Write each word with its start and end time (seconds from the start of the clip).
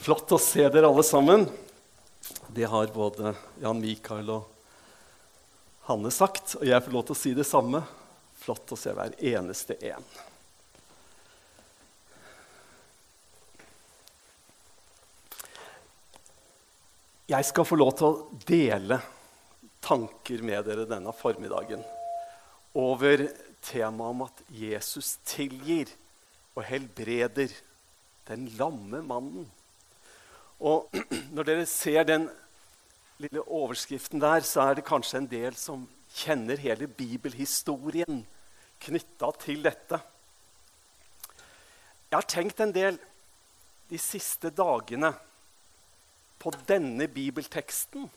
Flott 0.00 0.32
å 0.32 0.38
se 0.40 0.62
dere 0.72 0.88
alle 0.88 1.02
sammen. 1.04 1.42
Det 2.48 2.64
har 2.64 2.88
både 2.94 3.34
Jan 3.60 3.82
Mikael 3.82 4.30
og 4.32 4.46
Hanne 5.90 6.08
sagt, 6.14 6.54
og 6.56 6.64
jeg 6.64 6.80
får 6.86 6.94
lov 6.94 7.04
til 7.04 7.12
å 7.12 7.18
si 7.20 7.32
det 7.36 7.44
samme. 7.44 7.82
Flott 8.40 8.72
å 8.72 8.78
se 8.80 8.94
hver 8.96 9.12
eneste 9.20 9.76
en. 9.90 10.06
Jeg 17.28 17.50
skal 17.52 17.68
få 17.68 17.76
lov 17.76 17.92
til 18.00 18.08
å 18.08 18.40
dele 18.48 19.02
tanker 19.84 20.40
med 20.40 20.64
dere 20.64 20.88
denne 20.88 21.12
formiddagen 21.12 21.84
over 22.72 23.28
temaet 23.68 24.16
om 24.16 24.26
at 24.30 24.44
Jesus 24.48 25.18
tilgir 25.28 25.92
og 26.56 26.64
helbreder 26.72 27.52
den 28.32 28.48
lamme 28.56 29.04
mannen. 29.04 29.50
Og 30.60 30.90
når 31.34 31.48
dere 31.48 31.66
ser 31.66 32.04
den 32.04 32.28
lille 33.20 33.42
overskriften 33.44 34.20
der, 34.20 34.44
så 34.44 34.68
er 34.68 34.78
det 34.78 34.88
kanskje 34.88 35.20
en 35.20 35.30
del 35.30 35.56
som 35.56 35.86
kjenner 36.16 36.60
hele 36.60 36.88
bibelhistorien 36.88 38.24
knytta 38.80 39.30
til 39.40 39.62
dette. 39.64 40.00
Jeg 42.10 42.16
har 42.16 42.28
tenkt 42.28 42.60
en 42.60 42.72
del 42.74 42.98
de 43.90 43.98
siste 44.00 44.50
dagene 44.54 45.12
på 46.40 46.52
denne 46.68 47.06
bibelteksten 47.10 48.08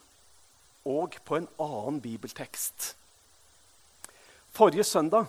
og 0.89 1.17
på 1.25 1.37
en 1.37 1.47
annen 1.61 1.99
bibeltekst. 2.01 2.93
Forrige 4.53 4.83
søndag 4.83 5.25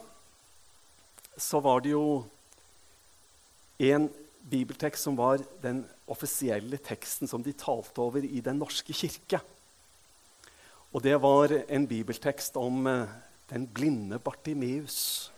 så 1.37 1.61
var 1.61 1.81
det 1.81 1.95
jo 1.95 2.25
en 3.79 4.09
bibeltekst 4.51 5.03
som 5.03 5.17
var 5.19 5.43
den 5.62 5.85
offisielle 6.11 6.79
teksten 6.85 7.31
som 7.31 7.43
de 7.43 7.55
talte 7.57 8.03
over 8.03 8.25
i 8.25 8.43
Den 8.45 8.59
norske 8.61 8.92
kirke. 8.92 9.41
Og 10.95 11.03
det 11.03 11.17
var 11.23 11.53
en 11.69 11.87
bibeltekst 11.91 12.56
om 12.61 12.87
eh, 12.87 13.15
den 13.51 13.67
blinde 13.67 14.19
Bartimeus. 14.23 15.31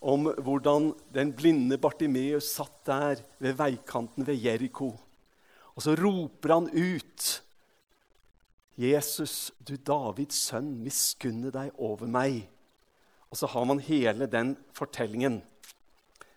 Om 0.00 0.32
hvordan 0.42 0.92
den 1.14 1.32
blinde 1.34 1.78
Bartimeus 1.78 2.50
satt 2.56 2.80
der 2.86 3.22
ved 3.38 3.58
veikanten 3.58 4.26
ved 4.26 4.40
Jeriko. 4.42 4.92
Og 5.74 5.82
så 5.82 5.94
roper 5.94 6.54
han 6.54 6.70
ut. 6.74 7.42
'Jesus, 8.78 9.50
du 9.58 9.74
Davids 9.74 10.38
sønn, 10.38 10.76
miskunne 10.84 11.50
deg 11.50 11.72
over 11.82 12.06
meg.' 12.06 12.46
Og 13.28 13.36
så 13.36 13.48
har 13.50 13.64
man 13.66 13.82
hele 13.82 14.28
den 14.30 14.54
fortellingen. 14.72 15.42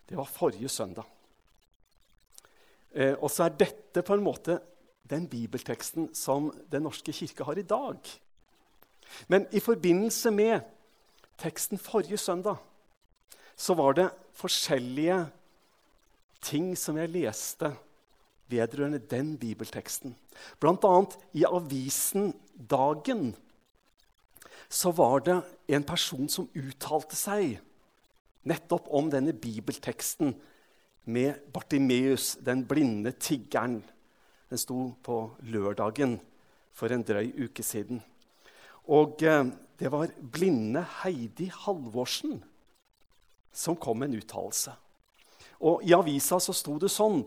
Det 0.08 0.18
var 0.18 0.28
forrige 0.28 0.68
søndag. 0.68 1.06
Eh, 2.94 3.14
og 3.18 3.30
så 3.32 3.46
er 3.46 3.56
dette 3.60 4.04
på 4.04 4.16
en 4.16 4.24
måte 4.24 4.58
den 5.08 5.26
bibelteksten 5.28 6.10
som 6.16 6.50
Den 6.70 6.84
norske 6.86 7.12
kirke 7.12 7.44
har 7.44 7.58
i 7.58 7.66
dag. 7.66 7.98
Men 9.28 9.46
i 9.52 9.60
forbindelse 9.60 10.30
med 10.30 10.60
teksten 11.38 11.78
forrige 11.78 12.18
søndag 12.18 12.56
så 13.56 13.74
var 13.74 13.92
det 13.92 14.10
forskjellige 14.34 15.26
ting 16.42 16.72
som 16.78 16.96
jeg 16.98 17.12
leste 17.12 17.72
vedrørende 18.50 18.98
den 18.98 19.36
bibelteksten. 19.38 20.16
Blant 20.60 20.84
annet 20.84 21.16
i 21.32 21.44
avisen 21.44 22.32
Dagen 22.70 23.34
så 24.68 24.90
var 24.90 25.20
det 25.20 25.42
en 25.68 25.84
person 25.84 26.28
som 26.28 26.48
uttalte 26.56 27.16
seg 27.16 27.58
nettopp 28.48 28.88
om 28.90 29.10
denne 29.12 29.32
bibelteksten 29.32 30.34
med 31.04 31.40
Bartimeus, 31.52 32.36
den 32.40 32.64
blinde 32.68 33.12
tiggeren. 33.12 33.80
Den 34.50 34.60
sto 34.60 34.92
på 35.02 35.18
lørdagen 35.42 36.18
for 36.72 36.92
en 36.92 37.04
drøy 37.04 37.32
uke 37.46 37.64
siden. 37.64 38.02
Og 38.92 39.22
eh, 39.22 39.44
det 39.78 39.90
var 39.92 40.12
blinde 40.32 40.84
Heidi 41.02 41.50
Halvorsen 41.64 42.42
som 43.52 43.76
kom 43.76 44.00
med 44.00 44.10
en 44.10 44.22
uttalelse. 44.22 44.72
Og 45.62 45.84
I 45.86 45.94
avisa 45.94 46.40
så 46.42 46.54
sto 46.56 46.78
det 46.80 46.90
sånn 46.92 47.22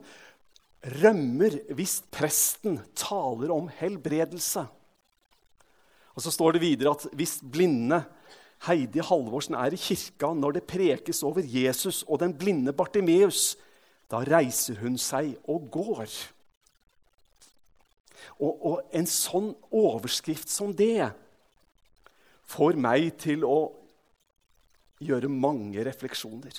Rømmer 0.85 1.55
hvis 1.73 1.97
presten 2.13 2.75
taler 2.93 3.49
om 3.49 3.71
helbredelse. 3.73 4.61
Og 6.13 6.21
så 6.21 6.29
står 6.29 6.55
det 6.55 6.61
videre 6.61 6.93
at 6.93 7.07
hvis 7.17 7.39
blinde 7.41 8.03
Heidi 8.67 9.01
Halvorsen 9.01 9.57
er 9.57 9.73
i 9.73 9.79
kirka 9.81 10.29
når 10.37 10.59
det 10.59 10.67
prekes 10.69 11.23
over 11.25 11.41
Jesus 11.41 12.03
og 12.05 12.21
den 12.21 12.35
blinde 12.37 12.73
Bartimeus, 12.77 13.55
da 14.11 14.21
reiser 14.25 14.77
hun 14.81 14.97
seg 15.01 15.33
og 15.49 15.69
går. 15.73 16.09
Og, 18.39 18.53
og, 18.53 18.77
en 18.95 19.07
sånn 19.09 19.51
overskrift 19.73 20.51
som 20.51 20.73
det 20.75 21.09
får 22.51 22.77
meg 22.77 23.13
til 23.21 23.45
å 23.47 23.59
gjøre 25.03 25.31
mange 25.31 25.83
refleksjoner. 25.85 26.57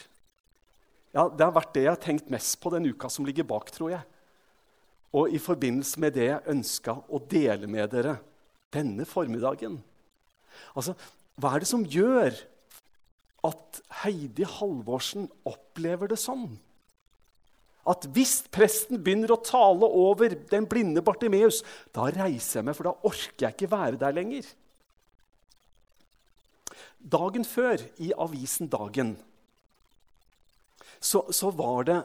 Ja, 1.14 1.28
Det 1.28 1.44
har 1.44 1.54
vært 1.54 1.74
det 1.74 1.86
jeg 1.86 1.94
har 1.94 2.02
tenkt 2.02 2.32
mest 2.32 2.58
på 2.60 2.72
den 2.74 2.88
uka 2.90 3.08
som 3.12 3.26
ligger 3.26 3.46
bak, 3.48 3.70
tror 3.72 3.94
jeg. 3.94 4.04
Og 5.16 5.32
i 5.32 5.40
forbindelse 5.40 6.00
med 6.02 6.16
det 6.16 6.26
jeg 6.28 6.52
ønska 6.52 6.98
å 7.08 7.20
dele 7.30 7.68
med 7.70 7.88
dere 7.94 8.18
denne 8.74 9.06
formiddagen. 9.08 9.78
Altså, 10.74 10.96
Hva 11.36 11.54
er 11.54 11.60
det 11.60 11.68
som 11.68 11.84
gjør 11.84 12.36
at 13.44 13.80
Heidi 14.02 14.46
Halvorsen 14.48 15.28
opplever 15.44 16.08
det 16.08 16.18
sånn? 16.20 16.56
At 17.86 18.06
hvis 18.14 18.40
presten 18.52 18.98
begynner 19.02 19.32
å 19.34 19.42
tale 19.46 19.86
over 19.86 20.34
den 20.50 20.66
blinde 20.68 21.04
Bartimeus, 21.06 21.62
da 21.94 22.08
reiser 22.10 22.60
jeg 22.60 22.66
meg, 22.66 22.76
for 22.78 22.88
da 22.88 22.94
orker 23.06 23.46
jeg 23.46 23.54
ikke 23.54 23.70
være 23.70 24.00
der 24.00 24.16
lenger. 24.16 24.48
Dagen 26.98 27.46
før, 27.46 27.82
i 28.02 28.10
avisen 28.18 28.70
Dagen, 28.72 29.14
så, 30.98 31.22
så 31.30 31.52
var 31.54 31.86
det 31.86 32.00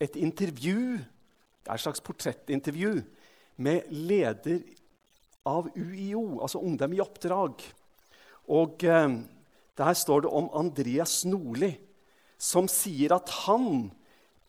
et 0.00 0.16
intervju, 0.16 0.96
det 0.96 1.68
er 1.68 1.76
et 1.76 1.84
slags 1.84 2.04
portrettintervju, 2.04 2.94
med 3.56 3.88
leder 3.92 4.60
av 5.48 5.68
UiO, 5.76 6.40
altså 6.44 6.60
Ungdom 6.64 6.96
i 6.96 7.00
oppdrag. 7.00 7.64
Og 8.52 8.84
eh, 8.84 9.16
der 9.76 9.96
står 9.96 10.24
det 10.24 10.32
om 10.32 10.48
Andreas 10.56 11.22
Nordli, 11.28 11.72
som 12.36 12.68
sier 12.68 13.14
at 13.16 13.32
han 13.46 13.88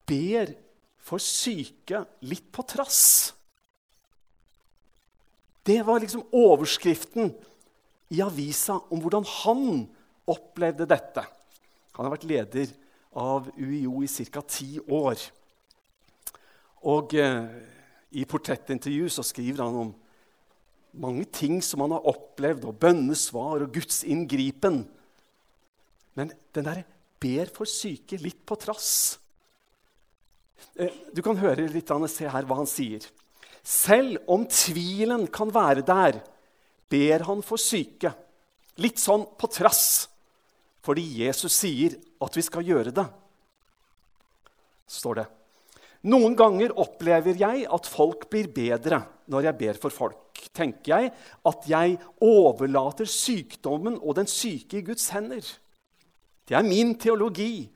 ber 0.08 0.54
for 1.08 1.22
syke 1.24 2.04
litt 2.28 2.50
på 2.52 2.66
trass. 2.68 3.34
Det 5.68 5.82
var 5.84 6.00
liksom 6.00 6.24
overskriften 6.32 7.34
i 8.16 8.22
avisa 8.24 8.78
om 8.88 9.02
hvordan 9.04 9.26
han 9.44 9.64
opplevde 10.28 10.88
dette. 10.88 11.24
Han 11.98 12.08
har 12.08 12.14
vært 12.14 12.28
leder 12.30 12.72
av 13.18 13.50
UiO 13.58 14.04
i 14.06 14.08
ca. 14.32 14.44
ti 14.48 14.78
år. 14.80 15.20
Og 16.88 17.16
eh, 17.18 17.48
I 18.16 18.24
portrettintervju 18.30 19.10
så 19.12 19.26
skriver 19.26 19.66
han 19.66 19.80
om 19.82 19.96
mange 20.98 21.26
ting 21.26 21.60
som 21.62 21.84
han 21.84 21.96
har 21.98 22.08
opplevd, 22.08 22.64
og 22.70 22.80
bønnesvar 22.80 23.66
og 23.66 23.74
Guds 23.76 24.04
inngripen. 24.08 24.86
Men 26.16 26.32
den 26.56 26.66
derre 26.66 26.86
'ber 27.20 27.52
for 27.54 27.66
syke 27.66 28.18
litt 28.22 28.46
på 28.46 28.56
trass' 28.56 29.18
du 31.14 31.22
kan 31.26 31.40
høre 31.40 31.68
litt 31.72 31.92
an, 31.94 32.08
se 32.10 32.28
her 32.30 32.46
hva 32.48 32.60
han 32.60 32.70
sier. 32.70 33.06
Selv 33.68 34.22
om 34.32 34.46
tvilen 34.48 35.26
kan 35.34 35.52
være 35.54 35.84
der, 35.86 36.22
ber 36.90 37.26
han 37.28 37.42
for 37.44 37.60
syke. 37.60 38.14
Litt 38.80 39.02
sånn 39.02 39.26
på 39.38 39.50
trass, 39.52 40.08
fordi 40.86 41.04
Jesus 41.24 41.56
sier 41.58 41.98
at 42.24 42.38
vi 42.38 42.46
skal 42.46 42.68
gjøre 42.68 42.94
det. 42.96 43.08
står 44.88 45.16
det. 45.20 45.26
Noen 46.08 46.38
ganger 46.40 46.72
opplever 46.80 47.36
jeg 47.36 47.66
at 47.68 47.90
folk 47.90 48.30
blir 48.32 48.48
bedre 48.54 49.02
når 49.28 49.50
jeg 49.50 49.60
ber 49.60 49.80
for 49.82 49.92
folk. 49.92 50.40
Tenker 50.56 50.94
jeg 50.94 51.12
at 51.50 51.66
jeg 51.68 51.98
overlater 52.24 53.10
sykdommen 53.10 53.98
og 53.98 54.16
den 54.16 54.30
syke 54.32 54.80
i 54.80 54.86
Guds 54.86 55.10
hender. 55.12 55.42
Det 56.48 56.56
er 56.56 56.64
min 56.64 56.96
teologi. 56.96 57.68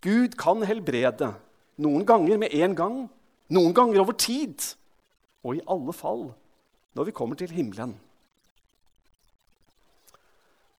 Gud 0.00 0.38
kan 0.38 0.64
helbrede. 0.64 1.34
Noen 1.82 2.06
ganger 2.08 2.40
med 2.40 2.54
en 2.56 2.74
gang, 2.76 2.98
noen 3.52 3.74
ganger 3.76 4.02
over 4.02 4.16
tid. 4.16 4.62
Og 5.44 5.58
i 5.58 5.64
alle 5.70 5.94
fall 5.96 6.28
når 6.96 7.08
vi 7.10 7.16
kommer 7.16 7.38
til 7.38 7.52
himmelen. 7.52 7.92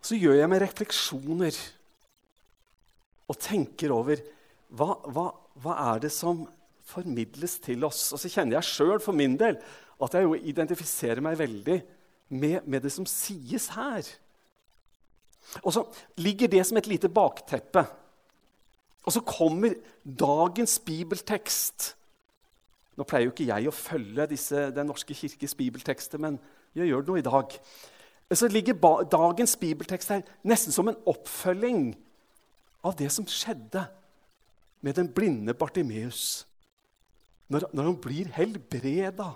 Så 0.02 0.18
gjør 0.18 0.40
jeg 0.40 0.50
meg 0.50 0.64
refleksjoner 0.64 1.58
og 3.28 3.40
tenker 3.44 3.92
over 3.94 4.22
hva, 4.72 4.96
hva, 5.12 5.28
hva 5.62 5.76
er 5.92 6.06
det 6.06 6.12
som 6.16 6.46
formidles 6.88 7.58
til 7.64 7.84
oss. 7.88 8.08
Og 8.16 8.22
så 8.22 8.32
kjenner 8.32 8.58
jeg 8.58 8.70
sjøl 8.70 9.02
for 9.04 9.16
min 9.18 9.36
del 9.40 9.60
at 10.04 10.16
jeg 10.16 10.28
jo 10.28 10.38
identifiserer 10.38 11.24
meg 11.26 11.40
veldig 11.40 11.78
med, 12.30 12.62
med, 12.66 12.82
det 12.84 12.94
som 12.94 13.08
sies 13.10 13.70
her. 13.76 14.08
Og 15.64 15.72
så 15.76 15.84
ligger 16.20 16.52
det 16.52 16.64
som 16.68 16.80
et 16.80 16.90
lite 16.90 17.12
bakteppe 17.12 17.86
og 19.08 19.14
så 19.16 19.24
kommer 19.24 19.78
dagens 20.04 20.80
bibeltekst 20.84 21.94
Nå 22.98 23.06
pleier 23.06 23.28
jo 23.28 23.34
ikke 23.36 23.46
jeg 23.46 23.70
å 23.70 23.76
følge 23.76 24.26
disse, 24.32 24.72
Den 24.74 24.90
norske 24.90 25.14
kirkes 25.14 25.54
bibeltekster, 25.54 26.18
men 26.18 26.40
jeg 26.74 26.90
gjør 26.90 27.04
det 27.06 27.12
nå 27.12 27.18
i 27.20 27.26
dag. 27.28 27.54
Så 28.34 28.50
ligger 28.50 29.06
dagens 29.06 29.54
bibeltekst 29.62 30.16
her 30.16 30.24
nesten 30.42 30.74
som 30.74 30.90
en 30.90 30.98
oppfølging 31.06 31.92
av 32.82 32.98
det 32.98 33.12
som 33.14 33.28
skjedde 33.30 33.86
med 34.82 34.98
den 34.98 35.12
blinde 35.14 35.54
Bartimeus. 35.54 36.48
Når, 37.54 37.70
når 37.72 37.92
han 37.92 38.02
blir 38.02 38.34
helbreda, 38.34 39.30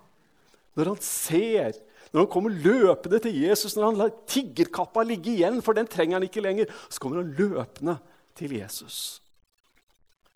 når 0.76 0.94
han 0.96 1.02
ser, 1.06 1.78
når 2.12 2.26
han 2.26 2.34
kommer 2.34 2.62
løpende 2.66 3.22
til 3.24 3.38
Jesus, 3.46 3.78
når 3.78 3.92
han 3.92 4.02
lar 4.02 4.16
tiggerkappa 4.28 5.06
ligge 5.06 5.36
igjen, 5.38 5.62
for 5.62 5.78
den 5.78 5.90
trenger 5.90 6.18
han 6.18 6.28
ikke 6.28 6.44
lenger, 6.44 6.72
så 6.90 7.00
kommer 7.00 7.22
han 7.22 7.36
løpende 7.38 8.00
til 8.36 8.58
Jesus. 8.58 9.22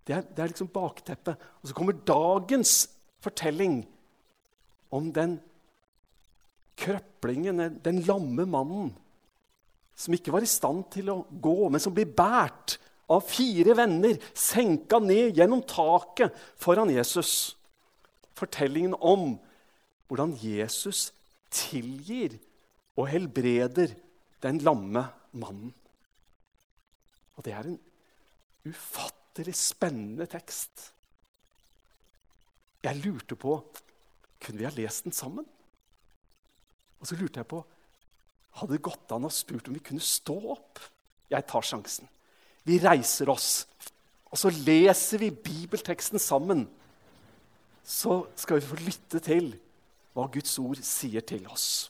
Det 0.05 0.13
er, 0.13 0.21
det 0.21 0.43
er 0.43 0.51
liksom 0.51 0.69
bakteppet. 0.73 1.41
Og 1.61 1.69
så 1.69 1.75
kommer 1.77 1.97
dagens 2.05 2.73
fortelling 3.25 3.79
om 4.93 5.09
den 5.13 5.39
krøplingen, 6.77 7.79
den 7.81 8.03
lamme 8.05 8.45
mannen, 8.45 8.91
som 9.95 10.13
ikke 10.13 10.33
var 10.35 10.43
i 10.43 10.49
stand 10.49 10.83
til 10.93 11.09
å 11.13 11.21
gå, 11.29 11.69
men 11.71 11.81
som 11.81 11.95
blir 11.95 12.09
båret 12.11 12.77
av 13.11 13.23
fire 13.25 13.75
venner, 13.77 14.17
senka 14.35 14.99
ned 15.01 15.37
gjennom 15.37 15.63
taket 15.65 16.35
foran 16.61 16.91
Jesus. 16.91 17.55
Fortellingen 18.35 18.97
om 18.99 19.37
hvordan 20.09 20.35
Jesus 20.37 21.09
tilgir 21.53 22.35
og 22.99 23.07
helbreder 23.09 23.95
den 24.43 24.59
lamme 24.65 25.07
mannen. 25.33 25.71
Og 27.35 27.45
det 27.45 27.55
er 27.55 27.69
en 27.69 27.79
ufattelig 28.67 29.24
spennende 29.55 30.27
tekst. 30.31 30.91
Jeg 32.85 33.01
lurte 33.03 33.35
på 33.35 33.57
kunne 34.39 34.61
vi 34.61 34.67
ha 34.67 34.73
lest 34.75 35.07
den 35.07 35.15
sammen. 35.15 35.45
Og 37.01 37.07
så 37.09 37.17
lurte 37.17 37.41
jeg 37.41 37.49
på 37.49 37.63
hadde 38.55 38.77
det 38.77 38.85
gått 38.85 39.11
an 39.11 39.27
å 39.27 39.33
spurt 39.33 39.67
om 39.67 39.75
vi 39.75 39.83
kunne 39.83 40.03
stå 40.03 40.35
opp. 40.53 40.79
Jeg 41.31 41.47
tar 41.49 41.65
sjansen. 41.65 42.07
Vi 42.65 42.77
reiser 42.81 43.29
oss, 43.29 43.65
og 44.31 44.39
så 44.39 44.49
leser 44.49 45.21
vi 45.21 45.29
bibelteksten 45.29 46.21
sammen. 46.21 46.63
Så 47.85 48.23
skal 48.39 48.61
vi 48.61 48.69
få 48.69 48.79
lytte 48.81 49.21
til 49.21 49.51
hva 50.15 50.25
Guds 50.31 50.55
ord 50.61 50.79
sier 50.85 51.25
til 51.27 51.45
oss. 51.51 51.89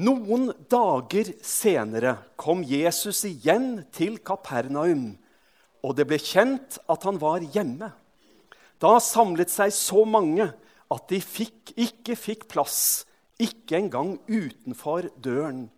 Noen 0.00 0.50
dager 0.70 1.32
senere 1.44 2.16
kom 2.38 2.62
Jesus 2.66 3.24
igjen 3.28 3.84
til 3.94 4.18
Kapernaum, 4.24 5.14
og 5.82 5.96
det 5.96 6.06
ble 6.08 6.18
kjent 6.20 6.78
at 6.90 7.04
han 7.08 7.20
var 7.20 7.44
hjemme. 7.54 7.90
Da 8.80 8.96
samlet 9.02 9.52
seg 9.52 9.72
så 9.76 10.04
mange 10.08 10.50
at 10.90 11.06
de 11.12 11.20
fikk, 11.22 11.72
ikke 11.76 12.16
fikk 12.18 12.48
plass, 12.50 13.04
ikke 13.40 13.78
engang 13.78 14.16
utenfor 14.28 15.08
døren. 15.22 15.68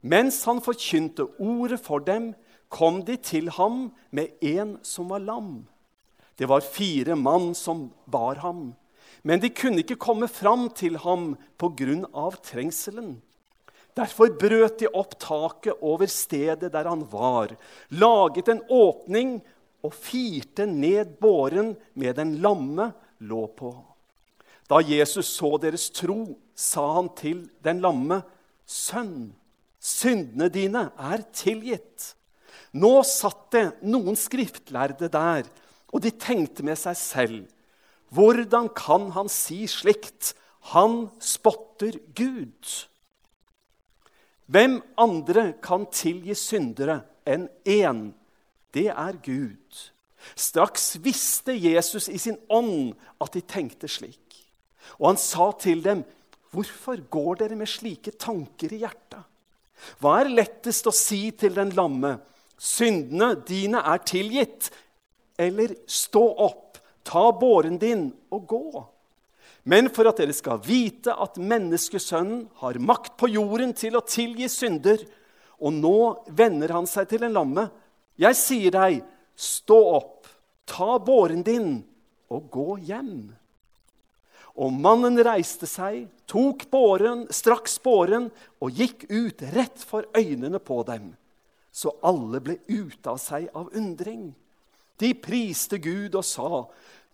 Mens 0.00 0.42
han 0.48 0.62
forkynte 0.64 1.26
ordet 1.38 1.80
for 1.82 2.02
dem, 2.04 2.32
kom 2.70 3.02
de 3.04 3.16
til 3.18 3.50
ham 3.56 3.90
med 4.14 4.38
en 4.46 4.76
som 4.86 5.10
var 5.10 5.22
lam. 5.24 5.66
Det 6.38 6.48
var 6.48 6.64
fire 6.64 7.16
mann 7.18 7.50
som 7.58 7.90
bar 8.06 8.38
ham, 8.40 8.70
men 9.22 9.42
de 9.42 9.50
kunne 9.52 9.82
ikke 9.82 9.98
komme 10.00 10.28
fram 10.30 10.70
til 10.72 10.96
ham 11.02 11.34
av 11.60 12.38
trengselen. 12.46 13.18
Derfor 13.96 14.30
brøt 14.38 14.78
de 14.80 14.88
opp 14.94 15.16
taket 15.20 15.80
over 15.82 16.10
stedet 16.10 16.70
der 16.72 16.88
han 16.88 17.02
var, 17.10 17.54
laget 17.90 18.48
en 18.52 18.62
åpning 18.70 19.38
og 19.82 19.94
firte 19.96 20.66
ned 20.68 21.16
båren 21.20 21.74
med 21.98 22.16
den 22.20 22.36
lamme 22.44 22.90
lå 23.26 23.46
på. 23.56 23.72
Da 24.70 24.78
Jesus 24.84 25.32
så 25.34 25.56
deres 25.58 25.88
tro, 25.90 26.36
sa 26.54 26.84
han 26.94 27.08
til 27.18 27.48
den 27.64 27.80
lamme, 27.82 28.22
'Sønn, 28.70 29.32
syndene 29.80 30.46
dine 30.48 30.90
er 30.94 31.24
tilgitt.' 31.34 32.14
Nå 32.78 33.00
satt 33.02 33.48
det 33.50 33.64
noen 33.82 34.14
skriftlærde 34.14 35.08
der, 35.10 35.42
og 35.90 36.04
de 36.04 36.12
tenkte 36.14 36.62
med 36.62 36.78
seg 36.78 36.96
selv, 36.96 37.40
'Hvordan 38.14 38.70
kan 38.70 39.10
han 39.10 39.28
si 39.28 39.66
slikt? 39.66 40.34
Han 40.70 41.10
spotter 41.18 41.98
Gud.' 42.14 42.89
Hvem 44.50 44.80
andre 44.98 45.52
kan 45.62 45.84
tilgi 45.94 46.34
syndere 46.34 47.00
enn 47.28 47.46
én? 47.68 48.08
Det 48.74 48.88
er 48.90 49.18
Gud. 49.22 49.82
Straks 50.34 50.96
visste 51.04 51.54
Jesus 51.54 52.08
i 52.10 52.18
sin 52.18 52.38
ånd 52.50 52.96
at 53.22 53.34
de 53.34 53.44
tenkte 53.46 53.88
slik. 53.88 54.40
Og 54.98 55.12
han 55.12 55.20
sa 55.20 55.52
til 55.52 55.84
dem, 55.84 56.04
'Hvorfor 56.50 56.98
går 57.10 57.34
dere 57.34 57.56
med 57.56 57.68
slike 57.68 58.10
tanker 58.10 58.72
i 58.72 58.82
hjertet?' 58.82 59.24
Hva 60.00 60.20
er 60.20 60.34
lettest 60.34 60.86
å 60.86 60.92
si 60.92 61.30
til 61.30 61.54
den 61.54 61.70
lamme? 61.70 62.18
'Syndene 62.58 63.34
dine 63.46 63.78
er 63.78 63.98
tilgitt.' 63.98 64.70
Eller 65.38 65.74
'Stå 65.86 66.26
opp, 66.38 66.78
ta 67.04 67.30
båren 67.30 67.78
din 67.78 68.12
og 68.30 68.46
gå.' 68.46 68.89
Men 69.70 69.90
for 69.94 70.08
at 70.10 70.18
dere 70.18 70.34
skal 70.34 70.58
vite 70.64 71.14
at 71.14 71.38
menneskesønnen 71.38 72.46
har 72.62 72.78
makt 72.82 73.14
på 73.20 73.28
jorden 73.30 73.74
til 73.76 73.98
å 73.98 74.02
tilgi 74.02 74.48
synder. 74.50 75.02
Og 75.62 75.76
nå 75.76 75.98
vender 76.34 76.72
han 76.74 76.88
seg 76.90 77.10
til 77.12 77.26
en 77.26 77.36
lamme. 77.36 77.68
Jeg 78.18 78.38
sier 78.38 78.74
deg, 78.74 79.04
stå 79.38 79.78
opp, 79.94 80.26
ta 80.66 80.96
båren 80.98 81.44
din 81.46 81.76
og 82.32 82.48
gå 82.50 82.80
hjem. 82.88 83.30
Og 84.60 84.74
mannen 84.74 85.20
reiste 85.22 85.68
seg, 85.70 86.08
tok 86.26 86.66
båren, 86.72 87.24
straks 87.30 87.78
båren 87.84 88.28
og 88.60 88.74
gikk 88.74 89.06
ut 89.08 89.44
rett 89.54 89.86
for 89.86 90.08
øynene 90.16 90.58
på 90.58 90.82
dem. 90.88 91.12
Så 91.70 91.94
alle 92.02 92.42
ble 92.42 92.58
ute 92.66 93.06
av 93.12 93.20
seg 93.22 93.46
av 93.54 93.70
undring. 93.78 94.32
De 95.00 95.14
priste 95.14 95.78
Gud 95.80 96.18
og 96.18 96.26
sa, 96.26 96.64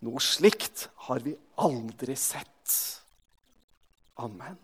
noe 0.05 0.21
slikt 0.21 0.87
har 1.07 1.23
vi 1.25 1.33
aldri 1.57 2.15
sett. 2.19 2.73
Amen. 4.21 4.57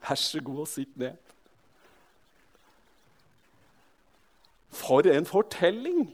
Vær 0.00 0.18
så 0.18 0.40
god 0.42 0.64
og 0.64 0.70
sitt 0.70 0.96
ned. 0.98 1.18
For 4.74 5.06
en 5.10 5.26
fortelling! 5.28 6.06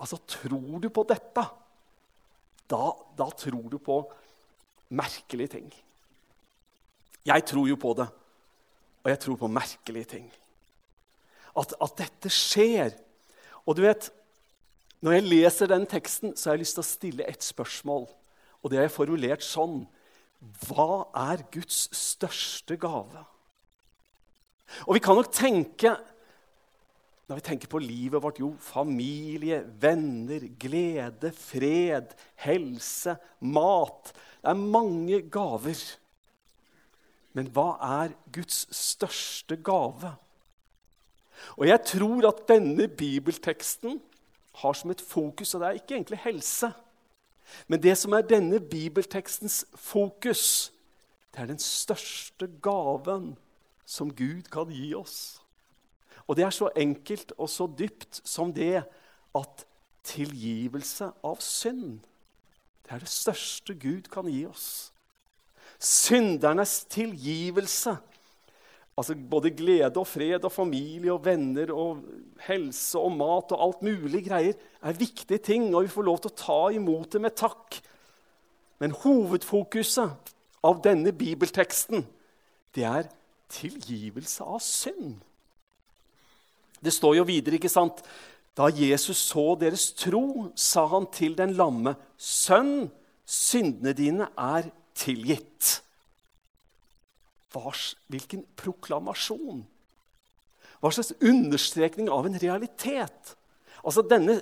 Altså, 0.00 0.16
tror 0.24 0.80
du 0.80 0.88
på 0.88 1.04
dette, 1.04 1.42
da, 2.70 2.84
da 3.18 3.26
tror 3.36 3.66
du 3.68 3.76
på 3.82 3.98
merkelige 4.96 5.56
ting. 5.58 5.66
Jeg 7.26 7.44
tror 7.44 7.68
jo 7.68 7.76
på 7.76 7.92
det, 7.98 8.06
og 9.04 9.10
jeg 9.12 9.20
tror 9.20 9.36
på 9.42 9.50
merkelige 9.52 10.08
ting. 10.16 10.30
At, 11.58 11.74
at 11.82 11.98
dette 11.98 12.32
skjer. 12.32 12.94
Og 13.66 13.76
du 13.76 13.82
vet, 13.84 14.08
når 15.00 15.16
jeg 15.16 15.28
leser 15.28 15.70
den 15.70 15.86
teksten, 15.88 16.34
så 16.36 16.50
har 16.50 16.58
jeg 16.58 16.66
lyst 16.66 16.76
til 16.76 16.84
å 16.84 16.90
stille 16.90 17.28
et 17.28 17.44
spørsmål. 17.44 18.04
Og 18.60 18.70
det 18.70 18.80
har 18.80 18.88
jeg 18.88 18.96
formulert 18.98 19.44
sånn 19.44 19.82
Hva 20.66 21.06
er 21.16 21.44
Guds 21.52 21.86
største 21.96 22.76
gave? 22.80 23.24
Og 24.86 24.96
vi 24.96 25.02
kan 25.02 25.18
nok 25.18 25.32
tenke 25.34 25.96
når 27.30 27.38
vi 27.38 27.44
tenker 27.46 27.70
på 27.70 27.78
livet 27.78 28.18
vårt, 28.18 28.40
jo, 28.42 28.48
familie, 28.58 29.60
venner, 29.78 30.48
glede, 30.58 31.30
fred, 31.30 32.10
helse, 32.42 33.14
mat 33.38 34.10
Det 34.10 34.50
er 34.50 34.58
mange 34.58 35.20
gaver. 35.30 35.78
Men 37.38 37.52
hva 37.54 37.76
er 37.86 38.16
Guds 38.34 38.64
største 38.74 39.60
gave? 39.62 40.10
Og 41.54 41.68
jeg 41.68 41.84
tror 41.86 42.26
at 42.32 42.42
denne 42.50 42.88
bibelteksten 42.88 44.00
har 44.52 44.72
som 44.72 44.90
et 44.90 45.00
fokus, 45.00 45.54
og 45.54 45.60
det 45.60 45.68
er 45.68 45.78
ikke 45.78 45.94
egentlig 45.94 46.18
helse. 46.18 46.72
Men 47.68 47.82
det 47.82 47.96
som 47.98 48.12
er 48.12 48.26
denne 48.26 48.60
bibeltekstens 48.60 49.64
fokus, 49.74 50.72
det 51.34 51.42
er 51.42 51.46
den 51.46 51.58
største 51.58 52.48
gaven 52.62 53.36
som 53.86 54.10
Gud 54.14 54.42
kan 54.52 54.70
gi 54.70 54.94
oss. 54.94 55.42
Og 56.26 56.36
det 56.36 56.44
er 56.44 56.54
så 56.54 56.70
enkelt 56.76 57.32
og 57.38 57.50
så 57.50 57.66
dypt 57.78 58.20
som 58.24 58.54
det 58.54 58.84
at 59.34 59.66
tilgivelse 60.04 61.10
av 61.24 61.40
synd 61.42 62.00
det 62.90 62.96
er 62.96 63.04
det 63.04 63.12
største 63.12 63.74
Gud 63.78 64.08
kan 64.10 64.26
gi 64.26 64.40
oss. 64.50 64.90
Syndernes 65.78 66.80
tilgivelse 66.90 67.92
Altså 69.00 69.16
Både 69.16 69.52
glede 69.56 69.96
og 69.96 70.08
fred 70.08 70.44
og 70.44 70.52
familie 70.52 71.14
og 71.14 71.24
venner 71.24 71.72
og 71.72 72.02
helse 72.44 73.00
og 73.00 73.14
mat 73.16 73.54
og 73.56 73.62
alt 73.64 73.84
mulig 73.86 74.26
greier 74.26 74.58
er 74.82 74.98
viktige 74.98 75.40
ting, 75.40 75.70
og 75.72 75.86
vi 75.86 75.92
får 75.92 76.04
lov 76.04 76.20
til 76.20 76.32
å 76.32 76.40
ta 76.42 76.58
imot 76.76 77.14
det 77.14 77.22
med 77.24 77.36
takk. 77.38 77.80
Men 78.80 78.96
hovedfokuset 78.96 80.32
av 80.64 80.82
denne 80.84 81.12
bibelteksten 81.16 82.04
det 82.76 82.84
er 82.86 83.08
tilgivelse 83.50 84.44
av 84.44 84.60
synd. 84.64 85.16
Det 86.80 86.92
står 86.94 87.18
jo 87.18 87.26
videre, 87.28 87.56
ikke 87.56 87.72
sant? 87.72 88.00
Da 88.56 88.68
Jesus 88.72 89.20
så 89.30 89.54
deres 89.60 89.90
tro, 89.96 90.50
sa 90.56 90.86
han 90.92 91.06
til 91.12 91.36
den 91.36 91.54
lamme, 91.56 91.96
'Sønn, 92.16 92.90
syndene 93.24 93.92
dine 93.96 94.28
er 94.36 94.70
tilgitt.' 94.94 95.80
Hvilken 97.50 98.44
proklamasjon! 98.58 99.64
Hva 100.80 100.90
slags 100.94 101.12
understrekning 101.20 102.08
av 102.12 102.28
en 102.28 102.38
realitet! 102.40 103.34
Altså 103.80 104.04
denne, 104.04 104.38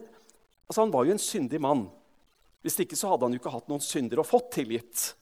altså 0.69 0.85
Han 0.85 0.93
var 0.95 1.07
jo 1.07 1.15
en 1.15 1.23
syndig 1.23 1.61
mann. 1.63 1.87
Hvis 2.63 2.79
ikke 2.83 2.99
så 2.99 3.13
hadde 3.13 3.27
han 3.27 3.35
jo 3.35 3.41
ikke 3.41 3.55
hatt 3.55 3.69
noen 3.71 3.83
synder 3.83 4.21
og 4.21 4.29
fått 4.29 4.53
tilgitt. 4.59 5.13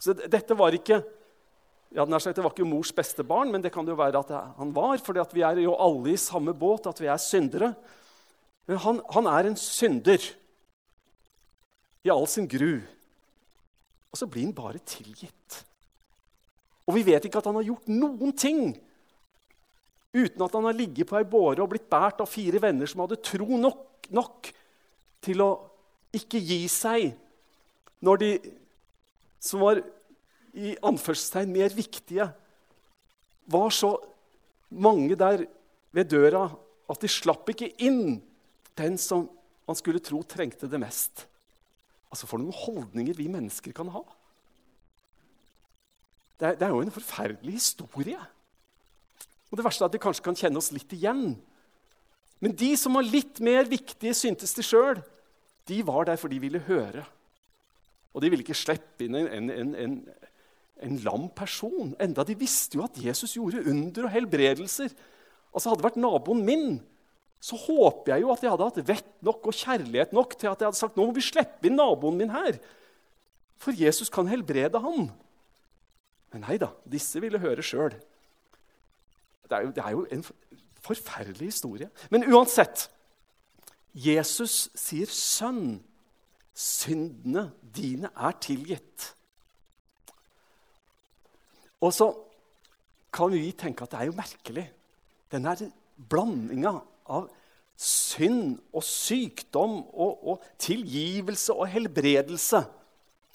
Så 0.00 0.14
dette 0.16 0.56
var 0.56 0.74
ikke 0.74 1.02
ja, 1.90 2.06
sagt, 2.06 2.36
det 2.38 2.44
var 2.44 2.52
ikke 2.54 2.68
mors 2.68 2.92
beste 2.94 3.24
barn, 3.26 3.50
men 3.50 3.62
det 3.62 3.72
kan 3.74 3.86
jo 3.86 3.98
være 3.98 4.22
at 4.22 4.30
han 4.56 4.70
var. 4.74 5.00
For 5.02 5.18
vi 5.34 5.42
er 5.42 5.58
jo 5.64 5.74
alle 5.74 6.14
i 6.14 6.20
samme 6.20 6.54
båt, 6.54 6.86
at 6.86 7.02
vi 7.02 7.10
er 7.10 7.18
syndere. 7.20 7.72
Men 8.70 8.78
han, 8.84 9.00
han 9.10 9.26
er 9.26 9.50
en 9.50 9.58
synder 9.58 10.22
i 12.06 12.12
all 12.14 12.28
sin 12.30 12.46
gru. 12.48 12.78
Og 14.10 14.18
så 14.18 14.30
blir 14.30 14.46
han 14.46 14.54
bare 14.56 14.82
tilgitt. 14.86 15.64
Og 16.90 16.96
vi 16.96 17.06
vet 17.06 17.26
ikke 17.26 17.38
at 17.38 17.46
han 17.46 17.54
har 17.60 17.68
gjort 17.68 17.90
noen 17.92 18.34
ting 18.34 18.72
uten 20.10 20.42
at 20.42 20.54
han 20.56 20.66
har 20.66 20.74
ligget 20.74 21.06
på 21.06 21.20
ei 21.20 21.26
båre 21.28 21.62
og 21.62 21.70
blitt 21.70 21.86
båret 21.90 22.18
av 22.18 22.26
fire 22.26 22.58
venner 22.58 22.88
som 22.90 23.04
hadde 23.04 23.20
tro 23.22 23.46
nok, 23.46 24.08
nok 24.10 24.48
til 25.22 25.44
å 25.44 25.50
ikke 26.18 26.40
gi 26.42 26.64
seg 26.66 27.12
når 28.02 28.22
de 28.24 28.30
som 29.38 29.62
var 29.62 29.78
i 30.58 30.74
anførselstegn 30.82 31.52
mer 31.54 31.70
viktige, 31.70 32.26
var 33.46 33.70
så 33.70 33.92
mange 34.74 35.14
der 35.18 35.44
ved 35.94 36.10
døra 36.10 36.48
at 36.90 37.02
de 37.02 37.10
slapp 37.10 37.46
ikke 37.52 37.70
inn 37.86 38.18
den 38.78 38.98
som 38.98 39.28
man 39.68 39.78
skulle 39.78 40.02
tro 40.02 40.24
trengte 40.26 40.66
det 40.66 40.80
mest. 40.82 41.26
Altså, 42.10 42.26
For 42.26 42.42
noen 42.42 42.56
holdninger 42.56 43.14
vi 43.14 43.28
mennesker 43.30 43.74
kan 43.76 43.92
ha. 43.94 44.02
Det 46.40 46.48
er, 46.48 46.56
det 46.56 46.66
er 46.66 46.72
jo 46.72 46.80
en 46.80 46.94
forferdelig 46.94 47.58
historie. 47.58 48.18
Og 49.50 49.58
Det 49.58 49.64
verste 49.66 49.84
er 49.84 49.90
at 49.90 49.96
vi 49.96 50.02
kanskje 50.02 50.24
kan 50.24 50.38
kjenne 50.38 50.60
oss 50.60 50.72
litt 50.72 50.92
igjen. 50.96 51.34
Men 52.40 52.56
de 52.56 52.70
som 52.80 52.96
var 52.96 53.04
litt 53.04 53.42
mer 53.44 53.68
viktige, 53.68 54.14
syntes 54.16 54.54
de 54.56 54.64
sjøl, 54.64 55.02
de 55.68 55.80
var 55.86 56.08
der 56.08 56.20
fordi 56.20 56.38
de 56.38 56.46
ville 56.46 56.62
høre. 56.64 57.04
Og 58.14 58.22
de 58.22 58.30
ville 58.32 58.42
ikke 58.46 58.56
slippe 58.56 59.06
inn 59.06 59.18
en, 59.18 59.50
en, 59.52 59.74
en, 59.84 59.96
en 60.86 61.00
lam 61.04 61.28
person. 61.36 61.92
Enda 62.00 62.24
de 62.26 62.38
visste 62.38 62.78
jo 62.78 62.86
at 62.86 62.98
Jesus 62.98 63.36
gjorde 63.36 63.66
under 63.68 64.08
og 64.08 64.14
helbredelser. 64.14 64.94
Altså 65.52 65.70
Hadde 65.70 65.82
det 65.82 65.88
vært 65.90 66.00
naboen 66.00 66.42
min, 66.46 66.80
så 67.40 67.56
håper 67.56 68.14
jeg 68.14 68.24
jo 68.24 68.32
at 68.32 68.42
jeg 68.44 68.52
hadde 68.52 68.66
hatt 68.68 68.82
vett 68.88 69.12
nok 69.24 69.46
og 69.48 69.56
kjærlighet 69.56 70.12
nok 70.16 70.34
til 70.36 70.50
at 70.50 70.60
jeg 70.60 70.68
hadde 70.68 70.80
sagt 70.80 70.98
nå 70.98 71.06
må 71.08 71.14
vi 71.16 71.24
slippe 71.24 71.68
inn 71.68 71.78
naboen 71.78 72.18
min 72.20 72.32
her. 72.32 72.58
For 73.60 73.76
Jesus 73.76 74.12
kan 74.12 74.28
helbrede 74.28 74.80
han. 74.80 75.10
Men 76.32 76.44
nei 76.46 76.56
da, 76.62 76.70
disse 76.90 77.20
ville 77.22 77.40
høre 77.42 77.64
sjøl. 77.64 77.94
Det, 79.50 79.60
det, 79.74 79.82
er 79.82 79.94
jo 79.96 80.06
en 80.14 80.24
forferdelig 80.80 81.50
historie. 81.50 81.90
Men 82.10 82.26
uansett 82.30 82.88
Jesus 83.94 84.68
sier, 84.78 85.10
'Sønn, 85.10 85.80
syndene 86.54 87.50
dine 87.74 88.10
er 88.14 88.36
tilgitt'. 88.38 89.14
Og 91.80 91.92
så 91.96 92.12
kan 93.12 93.32
vi 93.32 93.50
tenke 93.58 93.82
at 93.82 93.90
det 93.90 94.00
er 94.00 94.10
jo 94.10 94.14
merkelig. 94.14 94.66
Den 95.32 95.44
der 95.44 95.70
blandinga 96.08 96.76
av 97.10 97.30
synd 97.80 98.58
og 98.76 98.84
sykdom 98.84 99.78
og, 99.88 100.28
og, 100.28 100.42
tilgivelse 100.60 101.54
og 101.56 101.68
helbredelse. 101.72 102.60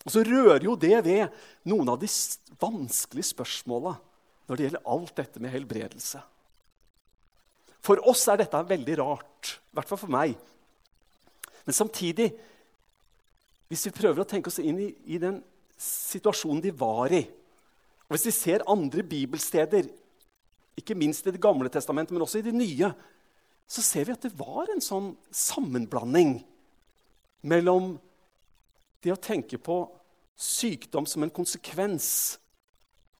Og 0.05 0.13
så 0.13 0.23
rører 0.25 0.63
jo 0.67 0.75
det 0.77 0.97
ved 1.05 1.33
noen 1.65 1.89
av 1.89 1.99
de 2.01 2.09
vanskelige 2.61 3.31
spørsmåla 3.31 3.95
når 4.45 4.57
det 4.57 4.67
gjelder 4.67 4.89
alt 4.93 5.15
dette 5.17 5.41
med 5.41 5.53
helbredelse. 5.55 6.21
For 7.85 8.01
oss 8.09 8.23
er 8.29 8.41
dette 8.41 8.61
veldig 8.69 8.97
rart, 9.01 9.55
i 9.57 9.77
hvert 9.77 9.89
fall 9.89 10.01
for 10.01 10.13
meg. 10.13 10.35
Men 11.65 11.77
samtidig, 11.77 12.31
hvis 13.69 13.87
vi 13.87 13.95
prøver 13.97 14.21
å 14.21 14.29
tenke 14.29 14.51
oss 14.51 14.61
inn 14.61 14.79
i, 14.81 14.91
i 15.09 15.19
den 15.21 15.39
situasjonen 15.81 16.61
de 16.65 16.73
var 16.77 17.13
i, 17.13 17.23
og 18.05 18.13
hvis 18.13 18.27
vi 18.29 18.35
ser 18.37 18.65
andre 18.69 19.01
bibelsteder, 19.05 19.89
ikke 20.77 20.97
minst 20.97 21.25
i 21.25 21.33
Det 21.33 21.41
gamle 21.41 21.69
testamentet, 21.71 22.13
men 22.13 22.21
også 22.21 22.41
i 22.41 22.45
Det 22.45 22.53
nye, 22.53 22.91
så 23.65 23.81
ser 23.81 24.05
vi 24.05 24.13
at 24.13 24.21
det 24.21 24.35
var 24.37 24.69
en 24.69 24.83
sånn 24.83 25.15
sammenblanding 25.33 26.37
mellom 27.41 27.95
det 29.05 29.13
å 29.13 29.21
tenke 29.21 29.59
på 29.61 29.83
sykdom 30.35 31.05
som 31.07 31.23
en 31.23 31.33
konsekvens 31.33 32.07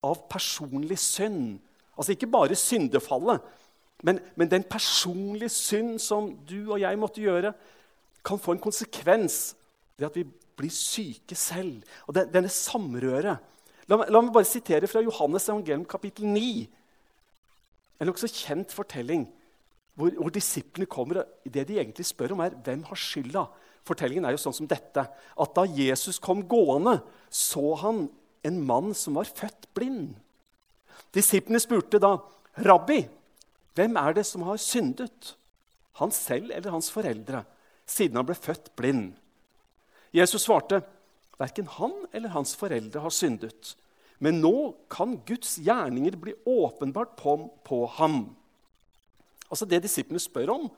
av 0.06 0.26
personlig 0.30 0.98
synd. 1.02 1.60
Altså 1.96 2.16
ikke 2.16 2.30
bare 2.30 2.58
syndefallet, 2.60 3.44
men, 4.04 4.20
men, 4.36 4.50
den 4.52 4.66
personlige 4.68 5.54
synd 5.54 6.00
som 6.04 6.34
du 6.46 6.74
og 6.74 6.82
jeg 6.82 7.00
måtte 7.00 7.24
gjøre, 7.24 7.54
kan 8.26 8.42
få 8.42 8.56
en 8.56 8.62
konsekvens 8.62 9.56
ved 9.96 10.10
at 10.10 10.18
vi 10.20 10.26
blir 10.58 10.74
syke 10.74 11.38
selv. 11.38 11.86
Og 12.06 12.18
det, 12.18 12.28
denne 12.34 12.52
samrøret 12.52 13.38
La, 13.86 14.00
la, 14.10 14.18
meg 14.18 14.32
bare 14.34 14.48
sitere 14.50 14.88
fra 14.90 15.04
Johannes 15.06 15.46
evangelium 15.46 15.84
kapittel 15.86 16.26
9. 16.26 16.64
En 18.02 18.10
nokså 18.10 18.32
kjent 18.34 18.72
fortelling 18.74 19.28
hvor, 19.94 20.10
hvor 20.18 20.34
disiplene 20.34 20.90
kommer 20.90 21.22
og 21.22 21.54
Det 21.54 21.68
de 21.70 21.78
egentlig 21.78 22.08
spør 22.10 22.34
om, 22.34 22.42
er 22.42 22.58
hvem 22.66 22.82
har 22.90 22.98
skylda. 22.98 23.46
Fortellingen 23.86 24.26
er 24.26 24.36
jo 24.36 24.42
sånn 24.42 24.58
som 24.58 24.70
dette. 24.70 25.06
At 25.12 25.56
da 25.58 25.66
Jesus 25.70 26.20
kom 26.22 26.44
gående, 26.50 27.00
så 27.30 27.76
han 27.84 28.08
en 28.46 28.62
mann 28.66 28.94
som 28.98 29.18
var 29.18 29.30
født 29.30 29.70
blind. 29.78 30.16
Disiplene 31.16 31.62
spurte 31.62 32.02
da, 32.02 32.18
'Rabbi, 32.58 33.06
hvem 33.76 33.98
er 33.98 34.14
det 34.14 34.26
som 34.26 34.44
har 34.48 34.58
syndet?' 34.58 35.36
Han 35.96 36.12
selv 36.12 36.52
eller 36.52 36.72
hans 36.72 36.90
foreldre, 36.92 37.46
siden 37.88 38.18
han 38.20 38.26
ble 38.28 38.36
født 38.36 38.76
blind. 38.76 39.14
Jesus 40.12 40.44
svarte, 40.44 40.82
Verken 41.40 41.68
han 41.68 41.94
eller 42.16 42.32
hans 42.32 42.56
foreldre 42.56 43.02
har 43.04 43.12
syndet. 43.12 43.76
Men 44.24 44.40
nå 44.40 44.76
kan 44.92 45.18
Guds 45.28 45.58
gjerninger 45.60 46.16
bli 46.20 46.36
åpenbart 46.48 47.18
på, 47.20 47.36
på 47.68 47.82
ham. 47.98 48.36
Altså 49.50 49.68
Det 49.68 49.82
disiplene 49.84 50.22
spør 50.24 50.54
om, 50.54 50.70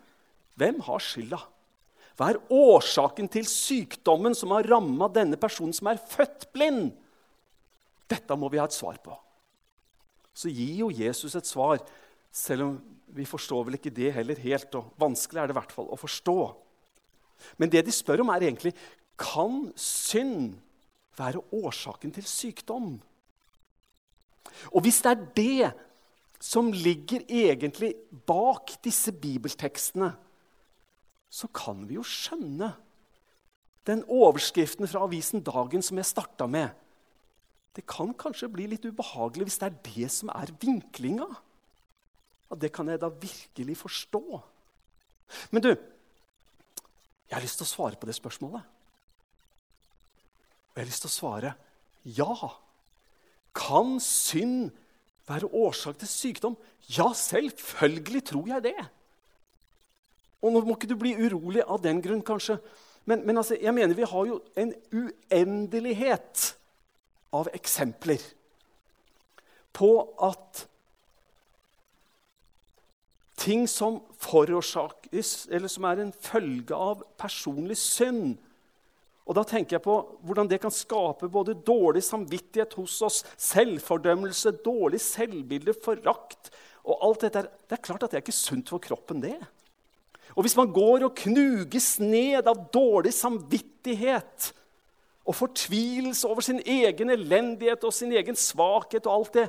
hvem 0.57 0.81
har 0.87 1.03
skylda? 1.03 1.39
Hva 2.17 2.31
er 2.31 2.39
årsaken 2.49 3.29
til 3.29 3.45
sykdommen 3.45 4.33
som 4.35 4.55
har 4.55 4.65
ramma 4.65 5.09
denne 5.13 5.37
personen 5.37 5.75
som 5.75 5.89
er 5.91 6.01
født 6.01 6.47
blind? 6.55 6.89
Dette 8.09 8.37
må 8.39 8.49
vi 8.49 8.57
ha 8.57 8.65
et 8.65 8.75
svar 8.75 8.97
på. 9.03 9.13
Så 10.37 10.49
gir 10.53 10.81
jo 10.81 10.91
Jesus 10.93 11.35
et 11.37 11.49
svar, 11.49 11.81
selv 12.33 12.65
om 12.65 12.77
vi 13.13 13.25
forstår 13.25 13.67
vel 13.67 13.77
ikke 13.77 13.93
det 13.93 14.11
heller 14.15 14.39
helt. 14.41 14.73
og 14.77 14.93
Vanskelig 15.01 15.41
er 15.41 15.49
det 15.49 15.55
i 15.55 15.59
hvert 15.59 15.73
fall 15.73 15.89
å 15.93 15.99
forstå. 15.99 16.37
Men 17.61 17.69
det 17.73 17.85
de 17.85 17.93
spør 17.93 18.25
om, 18.25 18.33
er 18.33 18.47
egentlig 18.49 18.73
kan 19.17 19.67
synd 19.77 20.57
være 21.17 21.41
årsaken 21.53 22.13
til 22.13 22.25
sykdom? 22.29 22.95
Og 24.73 24.81
hvis 24.85 25.03
det 25.05 25.13
er 25.13 25.27
det 25.37 25.71
som 26.41 26.69
ligger 26.73 27.25
egentlig 27.25 27.95
bak 28.29 28.75
disse 28.85 29.13
bibeltekstene, 29.13 30.13
så 31.29 31.49
kan 31.53 31.83
vi 31.87 31.97
jo 31.97 32.05
skjønne 32.07 32.71
den 33.87 34.03
overskriften 34.11 34.87
fra 34.89 35.05
avisen 35.07 35.43
Dagen 35.45 35.83
som 35.83 35.99
jeg 35.99 36.09
starta 36.09 36.47
med. 36.49 36.71
Det 37.75 37.85
kan 37.87 38.13
kanskje 38.17 38.49
bli 38.51 38.65
litt 38.71 38.87
ubehagelig 38.87 39.47
hvis 39.47 39.59
det 39.61 39.67
er 39.69 39.77
det 39.85 40.09
som 40.11 40.31
er 40.33 40.51
vinklinga. 40.59 41.27
Ja, 42.47 42.57
det 42.57 42.71
kan 42.75 42.89
jeg 42.89 42.99
da 43.03 43.11
virkelig 43.11 43.77
forstå. 43.83 44.23
Men 45.51 45.63
du, 45.63 45.69
jeg 47.27 47.35
har 47.35 47.43
lyst 47.43 47.59
til 47.59 47.67
å 47.67 47.73
svare 47.75 47.99
på 47.99 48.07
det 48.07 48.15
spørsmålet. 48.17 48.63
Og 50.71 50.79
jeg 50.79 50.83
har 50.83 50.91
lyst 50.91 51.05
til 51.05 51.11
å 51.11 51.17
svare 51.17 51.53
ja. 52.17 52.51
Kan 53.57 53.97
synd 54.03 54.71
være 55.27 55.49
årsak 55.51 55.99
til 55.99 56.11
sykdom? 56.11 56.55
Ja, 56.87 57.11
selvfølgelig 57.13 58.23
tror 58.31 58.47
jeg 58.55 58.63
det. 58.69 58.77
Og 60.43 60.53
nå 60.53 60.61
må 60.65 60.75
ikke 60.77 60.89
du 60.89 60.97
bli 60.99 61.15
urolig 61.17 61.63
av 61.65 61.81
den 61.83 62.01
grunn, 62.03 62.23
kanskje. 62.25 62.59
Men, 63.07 63.23
men 63.25 63.39
altså, 63.39 63.57
jeg 63.59 63.73
mener 63.73 63.97
vi 63.97 64.07
har 64.07 64.25
jo 64.29 64.41
en 64.59 64.73
uendelighet 64.93 66.49
av 67.35 67.49
eksempler 67.55 68.21
på 69.77 69.91
at 70.25 70.65
ting 73.37 73.67
som 73.69 74.01
forårsakes, 74.19 75.47
eller 75.53 75.71
som 75.71 75.85
er 75.87 76.01
en 76.03 76.11
følge 76.11 76.75
av 76.75 77.05
personlig 77.19 77.77
synd, 77.79 78.35
og 79.27 79.35
da 79.35 79.43
tenker 79.43 79.75
jeg 79.75 79.83
på 79.83 79.95
hvordan 80.23 80.47
det 80.47 80.61
kan 80.63 80.71
skape 80.71 81.27
både 81.31 81.57
dårlig 81.67 82.01
samvittighet 82.07 82.77
hos 82.79 82.95
oss, 83.03 83.17
selvfordømmelse, 83.35 84.53
dårlig 84.63 85.01
selvbilde, 85.03 85.75
forakt 85.83 86.51
og 86.87 87.03
alt 87.03 87.25
dette. 87.25 87.43
Det 87.67 87.75
er 87.75 87.83
klart 87.83 88.05
at 88.07 88.13
det 88.13 88.21
er 88.21 88.23
ikke 88.23 88.35
sunt 88.35 88.71
for 88.71 88.83
kroppen, 88.83 89.19
det. 89.23 89.35
Og 90.37 90.45
hvis 90.45 90.57
man 90.57 90.69
går 90.69 91.07
og 91.07 91.17
knuges 91.17 91.95
ned 92.03 92.45
av 92.45 92.67
dårlig 92.73 93.13
samvittighet 93.17 94.51
og 95.27 95.35
fortvilelse 95.35 96.29
over 96.29 96.45
sin 96.45 96.61
egen 96.61 97.11
elendighet 97.11 97.83
og 97.87 97.95
sin 97.95 98.13
egen 98.15 98.37
svakhet 98.37 99.09
og 99.09 99.15
alt 99.15 99.39
det, 99.39 99.47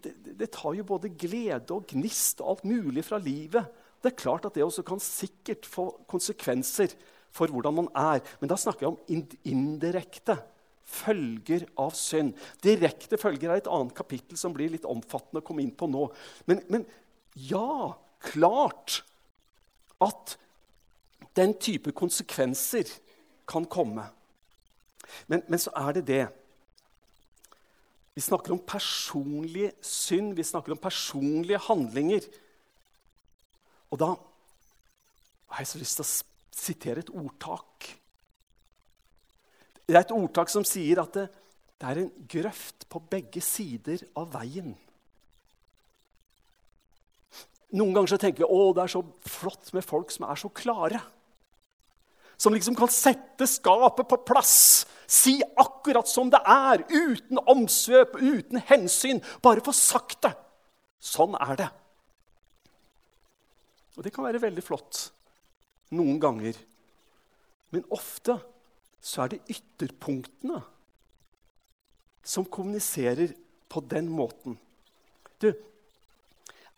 det, 0.00 0.14
det 0.40 0.50
tar 0.56 0.72
jo 0.74 0.86
både 0.88 1.12
glede 1.12 1.76
og 1.76 1.84
gnist 1.92 2.40
og 2.40 2.54
alt 2.54 2.64
mulig 2.72 3.04
fra 3.06 3.20
livet. 3.20 3.68
Det 4.00 4.10
er 4.10 4.22
klart 4.24 4.48
at 4.48 4.56
det 4.56 4.64
også 4.64 4.82
kan 4.88 5.00
sikkert 5.04 5.68
få 5.68 5.86
konsekvenser 6.10 6.96
for 7.34 7.52
hvordan 7.52 7.76
man 7.82 7.92
er. 7.92 8.24
Men 8.40 8.50
da 8.50 8.58
snakker 8.58 8.88
jeg 8.88 8.94
om 8.94 9.30
indirekte 9.44 10.40
følger 10.84 11.68
av 11.80 11.94
synd. 11.96 12.34
Direkte 12.64 13.20
følger 13.20 13.52
er 13.52 13.62
et 13.62 13.70
annet 13.72 13.94
kapittel 13.96 14.40
som 14.40 14.52
blir 14.56 14.72
litt 14.72 14.88
omfattende 14.88 15.44
å 15.44 15.46
komme 15.46 15.64
inn 15.64 15.72
på 15.76 15.88
nå. 15.92 16.08
Men, 16.48 16.60
men 16.72 16.84
ja, 17.36 17.94
klart 18.32 19.02
at 20.02 20.36
den 21.36 21.54
type 21.58 21.92
konsekvenser 21.92 22.88
kan 23.48 23.66
komme. 23.66 24.06
Men, 25.26 25.42
men, 25.48 25.60
så 25.60 25.72
er 25.76 25.98
det 25.98 26.06
det 26.08 26.24
Vi 28.14 28.22
snakker 28.22 28.54
om 28.54 28.62
personlig 28.62 29.72
synd, 29.82 30.36
vi 30.38 30.44
snakker 30.46 30.72
om 30.72 30.78
personlige 30.78 31.58
handlinger. 31.58 32.22
Og 33.90 33.98
da 33.98 34.12
har 35.50 35.62
jeg 35.62 35.70
så 35.72 35.80
lyst 35.80 35.98
til 35.98 36.06
å 36.06 36.12
sitere 36.54 37.02
et 37.02 37.10
ordtak. 37.10 37.88
Det 39.84 39.96
er 39.96 40.04
et 40.04 40.14
ordtak 40.14 40.52
som 40.52 40.64
sier 40.66 41.02
at 41.02 41.18
det, 41.18 41.26
det 41.74 41.90
er 41.90 42.00
en 42.04 42.12
grøft 42.30 42.86
på 42.88 43.02
begge 43.10 43.42
sider 43.42 44.06
av 44.14 44.30
veien. 44.32 44.76
Noen 47.74 47.94
ganger 47.96 48.14
så 48.14 48.20
tenker 48.22 48.44
vi 48.44 48.50
å, 48.50 48.70
det 48.74 48.84
er 48.84 48.92
så 48.92 49.02
flott 49.26 49.72
med 49.74 49.84
folk 49.86 50.12
som 50.14 50.28
er 50.28 50.38
så 50.38 50.50
klare. 50.54 51.00
Som 52.38 52.54
liksom 52.54 52.76
kan 52.78 52.90
sette 52.90 53.46
skapet 53.50 54.08
på 54.10 54.18
plass, 54.26 54.84
si 55.10 55.36
akkurat 55.60 56.08
som 56.10 56.30
det 56.32 56.40
er, 56.50 56.84
uten 56.90 57.40
omsvøp, 57.50 58.16
uten 58.18 58.62
hensyn. 58.70 59.22
Bare 59.42 59.64
få 59.64 59.74
sagt 59.74 60.22
det. 60.26 60.34
Sånn 61.04 61.34
er 61.38 61.58
det. 61.60 61.68
Og 63.94 64.06
det 64.06 64.14
kan 64.14 64.26
være 64.26 64.42
veldig 64.42 64.64
flott 64.64 65.08
noen 65.94 66.18
ganger. 66.22 66.56
Men 67.74 67.86
ofte 67.94 68.38
så 69.04 69.24
er 69.24 69.34
det 69.34 69.44
ytterpunktene 69.52 70.62
som 72.24 72.46
kommuniserer 72.48 73.34
på 73.68 73.82
den 73.90 74.08
måten. 74.08 74.56
Du, 75.42 75.50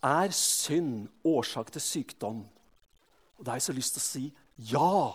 er 0.05 0.35
synd 0.37 1.09
årsak 1.25 1.71
til 1.75 1.83
sykdom? 1.83 2.45
Og 3.37 3.45
Da 3.45 3.53
har 3.53 3.61
jeg 3.61 3.69
så 3.69 3.77
lyst 3.77 3.97
til 3.97 4.03
å 4.03 4.09
si 4.09 4.25
ja. 4.73 5.13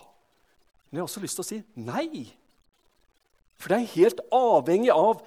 Men 0.90 1.00
jeg 1.00 1.02
har 1.02 1.10
også 1.10 1.24
lyst 1.24 1.40
til 1.40 1.46
å 1.46 1.50
si 1.50 1.62
nei. 1.76 2.28
For 3.62 3.72
det 3.72 3.80
er 3.80 3.96
helt 3.96 4.22
avhengig 4.34 4.92
av 4.94 5.24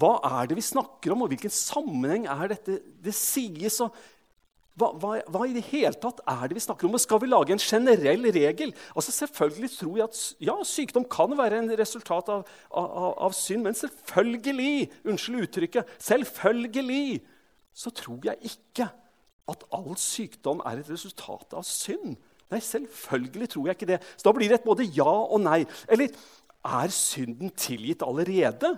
hva 0.00 0.14
er 0.38 0.48
det 0.50 0.56
vi 0.60 0.64
snakker 0.64 1.12
om, 1.12 1.24
og 1.24 1.32
hvilken 1.32 1.52
sammenheng 1.52 2.28
er 2.30 2.52
dette 2.52 2.78
det 3.02 3.14
sies. 3.16 3.80
og 3.82 3.96
hva, 4.78 4.92
hva, 4.96 5.16
hva, 5.28 5.42
i 5.48 5.56
det 5.56 5.66
hele 5.72 5.92
tatt 6.00 6.22
er 6.30 6.46
det 6.48 6.56
vi 6.56 6.62
snakker 6.62 6.86
om? 6.86 6.94
Og 6.96 7.02
skal 7.02 7.20
vi 7.20 7.28
lage 7.28 7.52
en 7.52 7.60
generell 7.60 8.28
regel? 8.32 8.72
Altså 8.94 9.12
Selvfølgelig 9.16 9.72
tror 9.74 9.98
jeg 9.98 10.06
at 10.06 10.20
ja, 10.46 10.54
sykdom 10.64 11.08
kan 11.10 11.34
være 11.36 11.58
en 11.60 11.72
resultat 11.80 12.30
av, 12.32 12.46
av, 12.70 13.10
av 13.26 13.36
synd, 13.36 13.66
men 13.66 13.76
selvfølgelig 13.76 14.88
unnskyld 15.04 15.44
uttrykket, 15.48 15.92
selvfølgelig 15.98 17.20
så 17.74 17.92
tror 17.94 18.20
jeg 18.24 18.36
ikke 18.50 18.88
at 19.50 19.64
all 19.74 19.94
sykdom 19.98 20.60
er 20.66 20.80
et 20.80 20.90
resultat 20.90 21.56
av 21.56 21.64
synd. 21.66 22.16
Nei, 22.50 22.60
selvfølgelig 22.62 23.48
tror 23.52 23.68
jeg 23.68 23.78
ikke 23.78 23.90
det. 23.92 24.00
Så 24.16 24.26
da 24.26 24.34
blir 24.34 24.50
det 24.50 24.60
et 24.60 24.66
både 24.66 24.86
ja 24.94 25.06
og 25.06 25.40
nei. 25.42 25.62
Eller 25.90 26.10
er 26.66 26.94
synden 26.94 27.52
tilgitt 27.56 28.02
allerede? 28.06 28.74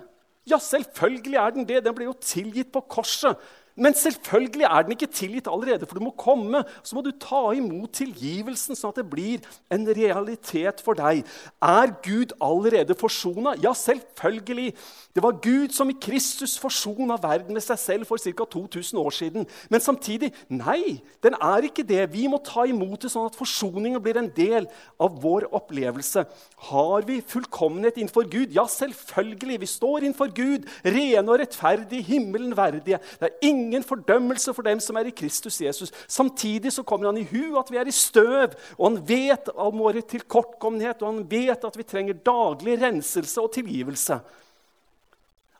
Ja, 0.49 0.59
selvfølgelig 0.61 1.39
er 1.39 1.55
den 1.55 1.67
det. 1.67 1.83
Den 1.85 1.95
ble 1.95 2.09
jo 2.09 2.15
tilgitt 2.21 2.71
på 2.73 2.83
korset. 2.89 3.39
Men 3.75 3.95
selvfølgelig 3.97 4.67
er 4.67 4.83
den 4.85 4.93
ikke 4.93 5.09
tilgitt 5.09 5.47
allerede, 5.49 5.87
for 5.89 5.97
du 5.97 6.05
må 6.05 6.11
komme. 6.17 6.61
Så 6.85 6.93
må 6.93 7.01
du 7.01 7.09
ta 7.17 7.41
imot 7.57 7.95
tilgivelsen, 7.97 8.77
sånn 8.77 8.93
at 8.93 8.99
det 9.01 9.07
blir 9.09 9.41
en 9.73 9.87
realitet 9.89 10.83
for 10.85 10.97
deg. 10.97 11.23
Er 11.57 11.93
Gud 12.05 12.35
allerede 12.37 12.93
forsona? 12.97 13.55
Ja, 13.63 13.73
selvfølgelig. 13.73 14.75
Det 15.15 15.23
var 15.25 15.39
Gud 15.41 15.73
som 15.73 15.89
i 15.89 15.97
Kristus 15.97 16.53
forsona 16.61 17.17
verden 17.21 17.57
med 17.57 17.65
seg 17.65 17.81
selv 17.81 18.09
for 18.09 18.21
ca. 18.21 18.45
2000 18.53 19.01
år 19.01 19.17
siden. 19.17 19.47
Men 19.73 19.81
samtidig 19.81 20.29
nei, 20.53 21.01
den 21.25 21.37
er 21.41 21.65
ikke 21.65 21.85
det. 21.87 22.05
Vi 22.13 22.27
må 22.29 22.37
ta 22.45 22.67
imot 22.69 23.07
det 23.07 23.13
sånn 23.13 23.25
at 23.31 23.37
forsoningen 23.39 24.01
blir 24.03 24.21
en 24.21 24.29
del 24.37 24.69
av 25.01 25.17
vår 25.23 25.47
opplevelse. 25.49 26.27
Har 26.69 27.09
vi 27.09 27.23
fullkommenhet 27.25 27.97
innenfor 27.97 28.29
Gud? 28.29 28.53
Ja, 28.53 28.67
selvfølgelig. 28.69 29.59
Vi 29.65 29.73
står 29.73 30.05
innenfor 30.05 30.29
Gud, 30.35 30.69
rene 30.85 31.25
og 31.25 31.41
rettferdige, 31.41 32.05
himmelen 32.05 32.53
verdige. 32.57 33.01
Det 33.17 33.31
er 33.31 33.49
ingen 33.49 33.62
ingen 33.63 33.85
fordømmelse 33.87 34.53
for 34.53 34.67
dem 34.67 34.81
som 34.83 34.99
er 34.99 35.09
i 35.09 35.15
Kristus 35.15 35.61
Jesus. 35.63 35.93
Samtidig 36.07 36.73
så 36.75 36.83
kommer 36.85 37.09
han 37.09 37.21
i 37.21 37.25
hu 37.31 37.57
at 37.59 37.71
vi 37.71 37.79
er 37.81 37.89
i 37.89 37.95
støv, 37.95 38.53
og 38.77 38.85
han 38.89 38.99
vet 39.07 39.49
om 39.55 39.81
vår 39.81 40.03
tilkortkommenhet, 40.11 41.01
og 41.01 41.13
han 41.13 41.23
vet 41.31 41.65
at 41.65 41.79
vi 41.79 41.87
trenger 41.87 42.21
daglig 42.25 42.77
renselse 42.81 43.41
og 43.41 43.53
tilgivelse. 43.55 44.19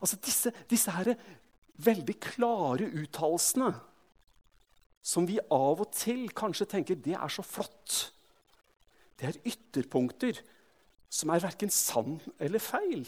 Altså 0.04 0.20
Disse, 0.26 0.52
disse 0.70 0.92
her 0.92 1.16
veldig 1.84 2.16
klare 2.22 2.90
uttalelsene 2.92 3.72
som 5.04 5.26
vi 5.28 5.40
av 5.52 5.82
og 5.84 5.90
til 5.96 6.30
kanskje 6.36 6.68
tenker 6.76 7.00
det 7.00 7.16
er 7.18 7.32
så 7.32 7.44
flott. 7.44 8.14
Det 9.20 9.30
er 9.30 9.42
ytterpunkter 9.48 10.40
som 11.14 11.34
er 11.34 11.44
verken 11.44 11.72
sann 11.74 12.18
eller 12.40 12.64
feil. 12.64 13.04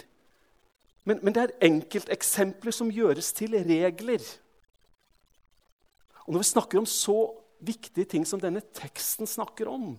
Men, 1.05 1.21
men 1.21 1.35
det 1.35 1.43
er 1.43 1.55
enkelteksempler 1.67 2.75
som 2.75 2.91
gjøres 2.91 3.31
til 3.37 3.55
regler. 3.67 4.23
Og 6.25 6.33
Når 6.33 6.41
vi 6.41 6.51
snakker 6.51 6.81
om 6.81 6.89
så 6.89 7.17
viktige 7.65 8.05
ting 8.09 8.25
som 8.27 8.41
denne 8.41 8.63
teksten 8.75 9.29
snakker 9.29 9.69
om, 9.69 9.95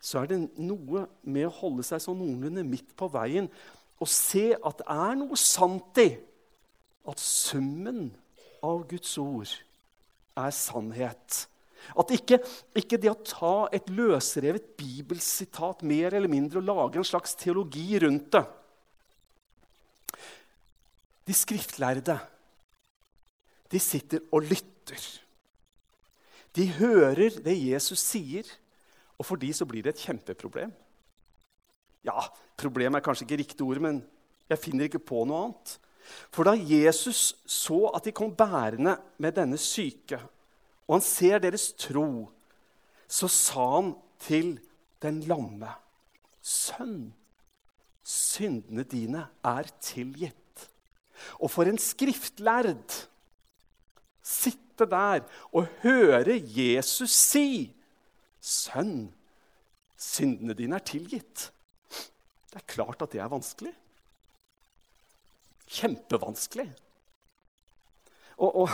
så 0.00 0.22
er 0.22 0.30
det 0.30 0.38
noe 0.60 1.06
med 1.26 1.48
å 1.48 1.56
holde 1.60 1.84
seg 1.86 2.02
sånn 2.02 2.18
noenlunde 2.20 2.64
midt 2.66 2.92
på 2.98 3.08
veien 3.12 3.48
og 3.96 4.08
se 4.12 4.50
at 4.54 4.82
det 4.82 4.86
er 4.92 5.16
noe 5.18 5.38
sant 5.40 6.00
i 6.02 6.10
at 7.06 7.22
summen 7.22 8.10
av 8.64 8.84
Guds 8.90 9.14
ord 9.20 9.52
er 10.36 10.52
sannhet. 10.52 11.46
At 11.96 12.12
ikke, 12.12 12.40
ikke 12.76 12.98
det 13.00 13.12
å 13.12 13.18
ta 13.24 13.54
et 13.74 13.88
løsrevet 13.94 14.72
bibelsitat 14.78 15.84
mer 15.86 16.16
eller 16.18 16.30
mindre 16.30 16.60
og 16.60 16.68
lage 16.68 17.00
en 17.00 17.08
slags 17.08 17.36
teologi 17.38 18.00
rundt 18.02 18.32
det. 18.36 18.44
De 21.26 21.34
skriftlærde, 21.34 22.18
de 23.72 23.82
sitter 23.82 24.22
og 24.30 24.44
lytter. 24.46 25.06
De 26.56 26.66
hører 26.78 27.36
det 27.44 27.54
Jesus 27.58 28.00
sier, 28.00 28.48
og 29.16 29.26
for 29.28 29.40
de 29.40 29.50
så 29.54 29.66
blir 29.68 29.84
det 29.84 29.94
et 29.94 30.04
kjempeproblem. 30.06 30.72
Ja, 32.06 32.22
problem 32.56 32.96
er 32.96 33.04
kanskje 33.04 33.26
ikke 33.26 33.40
riktig 33.42 33.66
ord, 33.66 33.82
men 33.82 34.00
jeg 34.48 34.62
finner 34.62 34.88
ikke 34.88 35.02
på 35.02 35.24
noe 35.26 35.42
annet. 35.48 35.74
For 36.30 36.46
da 36.46 36.54
Jesus 36.54 37.34
så 37.50 37.88
at 37.96 38.06
de 38.06 38.14
kom 38.14 38.32
bærende 38.36 38.94
med 39.18 39.36
denne 39.36 39.58
syke, 39.60 40.20
og 40.86 40.98
han 40.98 41.04
ser 41.04 41.42
deres 41.42 41.72
tro, 41.74 42.28
så 43.08 43.28
sa 43.30 43.66
han 43.74 43.94
til 44.22 44.56
den 45.02 45.20
lamme, 45.26 45.68
'Sønn, 46.42 47.12
syndene 48.04 48.84
dine 48.84 49.26
er 49.44 49.66
tilgitt.' 49.82 50.68
Og 51.42 51.50
for 51.50 51.66
en 51.66 51.78
skriftlærd 51.78 53.08
sitter 54.22 54.65
sitte 54.76 54.90
der 54.90 55.24
og 55.52 55.66
høre 55.82 56.36
Jesus 56.36 57.10
si, 57.10 57.72
'Sønn, 58.40 59.12
syndene 59.96 60.54
dine 60.54 60.76
er 60.76 60.84
tilgitt.' 60.84 61.50
Det 62.52 62.62
er 62.62 62.66
klart 62.66 63.02
at 63.02 63.12
det 63.12 63.20
er 63.20 63.28
vanskelig. 63.28 63.72
Kjempevanskelig. 65.66 66.72
Og, 68.38 68.56
og, 68.62 68.70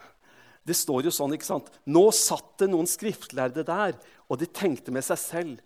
det 0.68 0.76
står 0.76 1.04
jo 1.04 1.12
sånn, 1.12 1.32
ikke 1.36 1.46
sant 1.46 1.68
Nå 1.86 2.10
satt 2.10 2.58
det 2.58 2.70
noen 2.72 2.88
skriftlærde 2.88 3.64
der, 3.64 3.96
og 4.28 4.40
de 4.40 4.48
tenkte 4.48 4.92
med 4.92 5.04
seg 5.04 5.20
selv 5.20 5.62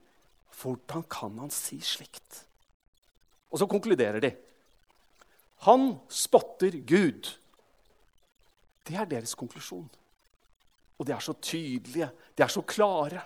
Hvordan 0.59 1.05
kan 1.07 1.39
han 1.39 1.51
si 1.55 1.79
slikt? 1.81 2.45
Og 3.51 3.63
så 3.63 3.67
konkluderer 3.71 4.19
de. 4.21 4.33
Han 5.71 6.01
spotter 6.11 6.83
Gud. 6.83 7.38
Det 8.89 8.97
er 8.97 9.09
deres 9.09 9.35
konklusjon. 9.37 9.89
Og 10.99 11.07
de 11.07 11.13
er 11.13 11.23
så 11.23 11.33
tydelige, 11.33 12.09
de 12.39 12.43
er 12.43 12.51
så 12.51 12.63
klare. 12.67 13.23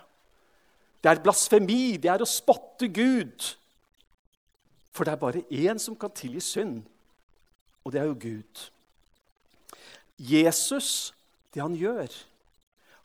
Det 1.03 1.11
er 1.11 1.21
blasfemi, 1.23 1.97
det 1.97 2.11
er 2.11 2.21
å 2.23 2.29
spotte 2.29 2.89
Gud. 2.93 3.47
For 4.93 5.07
det 5.07 5.15
er 5.15 5.21
bare 5.23 5.45
én 5.49 5.79
som 5.81 5.97
kan 5.99 6.13
tilgi 6.13 6.43
synd, 6.43 6.83
og 7.83 7.91
det 7.95 8.01
er 8.01 8.11
jo 8.11 8.19
Gud. 8.19 8.67
Jesus, 10.19 11.13
det 11.53 11.61
han 11.61 11.75
gjør 11.75 12.07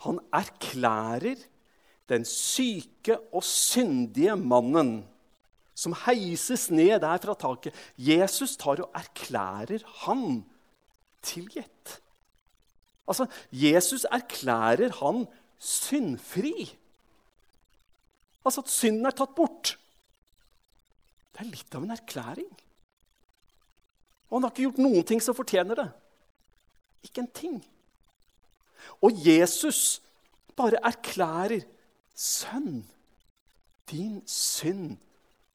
Han 0.05 0.21
erklærer 0.33 1.40
den 2.09 2.25
syke 2.25 3.16
og 3.35 3.42
syndige 3.42 4.37
mannen 4.37 5.01
som 5.75 5.94
heises 6.07 6.68
ned 6.71 7.01
der 7.03 7.18
fra 7.23 7.35
taket. 7.35 7.75
Jesus 7.99 8.57
tar 8.57 8.83
og 8.85 8.94
erklærer 8.94 9.83
han 10.05 10.44
tilgitt. 11.23 11.99
Altså, 13.09 13.27
Jesus 13.53 14.05
erklærer 14.05 14.92
han 15.01 15.25
syndfri. 15.59 16.77
Altså 18.44 18.62
at 18.64 18.73
synden 18.73 19.09
er 19.09 19.16
tatt 19.16 19.35
bort. 19.37 19.75
Det 21.33 21.44
er 21.44 21.51
litt 21.51 21.75
av 21.75 21.85
en 21.85 21.94
erklæring. 21.94 22.51
Og 24.29 24.37
han 24.37 24.44
har 24.44 24.53
ikke 24.53 24.66
gjort 24.68 24.85
noen 24.85 25.09
ting 25.09 25.23
som 25.25 25.37
fortjener 25.37 25.79
det. 25.79 25.88
Ikke 27.09 27.25
en 27.25 27.33
ting. 27.33 27.59
Og 29.05 29.14
Jesus 29.25 30.01
bare 30.59 30.81
erklærer 30.85 31.66
Sønn, 32.18 32.83
din 33.90 34.23
synd, 34.27 34.97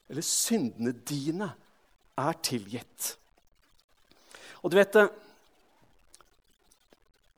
eller 0.08 0.24
syndene 0.24 0.94
dine, 0.96 1.50
er 2.16 2.38
tilgitt. 2.46 3.10
Og 4.62 4.72
du 4.72 4.78
vet 4.78 4.96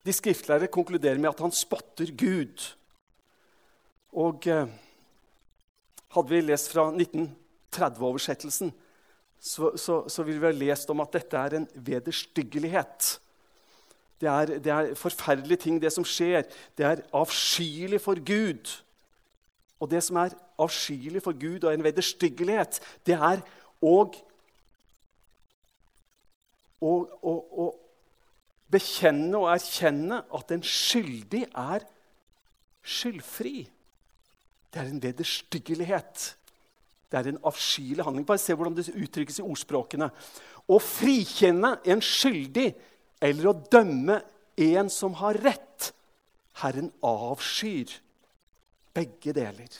De 0.07 0.15
skriftlærere 0.15 0.71
konkluderer 0.71 1.19
med 1.19 1.33
at 1.33 1.41
han 1.43 1.53
spotter 1.53 2.13
Gud. 2.15 2.63
Og 4.15 4.47
eh, 4.47 4.69
hadde 6.15 6.31
vi 6.31 6.41
lest 6.41 6.71
fra 6.73 6.89
1930-oversettelsen, 6.93 8.71
så, 9.41 9.73
så, 9.77 10.09
så 10.09 10.23
ville 10.23 10.41
vi 10.41 10.47
ha 10.47 10.53
lest 10.57 10.91
om 10.91 11.03
at 11.03 11.13
dette 11.19 11.37
er 11.37 11.57
en 11.59 11.69
vederstyggelighet. 11.75 13.21
Det 14.21 14.29
er, 14.29 14.45
det 14.47 14.73
er 14.73 14.95
forferdelige 14.97 15.67
ting, 15.67 15.83
det 15.83 15.93
som 15.93 16.07
skjer. 16.07 16.47
Det 16.79 16.87
er 16.87 17.03
avskyelig 17.13 18.01
for 18.01 18.17
Gud. 18.25 18.71
Og 19.81 19.91
det 19.91 20.01
som 20.07 20.17
er 20.23 20.37
avskyelig 20.59 21.23
for 21.23 21.37
Gud 21.37 21.67
og 21.67 21.75
en 21.75 21.85
vederstyggelighet, 21.85 22.81
det 23.07 23.19
er 23.19 23.43
å 23.83 24.07
bekjenne 28.73 29.39
og 29.39 29.51
erkjenne 29.53 30.23
at 30.35 30.53
en 30.55 30.65
skyldig 30.67 31.45
er 31.53 31.87
skyldfri. 32.87 33.67
Det 34.73 34.83
er 34.83 34.91
en 34.91 35.03
vederstyggelighet. 35.03 36.27
Det 37.11 37.19
er 37.19 37.31
en 37.31 37.43
avskyelig 37.47 38.05
handling. 38.05 38.27
Bare 38.27 38.43
se 38.43 38.55
hvordan 38.55 38.77
det 38.77 38.89
uttrykkes 38.91 39.41
i 39.41 39.47
ordspråkene. 39.47 40.11
Å 40.67 40.79
frikjenne 40.83 41.77
en 41.87 42.03
skyldig 42.03 42.71
eller 43.23 43.51
å 43.51 43.59
dømme 43.73 44.19
en 44.67 44.91
som 44.93 45.15
har 45.21 45.39
rett. 45.45 45.93
Herren 46.63 46.91
avskyr 47.05 47.93
begge 48.97 49.35
deler. 49.37 49.71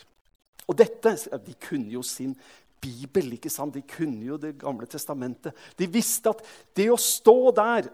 Og 0.67 0.77
dette 0.79 1.15
De 1.47 1.55
kunne 1.63 1.91
jo 1.91 2.03
sin 2.03 2.35
bibel, 2.81 3.33
ikke 3.37 3.51
sant? 3.51 3.75
de 3.75 3.83
kunne 3.83 4.25
jo 4.25 4.37
Det 4.37 4.59
gamle 4.59 4.87
testamentet. 4.87 5.55
De 5.77 5.87
visste 5.87 6.31
at 6.31 6.43
det 6.77 6.91
å 6.91 7.01
stå 7.01 7.51
der 7.57 7.91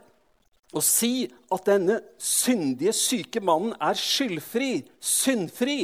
og 0.73 0.81
si 0.83 1.27
at 1.53 1.67
denne 1.69 1.99
syndige, 2.17 2.93
syke 2.97 3.41
mannen 3.45 3.75
er 3.81 3.97
skyldfri, 3.99 4.81
syndfri, 4.99 5.77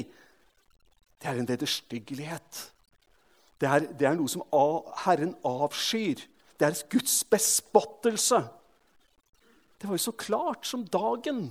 det 1.20 1.28
er 1.28 1.40
en 1.40 1.48
vederstyggelighet. 1.50 2.60
Det 3.60 3.68
er, 3.68 3.86
det 4.00 4.08
er 4.08 4.16
noe 4.16 4.32
som 4.32 4.46
Herren 5.04 5.36
avskyr. 5.46 6.22
Det 6.60 6.68
er 6.68 6.78
Guds 6.92 7.24
bespottelse. 7.28 8.40
Det 9.80 9.88
var 9.88 9.98
jo 9.98 10.04
så 10.04 10.16
klart 10.16 10.68
som 10.68 10.86
dagen. 10.88 11.50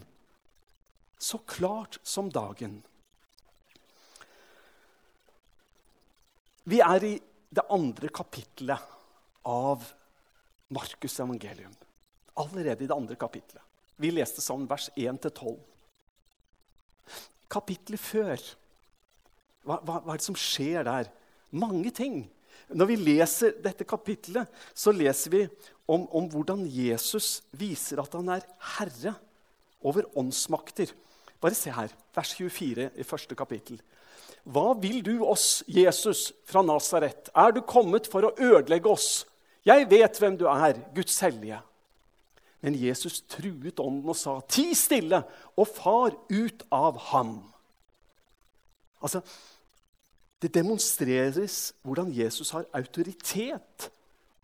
Så 1.19 1.41
klart 1.45 1.99
som 2.03 2.31
dagen. 2.33 2.81
Vi 6.69 6.81
er 6.85 7.05
i 7.05 7.15
det 7.49 7.65
andre 7.73 8.09
kapittelet 8.13 8.97
av 9.49 9.85
Markus' 10.73 11.21
evangelium. 11.21 11.77
Allerede 12.39 12.85
i 12.85 12.89
det 12.89 12.95
andre 12.95 13.17
kapittelet. 13.19 13.63
Vi 13.99 14.13
leste 14.15 14.43
sammen 14.45 14.69
vers 14.71 14.89
1-12. 14.95 15.57
Kapittelet 17.51 18.01
før 18.01 18.37
hva, 19.69 19.79
hva, 19.83 19.99
hva, 20.01 20.15
er 20.15 20.21
det 20.21 20.27
som 20.29 20.39
skjer 20.39 20.87
der? 20.87 21.11
Mange 21.51 21.91
ting. 21.95 22.23
Når 22.69 22.91
vi 22.91 22.97
leser 23.01 23.57
dette 23.65 23.87
kapittelet, 23.89 24.49
så 24.77 24.93
leser 24.93 25.33
vi 25.33 25.43
om, 25.89 26.07
om 26.09 26.29
hvordan 26.31 26.65
Jesus 26.69 27.43
viser 27.57 28.01
at 28.01 28.15
han 28.17 28.31
er 28.37 28.47
herre 28.77 29.15
over 29.85 30.09
åndsmakter. 30.19 30.93
Bare 31.41 31.57
se 31.57 31.73
her, 31.73 31.93
vers 32.17 32.35
24 32.37 32.91
i 32.99 33.07
første 33.07 33.37
kapittel. 33.39 33.81
Hva 34.49 34.73
vil 34.81 35.03
du 35.05 35.15
oss, 35.27 35.63
Jesus 35.69 36.31
fra 36.49 36.63
Nasaret? 36.65 37.31
Er 37.37 37.53
du 37.53 37.61
kommet 37.67 38.09
for 38.11 38.25
å 38.25 38.35
ødelegge 38.35 38.91
oss? 38.91 39.27
Jeg 39.67 39.89
vet 39.91 40.21
hvem 40.21 40.39
du 40.41 40.47
er, 40.49 40.81
Guds 40.97 41.19
hellige. 41.25 41.61
Men 42.65 42.75
Jesus 42.75 43.21
truet 43.31 43.79
ånden 43.81 44.11
og 44.11 44.17
sa, 44.19 44.39
Ti 44.51 44.73
stille, 44.75 45.23
og 45.55 45.69
far 45.71 46.17
ut 46.31 46.65
av 46.75 46.99
ham. 47.13 47.37
Altså, 48.99 49.23
det 50.43 50.51
demonstreres 50.55 51.73
hvordan 51.87 52.11
Jesus 52.15 52.51
har 52.55 52.67
autoritet 52.75 53.89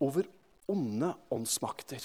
over 0.02 0.26
onde 0.70 1.10
åndsmakter. 1.30 2.02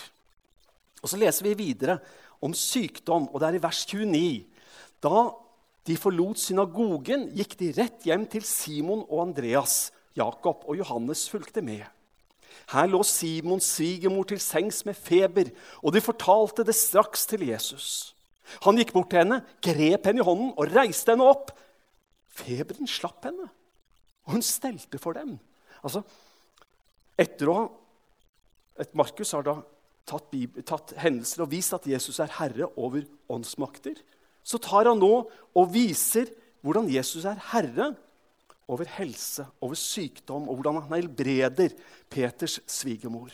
Og 1.01 1.09
Så 1.09 1.17
leser 1.17 1.45
vi 1.47 1.53
videre 1.57 1.99
om 2.41 2.53
sykdom, 2.53 3.29
og 3.29 3.39
det 3.39 3.47
er 3.47 3.59
i 3.59 3.63
vers 3.63 3.85
29. 3.85 4.45
Da 5.01 5.29
de 5.87 5.95
forlot 5.97 6.37
synagogen, 6.41 7.29
gikk 7.33 7.55
de 7.59 7.71
rett 7.77 8.03
hjem 8.05 8.27
til 8.29 8.43
Simon 8.45 9.05
og 9.07 9.29
Andreas. 9.29 9.89
Jakob 10.17 10.65
og 10.67 10.77
Johannes 10.77 11.27
fulgte 11.31 11.63
med. 11.65 11.85
Her 12.71 12.89
lå 12.89 13.01
Simons 13.07 13.67
svigermor 13.75 14.27
til 14.29 14.41
sengs 14.41 14.83
med 14.85 14.97
feber, 14.97 15.51
og 15.83 15.93
de 15.95 16.03
fortalte 16.03 16.65
det 16.67 16.75
straks 16.77 17.25
til 17.29 17.47
Jesus. 17.47 18.15
Han 18.65 18.79
gikk 18.79 18.93
bort 18.95 19.11
til 19.11 19.23
henne, 19.23 19.41
grep 19.61 20.07
henne 20.09 20.21
i 20.21 20.25
hånden 20.25 20.53
og 20.55 20.71
reiste 20.73 21.13
henne 21.13 21.27
opp. 21.29 21.51
Feberen 22.39 22.89
slapp 22.89 23.25
henne, 23.27 23.49
og 24.25 24.37
hun 24.37 24.45
stelte 24.45 25.01
for 25.01 25.17
dem. 25.17 25.37
Altså, 25.83 26.03
etter 27.19 27.51
å 27.51 27.57
ha 27.59 27.67
et 28.79 28.93
Markus 28.95 29.33
har 29.35 29.43
da 29.43 29.57
tatt, 30.07 30.31
tatt, 30.63 30.93
hendelser 31.03 31.43
og 31.43 31.51
vist 31.51 31.75
at 31.75 31.87
Jesus 31.89 32.19
er 32.23 32.31
herre 32.37 32.69
over 32.79 33.03
åndsmakter. 33.31 33.97
Så 34.39 34.59
tar 34.63 34.87
han 34.87 35.01
nå 35.01 35.13
og 35.27 35.73
viser 35.73 36.31
hvordan 36.63 36.87
Jesus 36.91 37.27
er 37.27 37.41
herre 37.51 37.91
over 38.69 38.89
helse, 38.99 39.45
over 39.61 39.77
sykdom, 39.77 40.47
og 40.47 40.59
hvordan 40.59 40.83
han 40.83 40.99
helbreder 40.99 41.73
Peters 42.09 42.59
svigermor. 42.69 43.33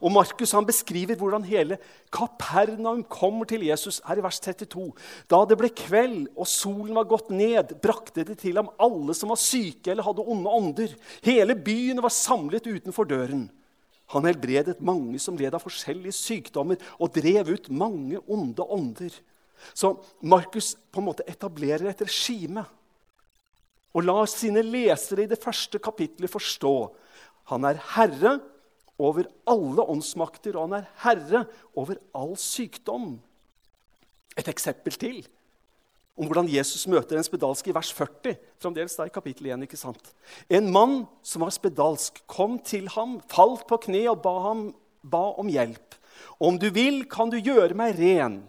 Og 0.00 0.12
Markus 0.12 0.54
beskriver 0.66 1.18
hvordan 1.18 1.44
hele 1.44 1.78
Kapernaum 2.12 3.02
kommer 3.04 3.44
til 3.48 3.64
Jesus 3.66 4.00
her 4.06 4.20
i 4.20 4.24
vers 4.24 4.40
32. 4.40 4.92
Da 5.30 5.42
det 5.48 5.58
ble 5.58 5.70
kveld 5.74 6.28
og 6.36 6.48
solen 6.48 6.94
var 6.96 7.08
gått 7.10 7.32
ned, 7.34 7.74
brakte 7.82 8.24
de 8.24 8.36
til 8.38 8.60
ham 8.60 8.70
alle 8.80 9.16
som 9.16 9.32
var 9.32 9.40
syke 9.40 9.92
eller 9.92 10.06
hadde 10.06 10.24
onde 10.24 10.54
ånder. 10.60 10.94
Hele 11.24 11.56
byen 11.58 12.02
var 12.02 12.14
samlet 12.14 12.68
utenfor 12.70 13.08
døren. 13.10 13.48
Han 14.12 14.28
helbredet 14.28 14.80
mange 14.84 15.20
som 15.22 15.38
led 15.40 15.54
av 15.54 15.62
forskjellige 15.64 16.14
sykdommer, 16.14 16.80
og 17.00 17.14
drev 17.14 17.54
ut 17.54 17.70
mange 17.72 18.20
onde 18.28 18.64
ånder. 18.64 19.14
Så 19.74 19.94
Markus 20.20 20.74
på 20.92 21.00
en 21.00 21.08
måte 21.08 21.26
etablerer 21.30 21.88
et 21.88 22.02
regime 22.04 22.64
og 23.92 24.06
lar 24.06 24.28
sine 24.30 24.62
lesere 24.64 25.26
i 25.26 25.30
det 25.30 25.40
første 25.40 25.80
kapitlet 25.82 26.30
forstå 26.32 26.76
han 27.50 27.66
er 27.66 27.80
herre 27.96 28.38
over 29.02 29.26
alle 29.50 29.84
åndsmakter, 29.90 30.54
og 30.56 30.68
han 30.68 30.82
er 30.82 30.90
herre 31.02 31.44
over 31.78 31.98
all 32.16 32.36
sykdom. 32.38 33.16
Et 34.38 34.48
eksempel 34.48 34.94
til 34.96 35.24
om 36.12 36.28
hvordan 36.28 36.50
Jesus 36.52 36.84
møter 36.92 37.16
en 37.16 37.24
spedalsk 37.24 37.70
i 37.70 37.74
vers 37.74 37.88
40. 37.96 38.34
fremdeles 38.60 38.94
der 38.98 39.08
i 39.08 39.14
kapittel 39.14 39.48
1, 39.48 39.64
ikke 39.64 39.80
sant? 39.80 40.10
En 40.52 40.68
mann 40.70 41.06
som 41.24 41.42
var 41.42 41.54
spedalsk, 41.54 42.20
kom 42.28 42.58
til 42.60 42.90
ham, 42.92 43.16
falt 43.32 43.64
på 43.66 43.78
kne 43.88 44.04
og 44.12 44.20
ba, 44.22 44.34
ham, 44.44 44.66
ba 45.02 45.30
om 45.40 45.48
hjelp. 45.50 45.96
Om 46.36 46.60
du 46.60 46.68
vil, 46.70 47.06
kan 47.10 47.32
du 47.32 47.38
gjøre 47.40 47.74
meg 47.74 47.96
ren. 47.96 48.42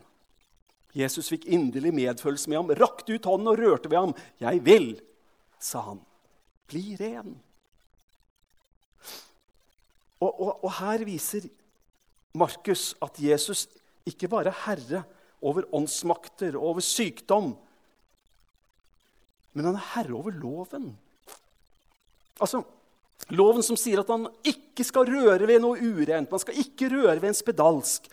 Jesus 0.94 1.32
fikk 1.32 1.48
inderlig 1.48 1.96
medfølelse 1.96 2.52
med 2.52 2.60
ham, 2.60 2.76
rakte 2.84 3.16
ut 3.16 3.32
hånden 3.32 3.50
og 3.50 3.64
rørte 3.64 3.90
ved 3.90 3.98
ham. 3.98 4.14
'Jeg 4.44 4.62
vil', 4.68 5.00
sa 5.64 5.84
han. 5.88 6.02
'Bli 6.68 6.96
ren'. 7.00 7.36
Og, 10.24 10.32
og, 10.32 10.64
og 10.64 10.72
her 10.80 11.04
viser 11.08 11.50
Markus 12.34 12.94
at 13.04 13.20
Jesus 13.20 13.68
ikke 14.08 14.30
bare 14.32 14.52
er 14.52 14.62
herre 14.66 15.04
over 15.44 15.68
åndsmakter 15.76 16.56
og 16.56 16.74
over 16.74 16.86
sykdom, 16.86 17.52
men 19.54 19.68
han 19.68 19.76
er 19.76 19.90
herre 19.94 20.16
over 20.18 20.32
loven. 20.32 20.94
Altså, 22.42 22.64
Loven 23.32 23.64
som 23.64 23.78
sier 23.80 24.02
at 24.02 24.10
han 24.12 24.26
ikke 24.44 24.84
skal 24.84 25.08
røre 25.08 25.48
ved 25.48 25.62
noe 25.64 25.80
urent, 25.80 26.32
man 26.32 26.42
skal 26.42 26.58
ikke 26.60 26.90
røre 26.92 27.20
ved 27.22 27.30
en 27.32 27.38
spedalsk. 27.38 28.10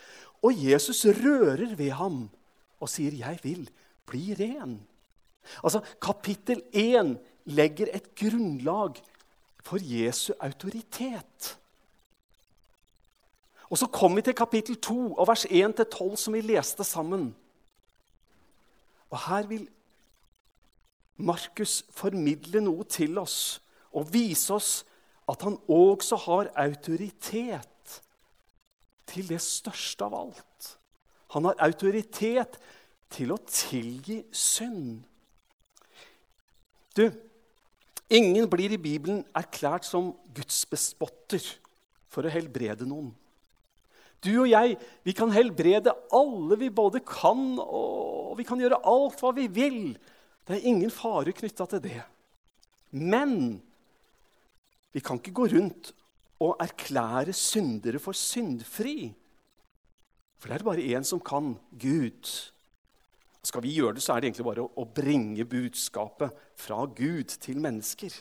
Og 0.46 0.54
Jesus 0.56 1.02
rører 1.18 1.74
ved 1.76 1.90
ham 1.98 2.28
og 2.80 2.88
sier, 2.88 3.12
'Jeg 3.12 3.40
vil 3.42 3.70
bli 4.06 4.34
ren'. 4.38 4.78
Altså, 5.64 5.80
Kapittel 6.00 6.62
1 6.72 7.18
legger 7.50 7.90
et 7.92 8.14
grunnlag 8.14 9.00
for 9.64 9.82
Jesu 9.82 10.32
autoritet. 10.40 11.56
Og 13.70 13.78
Så 13.78 13.86
kommer 13.86 14.16
vi 14.16 14.22
til 14.22 14.34
kapittel 14.34 14.76
2 14.76 15.14
og 15.14 15.28
vers 15.28 15.44
1-12, 15.44 16.16
som 16.16 16.34
vi 16.34 16.40
leste 16.40 16.84
sammen. 16.84 17.36
Og 19.10 19.18
Her 19.28 19.46
vil 19.46 19.68
Markus 21.16 21.84
formidle 21.90 22.60
noe 22.60 22.84
til 22.84 23.18
oss 23.18 23.60
og 23.92 24.12
vise 24.12 24.54
oss 24.54 24.84
at 25.28 25.42
han 25.42 25.58
også 25.68 26.16
har 26.16 26.50
autoritet 26.56 28.02
til 29.06 29.28
det 29.28 29.40
største 29.42 30.06
av 30.06 30.14
alt. 30.14 30.70
Han 31.34 31.44
har 31.44 31.58
autoritet 31.62 32.58
til 33.10 33.34
å 33.34 33.38
tilgi 33.46 34.22
synd. 34.34 35.02
Du, 36.96 37.10
ingen 38.10 38.48
blir 38.50 38.74
i 38.74 38.80
Bibelen 38.80 39.22
erklært 39.36 39.86
som 39.88 40.12
gudsbespotter 40.34 41.42
for 42.10 42.26
å 42.26 42.32
helbrede 42.32 42.88
noen. 42.88 43.12
Du 44.20 44.32
og 44.42 44.50
jeg 44.50 44.76
vi 45.06 45.14
kan 45.16 45.32
helbrede 45.32 45.94
alle 46.12 46.58
vi 46.60 46.68
både 46.68 47.00
kan, 47.06 47.56
og 47.56 48.36
vi 48.38 48.44
kan 48.44 48.60
gjøre 48.60 48.82
alt 48.90 49.22
hva 49.22 49.32
vi 49.36 49.46
vil. 49.48 49.80
Det 50.44 50.58
er 50.58 50.68
ingen 50.68 50.92
fare 50.92 51.32
knytta 51.36 51.66
til 51.70 51.82
det. 51.86 52.02
Men 52.90 53.60
vi 54.92 55.00
kan 55.00 55.20
ikke 55.20 55.36
gå 55.38 55.48
rundt 55.54 55.92
og 56.40 56.60
erklære 56.60 57.32
syndere 57.36 58.00
for 58.02 58.16
syndfri. 58.16 59.12
For 60.40 60.48
det 60.48 60.58
er 60.58 60.66
bare 60.66 60.88
én 60.96 61.04
som 61.04 61.20
kan 61.20 61.54
Gud. 61.78 62.28
Skal 63.42 63.64
vi 63.64 63.72
gjøre 63.72 63.96
det, 63.96 64.02
så 64.04 64.14
er 64.14 64.20
det 64.20 64.30
egentlig 64.30 64.46
bare 64.50 64.66
å, 64.66 64.84
bringe 64.84 65.46
budskapet 65.48 66.36
fra 66.60 66.82
Gud 66.84 67.36
til 67.40 67.60
mennesker. 67.62 68.12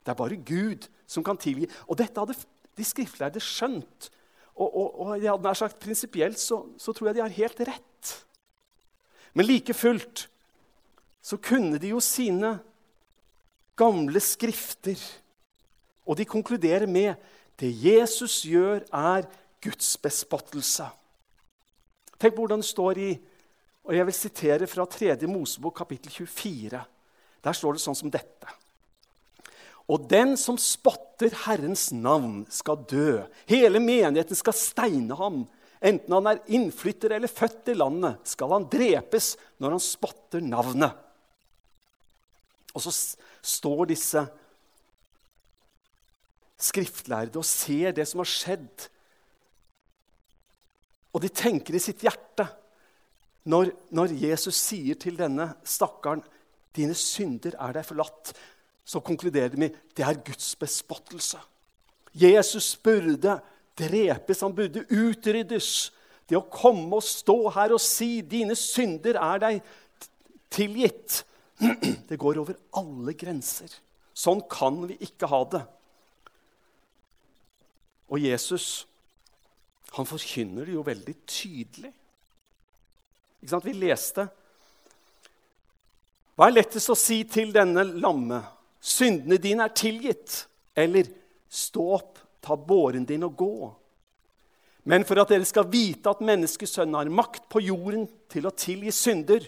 Det 0.00 0.12
er 0.12 0.16
bare 0.16 0.40
Gud 0.40 0.88
som 1.04 1.24
kan 1.26 1.38
tilgi. 1.40 1.68
Og 1.88 1.98
dette 2.00 2.16
hadde 2.16 2.38
de 2.78 2.86
skriftlærde 2.86 3.42
skjønt. 3.44 4.08
Og, 4.56 4.66
og, 4.68 4.88
og 5.04 5.12
jeg 5.18 5.28
hadde 5.28 5.44
nær 5.44 5.58
sagt 5.60 5.80
prinsipielt 5.82 6.40
så, 6.40 6.62
så 6.80 6.94
tror 6.96 7.10
jeg 7.10 7.18
de 7.18 7.24
har 7.26 7.36
helt 7.36 7.64
rett. 7.68 8.14
Men 9.36 9.46
like 9.46 9.76
fullt 9.76 10.26
så 11.20 11.36
kunne 11.36 11.78
de 11.78 11.92
jo 11.92 12.00
sine 12.02 12.56
gamle 13.78 14.20
skrifter 14.24 14.98
og 16.10 16.16
de 16.18 16.24
konkluderer 16.24 16.86
med 16.86 17.14
det 17.60 17.70
Jesus 17.84 18.42
gjør, 18.42 18.82
er 18.92 19.28
Guds 19.62 19.96
bespottelse. 20.00 20.88
Tenk 22.20 22.34
hvordan 22.34 22.64
det 22.64 22.68
står 22.68 22.98
i 22.98 23.10
og 23.90 23.96
Jeg 23.98 24.06
vil 24.06 24.14
sitere 24.14 24.66
fra 24.70 24.84
3. 24.86 25.16
Mosebok 25.26 25.74
kapittel 25.80 26.12
24. 26.14 26.78
Der 27.42 27.56
står 27.58 27.74
det 27.74 27.82
sånn 27.82 27.96
som 27.98 28.12
dette. 28.12 28.52
Og 29.90 30.04
den 30.06 30.36
som 30.38 30.54
spotter 30.62 31.34
Herrens 31.48 31.88
navn, 31.90 32.44
skal 32.54 32.84
dø. 32.86 33.16
Hele 33.50 33.82
menigheten 33.82 34.38
skal 34.38 34.54
steine 34.54 35.16
ham. 35.18 35.40
Enten 35.82 36.14
han 36.14 36.28
er 36.30 36.42
innflytter 36.54 37.16
eller 37.16 37.32
født 37.32 37.72
i 37.72 37.74
landet, 37.74 38.22
skal 38.30 38.54
han 38.54 38.68
drepes 38.70 39.32
når 39.58 39.74
han 39.74 39.82
spotter 39.82 40.44
navnet. 40.44 40.94
Og 42.70 42.86
så 42.86 42.94
står 43.42 43.90
disse 43.90 44.22
skriftlærde 46.62 47.42
og 47.42 47.48
ser 47.48 47.98
det 47.98 48.06
som 48.06 48.22
har 48.22 48.30
skjedd. 48.30 48.86
Og 51.10 51.26
de 51.26 51.34
tenker 51.34 51.74
i 51.74 51.82
sitt 51.82 52.06
hjerte 52.06 52.46
når, 53.48 53.72
når 53.90 54.14
Jesus 54.20 54.58
sier 54.60 54.98
til 55.00 55.16
denne 55.18 55.52
stakkaren 55.64 56.22
dine 56.76 56.94
synder 56.94 57.56
er 57.58 57.78
deg 57.78 57.86
forlatt, 57.86 58.34
så 58.84 59.00
konkluderer 59.04 59.52
de 59.52 59.62
med 59.62 59.78
det 59.96 60.04
er 60.04 60.20
Guds 60.26 60.52
bespottelse. 60.58 61.38
Jesus 62.12 62.74
burde 62.82 63.38
drepes, 63.78 64.42
han 64.42 64.54
burde 64.54 64.84
utryddes. 64.90 65.90
Det 66.28 66.38
å 66.38 66.46
komme 66.50 66.98
og 66.98 67.06
stå 67.06 67.36
her 67.54 67.74
og 67.74 67.82
si 67.82 68.20
'dine 68.20 68.54
synder 68.58 69.18
er 69.18 69.38
deg 69.42 69.62
tilgitt', 70.50 71.24
det 72.08 72.18
går 72.18 72.38
over 72.38 72.54
alle 72.76 73.14
grenser. 73.14 73.70
Sånn 74.14 74.42
kan 74.50 74.82
vi 74.88 74.96
ikke 75.00 75.28
ha 75.30 75.42
det. 75.44 75.62
Og 78.10 78.18
Jesus 78.20 78.86
han 79.96 80.06
forkynner 80.06 80.68
det 80.68 80.74
jo 80.76 80.84
veldig 80.86 81.14
tydelig. 81.26 81.90
Ikke 83.40 83.54
sant? 83.54 83.66
Vi 83.66 83.74
leste 83.76 84.28
Hva 86.36 86.48
er 86.48 86.56
lettest 86.56 86.92
å 86.92 86.96
si 86.96 87.22
til 87.28 87.52
denne 87.52 87.84
lamme? 87.84 88.40
Syndene 88.80 89.36
dine 89.40 89.66
er 89.66 89.76
tilgitt. 89.76 90.46
Eller 90.72 91.10
stå 91.52 91.84
opp, 91.98 92.20
ta 92.40 92.56
båren 92.56 93.04
din 93.04 93.26
og 93.26 93.34
gå. 93.36 93.54
Men 94.88 95.04
for 95.04 95.20
at 95.20 95.28
dere 95.28 95.44
skal 95.44 95.68
vite 95.68 96.08
at 96.08 96.22
menneskesønnen 96.24 96.96
har 96.96 97.12
makt 97.12 97.50
på 97.52 97.60
jorden 97.60 98.06
til 98.32 98.48
å 98.48 98.54
tilgi 98.56 98.94
synder, 98.94 99.44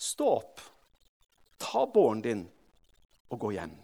stå 0.00 0.30
opp, 0.38 0.62
ta 1.60 1.84
båren 1.92 2.22
din 2.24 2.46
og 3.28 3.42
gå 3.42 3.52
hjem. 3.58 3.74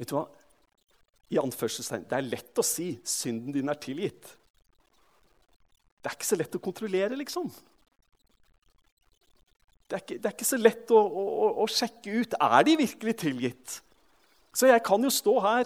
Vet 0.00 0.08
du 0.08 0.16
hva? 0.16 0.24
I 1.30 1.38
anførselstegn, 1.38 2.08
Det 2.10 2.16
er 2.18 2.26
lett 2.26 2.58
å 2.58 2.64
si 2.66 2.98
'synden 3.04 3.52
din 3.52 3.68
er 3.68 3.78
tilgitt'. 3.78 4.36
Det 6.00 6.08
er 6.10 6.16
ikke 6.16 6.26
så 6.26 6.36
lett 6.36 6.56
å 6.56 6.62
kontrollere, 6.64 7.16
liksom. 7.16 7.50
Det 9.90 9.96
er 9.96 10.02
ikke, 10.04 10.18
det 10.22 10.26
er 10.26 10.34
ikke 10.36 10.48
så 10.48 10.56
lett 10.56 10.90
å, 10.94 10.98
å, 10.98 11.46
å, 11.62 11.66
sjekke 11.66 12.12
ut 12.22 12.34
er 12.40 12.62
de 12.64 12.76
virkelig 12.78 13.16
tilgitt. 13.24 13.82
Så 14.54 14.70
jeg 14.70 14.82
kan 14.86 15.02
jo 15.02 15.10
stå 15.10 15.34
her 15.40 15.64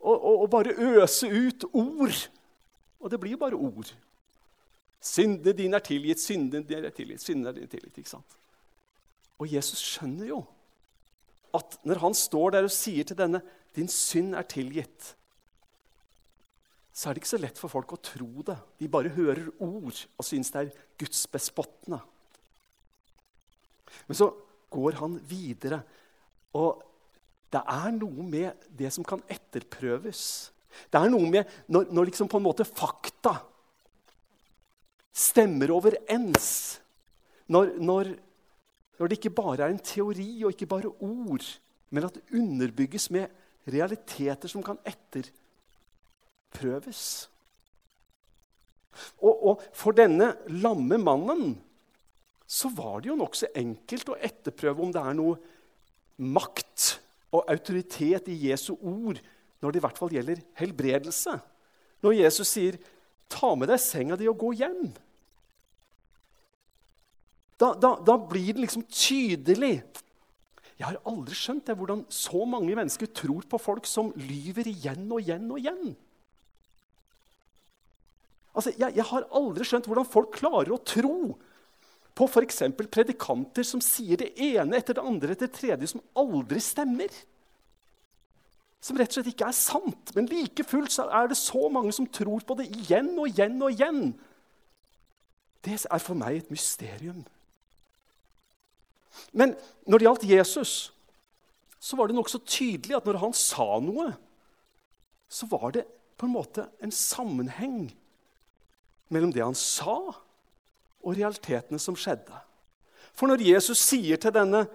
og, 0.00 0.16
og, 0.16 0.36
og 0.42 0.48
bare 0.50 0.74
øse 1.02 1.28
ut 1.28 1.64
ord. 1.72 2.16
Og 3.00 3.12
det 3.12 3.20
blir 3.20 3.34
jo 3.36 3.42
bare 3.42 3.58
ord. 3.58 3.92
Syndene 5.02 5.52
dine 5.58 5.76
er 5.76 5.84
tilgitt, 5.84 6.22
syndene 6.22 6.64
dine 6.66 6.88
er 6.88 6.96
tilgitt, 6.96 7.20
syndene 7.20 7.52
dine 7.56 7.68
er 7.68 7.74
tilgitt. 7.74 7.98
ikke 7.98 8.14
sant? 8.14 8.38
Og 9.36 9.52
Jesus 9.52 9.82
skjønner 9.82 10.30
jo 10.30 10.42
at 11.52 11.76
når 11.84 12.00
han 12.00 12.14
står 12.16 12.54
der 12.54 12.64
og 12.64 12.72
sier 12.72 13.04
til 13.04 13.18
denne 13.18 13.42
'Din 13.74 13.88
synd 13.88 14.34
er 14.34 14.42
tilgitt', 14.42 15.16
så 16.92 17.08
er 17.08 17.14
det 17.14 17.22
ikke 17.22 17.32
så 17.32 17.40
lett 17.40 17.58
for 17.58 17.72
folk 17.72 17.92
å 17.94 18.02
tro 18.04 18.42
det. 18.44 18.58
De 18.78 18.88
bare 18.88 19.14
hører 19.14 19.48
ord 19.64 19.96
og 20.18 20.24
syns 20.24 20.50
det 20.52 20.60
er 20.60 20.80
gudsbespottende. 21.00 22.00
Men 24.08 24.18
så 24.18 24.28
går 24.70 24.98
han 25.00 25.16
videre, 25.28 25.82
og 26.52 26.82
det 27.52 27.62
er 27.64 27.90
noe 27.96 28.24
med 28.24 28.68
det 28.68 28.92
som 28.92 29.04
kan 29.04 29.24
etterprøves. 29.28 30.52
Det 30.92 31.00
er 31.00 31.08
noe 31.12 31.28
med 31.28 31.48
når, 31.68 31.88
når 31.92 32.10
liksom 32.10 32.28
på 32.28 32.40
en 32.40 32.44
måte 32.44 32.68
fakta 32.68 33.38
stemmer 35.12 35.72
overens. 35.72 36.80
Når, 37.48 37.74
når 37.80 38.12
når 39.02 39.08
det 39.08 39.18
ikke 39.18 39.34
bare 39.34 39.64
er 39.64 39.72
en 39.72 39.82
teori 39.82 40.44
og 40.44 40.52
ikke 40.52 40.66
bare 40.70 40.92
ord, 41.02 41.46
men 41.90 42.04
at 42.04 42.14
det 42.14 42.38
underbygges 42.38 43.10
med 43.10 43.26
realiteter 43.68 44.48
som 44.50 44.62
kan 44.64 44.78
etterprøves. 44.88 47.28
Og, 49.22 49.46
og 49.48 49.62
for 49.76 49.92
denne 49.96 50.34
lamme 50.52 50.98
mannen 51.00 51.60
så 52.52 52.68
var 52.76 53.00
det 53.00 53.08
jo 53.08 53.16
nokså 53.16 53.46
enkelt 53.56 54.08
å 54.12 54.20
etterprøve 54.20 54.82
om 54.84 54.92
det 54.92 55.00
er 55.00 55.14
noe 55.16 55.38
makt 56.22 57.00
og 57.32 57.48
autoritet 57.48 58.28
i 58.28 58.50
Jesu 58.50 58.74
ord 58.76 59.16
når 59.62 59.70
det 59.70 59.80
i 59.80 59.84
hvert 59.86 60.00
fall 60.00 60.12
gjelder 60.12 60.42
helbredelse. 60.58 61.32
Når 62.02 62.18
Jesus 62.18 62.48
sier 62.50 62.74
'ta 63.28 63.54
med 63.54 63.68
deg 63.68 63.80
senga 63.80 64.16
di 64.16 64.28
og 64.28 64.38
gå 64.38 64.52
hjem', 64.60 64.92
da, 67.62 67.74
da, 67.78 67.94
da 68.02 68.16
blir 68.18 68.52
det 68.52 68.64
liksom 68.64 68.82
tydelig. 68.90 69.82
Jeg 70.82 70.88
har 70.88 71.02
aldri 71.06 71.36
skjønt 71.38 71.68
det, 71.68 71.76
hvordan 71.78 72.00
så 72.10 72.40
mange 72.48 72.74
mennesker 72.74 73.06
tror 73.14 73.44
på 73.46 73.58
folk 73.62 73.86
som 73.86 74.08
lyver 74.18 74.66
igjen 74.66 75.04
og 75.14 75.20
igjen 75.22 75.44
og 75.54 75.60
igjen. 75.60 75.92
Altså, 78.50 78.72
jeg, 78.74 78.96
jeg 78.98 79.06
har 79.06 79.28
aldri 79.38 79.66
skjønt 79.68 79.86
hvordan 79.86 80.08
folk 80.10 80.32
klarer 80.34 80.72
å 80.74 80.80
tro 80.82 81.36
på 82.18 82.26
f.eks. 82.26 82.64
predikanter 82.90 83.64
som 83.64 83.80
sier 83.84 84.18
det 84.24 84.32
ene 84.42 84.80
etter 84.80 84.98
det 84.98 85.04
andre 85.06 85.36
etter 85.36 85.46
det 85.46 85.60
tredje 85.60 85.92
som 85.92 86.02
aldri 86.18 86.58
stemmer. 86.60 87.14
Som 88.82 88.98
rett 88.98 89.14
og 89.14 89.20
slett 89.20 89.30
ikke 89.30 89.52
er 89.52 89.56
sant. 89.56 90.10
Men 90.18 90.26
like 90.32 90.66
fullt 90.66 90.98
er 91.06 91.30
det 91.30 91.38
så 91.38 91.62
mange 91.70 91.94
som 91.94 92.10
tror 92.10 92.42
på 92.42 92.58
det 92.58 92.66
igjen 92.74 93.14
og 93.14 93.30
igjen 93.30 93.54
og 93.62 93.70
igjen. 93.70 94.02
Det 95.62 95.78
er 95.86 96.02
for 96.02 96.18
meg 96.18 96.42
et 96.42 96.50
mysterium. 96.50 97.22
Men 99.32 99.54
når 99.88 99.98
det 99.98 100.06
gjaldt 100.06 100.28
Jesus, 100.28 100.74
så 101.82 101.98
var 101.98 102.08
det 102.08 102.16
nokså 102.16 102.42
tydelig 102.46 102.96
at 102.98 103.08
når 103.08 103.20
han 103.24 103.34
sa 103.36 103.66
noe, 103.82 104.12
så 105.32 105.48
var 105.50 105.72
det 105.74 105.86
på 106.20 106.28
en 106.28 106.36
måte 106.36 106.68
en 106.84 106.92
sammenheng 106.94 107.88
mellom 109.12 109.32
det 109.34 109.42
han 109.42 109.56
sa, 109.58 109.96
og 111.02 111.16
realitetene 111.18 111.80
som 111.82 111.96
skjedde. 111.98 112.36
For 113.12 113.28
når 113.28 113.42
Jesus 113.44 113.80
sier 113.82 114.20
til 114.20 114.34
denne 114.34 114.66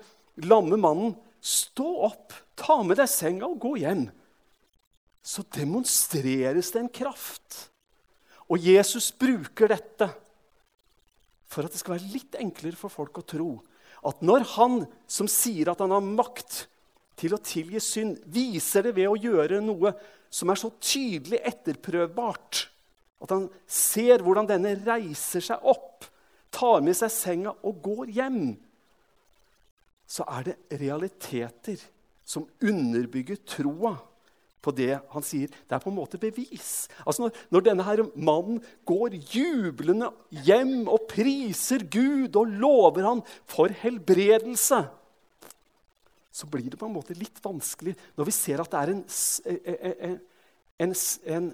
lamme 0.43 0.78
mannen, 0.78 1.15
'Stå 1.38 1.86
opp, 2.04 2.34
ta 2.58 2.82
med 2.84 2.98
deg 2.98 3.08
senga 3.08 3.46
og 3.48 3.60
gå 3.62 3.78
hjem', 3.80 4.10
så 5.24 5.43
demonstreres 5.54 6.72
det 6.74 6.80
en 6.82 6.89
kraft. 6.89 7.70
Og 8.50 8.60
Jesus 8.60 9.12
bruker 9.12 9.70
dette 9.70 10.10
for 11.48 11.63
at 11.63 11.72
det 11.72 11.80
skal 11.80 11.96
være 11.96 12.12
litt 12.12 12.36
enklere 12.36 12.76
for 12.76 12.91
folk 12.91 13.22
å 13.22 13.28
tro 13.28 13.50
at 14.06 14.22
når 14.26 14.46
han 14.56 14.82
som 15.10 15.30
sier 15.32 15.72
at 15.72 15.82
han 15.82 15.94
har 15.96 16.06
makt 16.06 16.66
til 17.18 17.34
å 17.34 17.42
tilgi 17.42 17.82
synd, 17.82 18.20
viser 18.30 18.86
det 18.86 18.94
ved 18.98 19.10
å 19.10 19.18
gjøre 19.18 19.62
noe 19.64 19.94
som 20.30 20.52
er 20.52 20.60
så 20.60 20.70
tydelig 20.84 21.40
etterprøvbart, 21.48 22.68
at 23.24 23.34
han 23.34 23.48
ser 23.66 24.22
hvordan 24.22 24.50
denne 24.50 24.76
reiser 24.86 25.42
seg 25.42 25.64
opp, 25.66 26.06
tar 26.54 26.84
med 26.86 26.98
seg 26.98 27.12
senga 27.14 27.54
og 27.66 27.82
går 27.86 28.12
hjem, 28.14 28.42
så 30.08 30.24
er 30.38 30.52
det 30.52 30.80
realiteter 30.80 31.82
som 32.28 32.46
underbygger 32.64 33.42
troa 33.48 33.96
på 34.63 34.74
det 34.76 34.98
han 35.13 35.26
sier. 35.26 35.52
Det 35.52 35.76
er 35.76 35.84
på 35.84 35.91
en 35.91 35.98
måte 36.00 36.20
bevis. 36.22 36.88
Altså 37.06 37.26
når, 37.26 37.41
når 37.54 37.65
denne 37.70 37.86
her 37.88 38.04
mannen 38.15 38.62
går 38.88 39.17
jublende 39.34 40.10
hjem 40.48 40.88
og 40.89 41.06
priser 41.12 41.86
Gud 41.91 42.36
og 42.36 42.56
lover 42.60 43.08
han 43.08 43.24
for 43.50 43.74
helbredelse, 43.84 44.82
så 46.38 46.50
blir 46.54 46.67
det 46.70 46.78
på 46.78 46.86
en 46.86 46.98
måte 46.98 47.15
litt 47.17 47.39
vanskelig 47.41 47.96
når 48.17 48.28
vi 48.28 48.36
ser 48.36 48.62
at 48.62 48.74
det 48.74 48.82
er 48.82 48.91
en, 48.93 49.06
en, 50.06 50.20
en, 50.86 50.98
en 51.38 51.48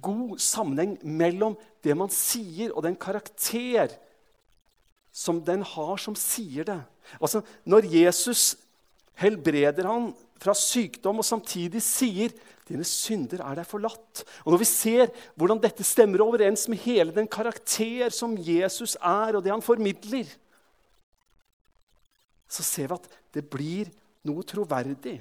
god 0.00 0.40
sammenheng 0.40 0.94
mellom 1.04 1.58
det 1.84 1.96
man 1.98 2.12
sier, 2.12 2.72
og 2.72 2.84
den 2.86 2.96
karakter 2.96 3.92
som 5.12 5.42
den 5.44 5.64
har 5.66 6.00
som 6.00 6.16
sier 6.16 6.64
det. 6.64 6.80
Altså, 7.20 7.42
Når 7.68 7.88
Jesus 7.92 8.56
helbreder 9.20 9.86
han 9.86 10.12
fra 10.42 10.54
sykdom 10.58 11.20
og 11.22 11.26
samtidig 11.26 11.82
sier 11.84 12.34
dine 12.68 12.84
synder 12.86 13.42
er 13.44 13.58
deg 13.60 13.68
forlatt. 13.68 14.22
Og 14.44 14.54
Når 14.54 14.62
vi 14.62 14.68
ser 14.68 15.10
hvordan 15.38 15.60
dette 15.62 15.86
stemmer 15.86 16.22
overens 16.24 16.68
med 16.70 16.82
hele 16.84 17.14
den 17.14 17.28
karakter 17.30 18.12
som 18.14 18.36
Jesus 18.38 18.96
er, 18.96 19.36
og 19.36 19.42
det 19.44 19.52
han 19.52 19.64
formidler, 19.64 20.30
så 22.52 22.64
ser 22.66 22.90
vi 22.90 22.98
at 22.98 23.12
det 23.34 23.44
blir 23.50 23.90
noe 24.28 24.44
troverdig. 24.46 25.20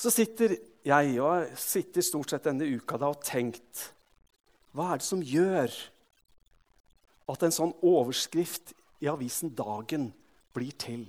Så 0.00 0.12
sitter 0.14 0.56
jeg 0.86 1.16
og 1.20 1.56
sitter 1.60 2.04
stort 2.04 2.32
sett 2.32 2.46
denne 2.48 2.64
uka 2.64 2.96
da 2.96 3.10
og 3.12 3.20
tenkt 3.26 3.90
Hva 4.72 4.94
er 4.94 5.00
det 5.00 5.04
som 5.04 5.20
gjør 5.20 5.74
at 7.30 7.42
en 7.44 7.52
sånn 7.52 7.74
overskrift 7.84 8.72
i 9.04 9.10
avisen 9.12 9.52
Dagen 9.58 10.08
blir 10.56 10.72
til? 10.80 11.04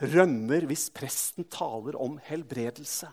Rømmer 0.00 0.66
hvis 0.68 0.88
presten 0.94 1.46
taler 1.52 1.96
om 2.00 2.18
helbredelse? 2.26 3.08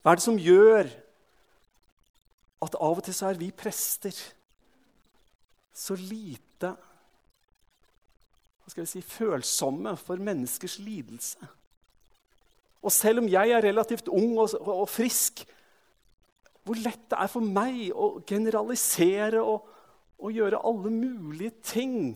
Hva 0.00 0.12
er 0.12 0.20
det 0.20 0.24
som 0.24 0.40
gjør 0.40 0.90
at 2.64 2.76
av 2.76 3.00
og 3.00 3.04
til 3.04 3.16
så 3.16 3.30
er 3.30 3.40
vi 3.40 3.50
prester 3.56 4.16
så 5.76 5.96
lite 5.96 6.74
hva 8.60 8.72
skal 8.72 8.84
vi 8.84 8.90
si, 8.92 9.00
følsomme 9.02 9.96
for 9.98 10.20
menneskers 10.22 10.76
lidelse? 10.84 11.48
Og 12.86 12.92
selv 12.94 13.18
om 13.24 13.28
jeg 13.28 13.50
er 13.50 13.64
relativt 13.64 14.08
ung 14.08 14.38
og, 14.38 14.52
og, 14.60 14.70
og 14.84 14.88
frisk, 14.88 15.42
hvor 16.64 16.78
lett 16.78 17.02
det 17.10 17.18
er 17.18 17.30
for 17.32 17.44
meg 17.44 17.88
å 17.90 18.20
generalisere 18.28 19.42
og, 19.42 19.66
og 20.20 20.36
gjøre 20.36 20.60
alle 20.70 20.92
mulige 20.92 21.56
ting 21.66 22.14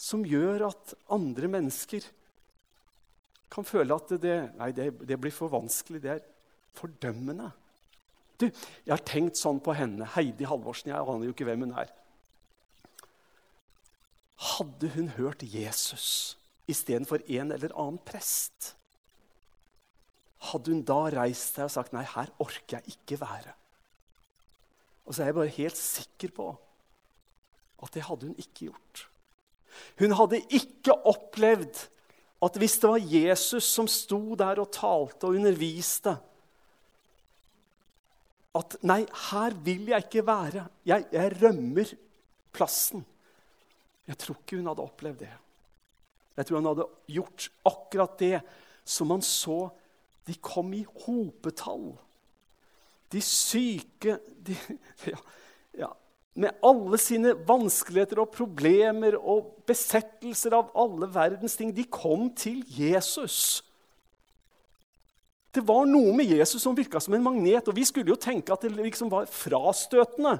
som 0.00 0.24
gjør 0.24 0.64
at 0.70 0.94
andre 1.12 1.50
mennesker 1.52 2.06
kan 3.50 3.66
føle 3.66 3.96
at 3.96 4.14
det, 4.22 4.36
nei, 4.56 4.70
det, 4.72 4.92
det 5.04 5.18
blir 5.20 5.34
for 5.34 5.52
vanskelig. 5.52 6.00
Det 6.00 6.12
er 6.14 6.26
fordømmende. 6.78 7.50
Du, 8.40 8.46
Jeg 8.48 8.94
har 8.94 9.02
tenkt 9.04 9.36
sånn 9.36 9.60
på 9.60 9.74
henne, 9.76 10.06
Heidi 10.14 10.46
Halvorsen. 10.48 10.92
Jeg 10.94 11.02
aner 11.02 11.28
jo 11.28 11.34
ikke 11.34 11.48
hvem 11.48 11.66
hun 11.66 11.76
er. 11.82 11.90
Hadde 14.54 14.92
hun 14.94 15.10
hørt 15.18 15.44
Jesus 15.44 16.38
istedenfor 16.70 17.24
en 17.26 17.52
eller 17.52 17.74
annen 17.74 17.98
prest, 18.06 18.74
hadde 20.50 20.72
hun 20.72 20.84
da 20.86 21.02
reist 21.12 21.58
seg 21.58 21.66
og 21.66 21.74
sagt 21.74 21.92
nei, 21.92 22.06
her 22.06 22.30
orker 22.40 22.78
jeg 22.78 22.94
ikke 22.94 23.18
være. 23.20 23.52
Og 25.04 25.12
så 25.12 25.24
er 25.24 25.30
jeg 25.32 25.36
bare 25.40 25.56
helt 25.58 25.80
sikker 25.80 26.32
på 26.32 26.46
at 27.80 27.96
det 27.96 28.06
hadde 28.06 28.30
hun 28.30 28.40
ikke 28.40 28.70
gjort. 28.70 29.04
Hun 29.98 30.14
hadde 30.16 30.42
ikke 30.50 30.94
opplevd 31.08 31.86
at 32.40 32.56
hvis 32.56 32.78
det 32.80 32.88
var 32.88 33.10
Jesus 33.12 33.66
som 33.68 33.88
sto 33.90 34.34
der 34.38 34.62
og 34.62 34.70
talte 34.72 35.28
og 35.28 35.36
underviste 35.40 36.16
At 38.50 38.74
'nei, 38.82 39.04
her 39.30 39.54
vil 39.62 39.92
jeg 39.92 40.04
ikke 40.04 40.26
være. 40.26 40.64
Jeg, 40.84 41.04
jeg 41.12 41.36
rømmer 41.42 41.92
plassen'. 42.50 43.04
Jeg 44.08 44.18
tror 44.18 44.40
ikke 44.40 44.56
hun 44.56 44.66
hadde 44.66 44.82
opplevd 44.82 45.18
det. 45.18 45.28
Jeg 46.36 46.46
tror 46.46 46.56
hun 46.56 46.66
hadde 46.66 46.86
gjort 47.06 47.46
akkurat 47.64 48.18
det 48.18 48.40
som 48.84 49.06
man 49.06 49.22
så 49.22 49.68
de 50.26 50.34
kom 50.34 50.72
i 50.74 50.82
hopetall. 51.04 51.92
De 53.12 53.22
syke 53.22 54.18
de, 54.46 54.56
ja, 55.12 55.22
med 56.40 56.56
alle 56.64 56.98
sine 57.00 57.34
vanskeligheter 57.46 58.22
og 58.22 58.30
problemer 58.32 59.16
og 59.18 59.58
besettelser 59.68 60.54
av 60.56 60.70
alle 60.78 61.08
verdens 61.12 61.58
ting, 61.58 61.72
de 61.76 61.84
kom 61.84 62.30
til 62.32 62.62
Jesus. 62.72 63.60
Det 65.52 65.62
var 65.66 65.84
noe 65.90 66.14
med 66.16 66.30
Jesus 66.30 66.62
som 66.62 66.76
virka 66.78 67.02
som 67.02 67.16
en 67.16 67.26
magnet, 67.26 67.68
og 67.68 67.76
vi 67.76 67.84
skulle 67.84 68.14
jo 68.14 68.20
tenke 68.20 68.54
at 68.54 68.64
det 68.64 68.72
liksom 68.78 69.10
var 69.12 69.28
frastøtende. 69.28 70.38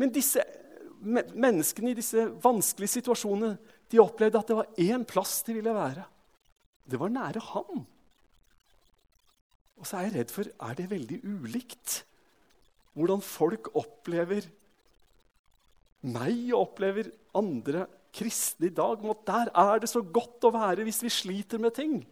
Men 0.00 0.12
disse 0.12 0.44
menneskene 1.02 1.92
i 1.92 1.98
disse 1.98 2.26
vanskelige 2.42 2.98
situasjonene 2.98 3.56
de 3.92 4.00
opplevde 4.02 4.40
at 4.40 4.50
det 4.50 4.58
var 4.58 4.80
én 4.80 5.06
plass 5.08 5.40
de 5.46 5.56
ville 5.56 5.74
være. 5.74 6.04
Det 6.84 6.98
var 7.00 7.12
nære 7.12 7.42
ham. 7.52 7.84
Og 9.78 9.88
så 9.88 9.98
er 9.98 10.08
jeg 10.08 10.16
redd 10.18 10.34
for 10.34 10.48
er 10.68 10.78
det 10.78 10.90
veldig 10.92 11.22
ulikt 11.24 12.02
hvordan 12.96 13.24
folk 13.24 13.70
opplever 13.78 14.46
meg 16.02 16.50
og 16.52 16.66
opplever 16.66 17.12
andre 17.36 17.86
kristne 18.12 18.68
i 18.68 18.74
dag. 18.74 18.98
Om 18.98 19.14
at 19.14 19.22
der 19.28 19.52
er 19.54 19.82
det 19.82 19.90
så 19.92 20.02
godt 20.02 20.44
å 20.44 20.52
være 20.54 20.84
hvis 20.86 21.02
vi 21.04 21.12
sliter 21.12 21.62
med 21.62 21.76
ting. 21.78 22.02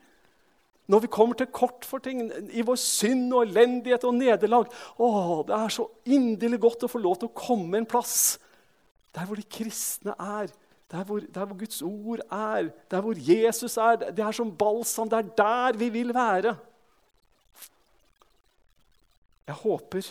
Når 0.91 1.05
vi 1.05 1.13
kommer 1.13 1.39
til 1.39 1.51
kort 1.55 1.85
for 1.87 2.03
ting, 2.03 2.25
i 2.51 2.65
vår 2.67 2.79
synd 2.81 3.29
og 3.31 3.45
elendighet 3.47 4.07
og 4.09 4.17
nederlag. 4.17 4.73
Å, 4.99 5.11
det 5.47 5.55
er 5.55 5.75
så 5.75 5.87
inderlig 6.11 6.59
godt 6.65 6.87
å 6.87 6.91
få 6.91 7.03
lov 7.03 7.21
til 7.21 7.31
å 7.31 7.37
komme 7.37 7.79
en 7.79 7.89
plass 7.89 8.41
der 9.15 9.27
hvor 9.27 9.39
de 9.39 9.47
kristne 9.47 10.15
er. 10.19 10.51
Der 10.91 11.05
hvor, 11.07 11.23
der 11.23 11.47
hvor 11.47 11.59
Guds 11.59 11.79
ord 11.87 12.25
er, 12.35 12.73
der 12.91 13.05
hvor 13.05 13.15
Jesus 13.15 13.77
er. 13.79 14.01
Det 14.11 14.25
er 14.27 14.35
som 14.35 14.51
balsam. 14.59 15.11
Det 15.11 15.21
er 15.21 15.31
der 15.39 15.79
vi 15.79 15.93
vil 15.95 16.11
være. 16.15 16.57
Jeg 19.47 19.59
håper 19.63 20.11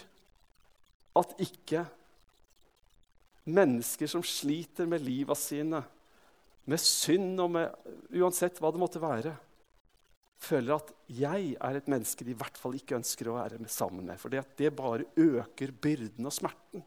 at 1.21 1.36
ikke 1.43 1.84
mennesker 3.49 4.10
som 4.10 4.23
sliter 4.25 4.89
med 4.89 5.03
livet 5.03 5.39
sine, 5.39 5.82
med 6.69 6.82
synd 6.82 7.39
og 7.41 7.53
med 7.55 8.19
uansett 8.19 8.60
hva 8.62 8.71
det 8.73 8.82
måtte 8.82 9.01
være, 9.01 9.34
føler 10.39 10.77
at 10.77 10.91
jeg 11.12 11.55
er 11.60 11.77
et 11.77 11.89
menneske 11.91 12.23
de 12.23 12.32
i 12.32 12.38
hvert 12.38 12.58
fall 12.58 12.77
ikke 12.77 12.97
ønsker 12.99 13.28
å 13.28 13.39
være 13.39 13.59
sammen 13.67 14.05
med. 14.07 14.20
For 14.22 14.32
det 14.32 14.72
bare 14.76 15.07
øker 15.17 15.74
byrden 15.74 16.30
og 16.30 16.36
smerten. 16.36 16.86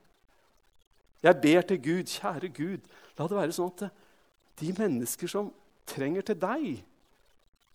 Jeg 1.22 1.39
ber 1.43 1.66
til 1.66 1.83
Gud, 1.83 2.09
kjære 2.09 2.49
Gud, 2.55 2.87
la 3.18 3.26
det 3.28 3.39
være 3.39 3.55
sånn 3.55 3.74
at 3.76 4.01
de 4.62 4.72
mennesker 4.78 5.30
som 5.30 5.53
trenger 5.89 6.24
til 6.26 6.39
deg, 6.41 6.80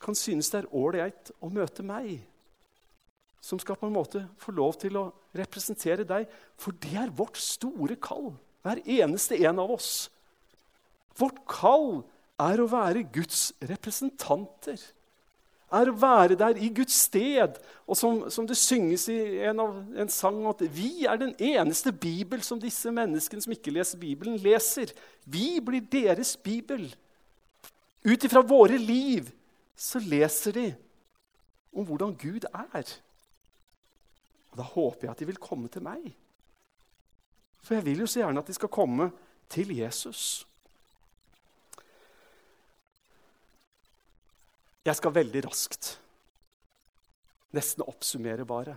kan 0.01 0.17
synes 0.17 0.49
det 0.53 0.59
er 0.61 0.73
ålreit 0.77 1.31
å 1.41 1.49
møte 1.49 1.85
meg 1.85 2.19
som 3.41 3.59
skal 3.61 3.77
på 3.79 3.87
en 3.87 3.95
måte 3.95 4.25
få 4.41 4.53
lov 4.55 4.75
til 4.81 4.97
å 4.99 5.05
representere 5.37 6.05
deg. 6.07 6.27
For 6.59 6.75
det 6.83 6.93
er 6.97 7.13
vårt 7.15 7.39
store 7.41 7.97
kall, 8.01 8.33
hver 8.65 8.83
eneste 8.83 9.39
en 9.45 9.63
av 9.63 9.73
oss. 9.77 10.07
Vårt 11.17 11.41
kall 11.49 12.03
er 12.41 12.61
å 12.61 12.69
være 12.69 13.07
Guds 13.13 13.49
representanter. 13.69 14.79
Er 15.73 15.89
å 15.89 15.95
være 15.99 16.37
der 16.39 16.59
i 16.63 16.69
Guds 16.71 16.95
sted. 17.07 17.57
Og 17.89 17.97
som, 17.99 18.21
som 18.31 18.45
det 18.47 18.55
synges 18.59 19.07
i 19.11 19.17
en, 19.49 19.59
av, 19.59 19.79
en 19.99 20.11
sang, 20.11 20.39
at 20.47 20.61
vi 20.71 21.07
er 21.09 21.19
den 21.19 21.33
eneste 21.43 21.91
bibel 21.91 22.43
som 22.45 22.61
disse 22.61 22.93
menneskene 22.93 23.43
som 23.43 23.55
ikke 23.55 23.73
leser 23.75 23.99
Bibelen, 23.99 24.37
leser. 24.39 24.93
Vi 25.25 25.57
blir 25.63 25.83
deres 25.91 26.37
bibel. 26.39 26.87
Ut 28.07 28.23
ifra 28.23 28.45
våre 28.45 28.77
liv 28.79 29.33
så 29.77 29.99
leser 29.99 30.55
de 30.55 30.67
om 31.75 31.85
hvordan 31.85 32.15
Gud 32.17 32.47
er. 32.47 32.87
Og 34.57 34.63
Da 34.63 34.65
håper 34.73 35.05
jeg 35.05 35.11
at 35.11 35.19
de 35.21 35.29
vil 35.29 35.37
komme 35.37 35.69
til 35.69 35.85
meg. 35.85 36.09
For 37.61 37.77
jeg 37.77 37.85
vil 37.85 37.99
jo 38.01 38.07
så 38.09 38.23
gjerne 38.23 38.41
at 38.41 38.49
de 38.49 38.55
skal 38.57 38.71
komme 38.73 39.11
til 39.53 39.69
Jesus. 39.77 40.47
Jeg 44.87 44.95
skal 44.97 45.13
veldig 45.13 45.43
raskt 45.45 45.97
nesten 47.53 47.85
oppsummere 47.85 48.45
bare. 48.49 48.73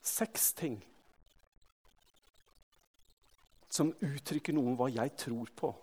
Seks 0.00 0.52
ting 0.56 0.78
som 3.68 3.92
uttrykker 3.92 4.56
noe 4.56 4.72
om 4.72 4.78
hva 4.78 4.88
jeg 4.88 5.12
tror 5.20 5.52
på 5.52 5.74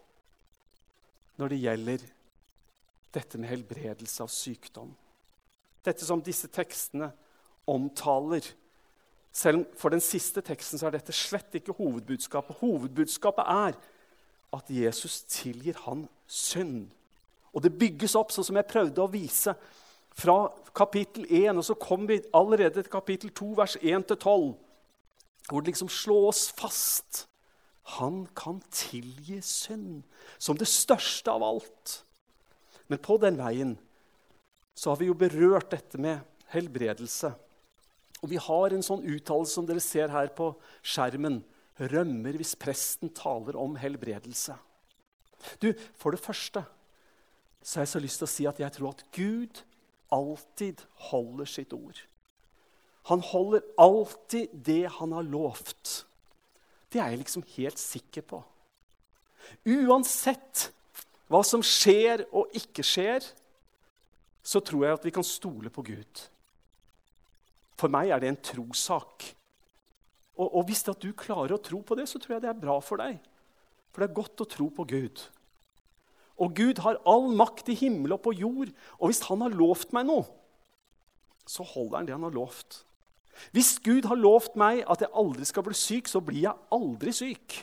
når 1.38 1.52
det 1.52 1.62
gjelder 1.62 2.06
dette 3.14 3.38
med 3.38 3.52
helbredelse 3.52 4.24
av 4.24 4.32
sykdom. 4.32 4.90
Dette 5.86 6.08
som 6.08 6.24
disse 6.24 6.50
tekstene 6.50 7.12
omtaler. 7.68 8.46
Selv 9.36 9.66
for 9.76 9.92
den 9.92 10.04
siste 10.04 10.42
teksten 10.46 10.80
så 10.80 10.88
er 10.88 10.96
dette 10.96 11.16
slett 11.16 11.58
ikke 11.58 11.76
hovedbudskapet. 11.76 12.62
Hovedbudskapet 12.62 13.44
er 13.52 13.80
at 14.56 14.70
Jesus 14.72 15.24
tilgir 15.28 15.80
han 15.86 16.06
synd. 16.28 16.88
Og 17.56 17.64
det 17.64 17.76
bygges 17.80 18.16
opp, 18.20 18.32
sånn 18.32 18.48
som 18.48 18.60
jeg 18.60 18.70
prøvde 18.70 19.04
å 19.04 19.12
vise, 19.12 19.56
fra 20.16 20.48
kapittel 20.76 21.28
1. 21.28 21.60
Og 21.60 21.66
så 21.68 21.76
kommer 21.80 22.14
vi 22.14 22.22
allerede 22.36 22.84
til 22.84 22.92
kapittel 22.92 23.32
2, 23.36 23.52
vers 23.60 23.78
1-12, 23.82 24.54
hvor 25.50 25.62
det 25.62 25.74
liksom 25.74 25.92
slås 25.92 26.50
fast. 26.56 27.26
Han 28.00 28.24
kan 28.36 28.62
tilgi 28.74 29.42
synd, 29.46 30.04
som 30.40 30.58
det 30.58 30.68
største 30.72 31.32
av 31.32 31.44
alt. 31.46 32.00
Men 32.88 33.02
på 33.02 33.18
den 33.22 33.38
veien 33.40 33.76
så 34.76 34.92
har 34.92 35.00
vi 35.00 35.10
jo 35.10 35.18
berørt 35.18 35.72
dette 35.72 36.00
med 36.02 36.24
helbredelse. 36.52 37.32
Og 38.26 38.32
vi 38.32 38.42
har 38.42 38.74
en 38.74 38.82
sånn 38.86 39.06
uttalelse 39.06 39.54
som 39.54 39.68
dere 39.70 39.84
ser 39.84 40.10
her 40.10 40.32
på 40.34 40.50
skjermen. 40.82 41.44
Rømmer 41.78 42.40
hvis 42.40 42.56
presten 42.58 43.12
taler 43.14 43.58
om 43.60 43.76
helbredelse. 43.78 44.56
Du, 45.62 45.70
For 45.94 46.16
det 46.16 46.24
første 46.24 46.64
så 47.62 47.80
har 47.80 47.86
jeg 47.86 47.94
så 47.94 48.02
lyst 48.02 48.22
til 48.22 48.26
å 48.26 48.34
si 48.34 48.50
at 48.50 48.60
jeg 48.62 48.74
tror 48.74 48.96
at 48.96 49.06
Gud 49.14 49.62
alltid 50.14 50.82
holder 51.12 51.50
sitt 51.50 51.74
ord. 51.74 51.98
Han 53.14 53.22
holder 53.22 53.66
alltid 53.78 54.54
det 54.66 54.90
han 54.98 55.14
har 55.14 55.26
lovt. 55.30 56.06
Det 56.90 57.02
er 57.02 57.14
jeg 57.14 57.22
liksom 57.22 57.46
helt 57.56 57.82
sikker 57.82 58.26
på. 58.26 58.42
Uansett 59.70 60.72
hva 61.30 61.42
som 61.46 61.62
skjer 61.66 62.26
og 62.34 62.54
ikke 62.58 62.86
skjer, 62.86 63.26
så 64.46 64.62
tror 64.62 64.86
jeg 64.86 64.98
at 64.98 65.06
vi 65.06 65.14
kan 65.14 65.26
stole 65.26 65.70
på 65.74 65.86
Gud. 65.86 66.26
For 67.80 67.92
meg 67.92 68.12
er 68.14 68.22
det 68.24 68.32
en 68.32 68.44
trossak. 68.52 69.30
Og, 70.36 70.48
og 70.48 70.68
hvis 70.68 70.84
du 70.88 71.12
klarer 71.16 71.56
å 71.56 71.64
tro 71.64 71.82
på 71.84 71.98
det, 72.00 72.08
så 72.12 72.20
tror 72.20 72.38
jeg 72.38 72.46
det 72.46 72.52
er 72.52 72.60
bra 72.60 72.80
for 72.84 73.00
deg. 73.00 73.20
For 73.92 74.04
det 74.04 74.10
er 74.10 74.18
godt 74.18 74.44
å 74.44 74.50
tro 74.52 74.70
på 74.76 74.88
Gud. 74.88 75.22
Og 76.44 76.56
Gud 76.56 76.82
har 76.84 77.00
all 77.08 77.30
makt 77.32 77.70
i 77.72 77.78
himmel 77.80 78.16
og 78.18 78.26
på 78.26 78.34
jord. 78.36 78.74
Og 79.00 79.12
hvis 79.12 79.24
han 79.30 79.44
har 79.46 79.56
lovt 79.56 79.96
meg 79.96 80.10
noe, 80.10 80.26
så 81.48 81.64
holder 81.64 82.00
han 82.00 82.10
det 82.10 82.16
han 82.16 82.28
har 82.28 82.36
lovt. 82.36 82.82
Hvis 83.56 83.78
Gud 83.84 84.08
har 84.10 84.20
lovt 84.20 84.56
meg 84.60 84.84
at 84.90 85.04
jeg 85.04 85.16
aldri 85.16 85.48
skal 85.48 85.64
bli 85.68 85.78
syk, 85.78 86.10
så 86.12 86.22
blir 86.24 86.48
jeg 86.48 86.68
aldri 86.76 87.14
syk. 87.16 87.58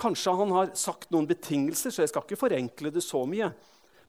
Kanskje 0.00 0.36
han 0.36 0.52
har 0.56 0.72
sagt 0.80 1.10
noen 1.12 1.28
betingelser, 1.28 1.92
så 1.92 2.04
jeg 2.04 2.12
skal 2.12 2.24
ikke 2.24 2.40
forenkle 2.40 2.92
det 2.92 3.04
så 3.04 3.22
mye. 3.28 3.50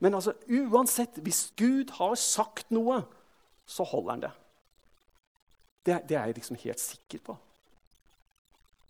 Men 0.02 0.18
altså, 0.18 0.34
uansett, 0.50 1.18
hvis 1.22 1.54
Gud 1.58 1.94
har 1.94 2.16
sagt 2.18 2.72
noe, 2.74 3.04
så 3.70 3.86
holder 3.86 4.12
han 4.12 4.24
det. 4.24 4.32
Det, 5.86 5.98
det 6.10 6.18
er 6.18 6.26
jeg 6.26 6.40
liksom 6.40 6.58
helt 6.64 6.82
sikker 6.82 7.22
på. 7.26 7.38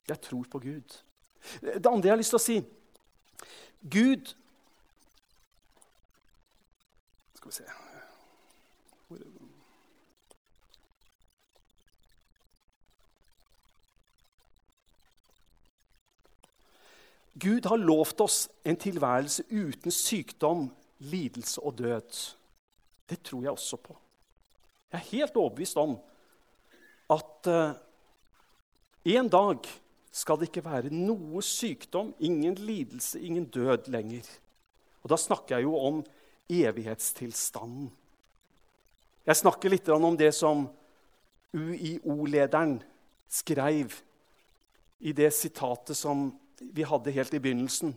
Jeg 0.07 0.21
tror 0.23 0.45
på 0.51 0.59
Gud. 0.59 0.97
Det 1.61 1.85
andre 1.85 2.07
jeg 2.07 2.13
har 2.13 2.21
lyst 2.21 2.35
til 2.35 2.37
å 2.37 2.43
si 2.43 2.57
Gud 3.81 4.35
Skal 7.33 7.49
vi 7.49 7.55
se 7.55 7.63
Gud 17.41 17.65
har 17.65 17.79
lovt 17.81 18.21
oss 18.21 18.49
en 18.67 18.77
tilværelse 18.77 19.43
uten 19.49 19.91
sykdom, 19.91 20.67
lidelse 21.01 21.61
og 21.61 21.77
død. 21.77 22.17
Det 23.09 23.19
tror 23.25 23.43
jeg 23.43 23.51
også 23.51 23.77
på. 23.81 23.97
Jeg 24.91 24.99
er 24.99 25.11
helt 25.11 25.37
overbevist 25.39 25.77
om 25.79 25.95
at 27.11 27.47
uh, 27.47 27.73
en 29.05 29.29
dag 29.31 29.67
skal 30.11 30.39
det 30.39 30.49
ikke 30.49 30.65
være 30.65 30.91
noe 30.93 31.41
sykdom, 31.43 32.13
ingen 32.19 32.55
lidelse, 32.59 33.19
ingen 33.19 33.47
død 33.47 33.87
lenger. 33.91 34.27
Og 35.01 35.09
da 35.09 35.17
snakker 35.17 35.57
jeg 35.57 35.69
jo 35.69 35.77
om 35.79 36.03
evighetstilstanden. 36.51 37.89
Jeg 39.25 39.37
snakker 39.37 39.71
litt 39.71 39.89
om 39.93 40.17
det 40.19 40.31
som 40.35 40.65
UiO-lederen 41.55 42.79
skrev 43.31 43.93
i 44.99 45.13
det 45.15 45.31
sitatet 45.33 45.97
som 45.97 46.29
vi 46.61 46.85
hadde 46.85 47.13
helt 47.15 47.33
i 47.33 47.41
begynnelsen, 47.41 47.95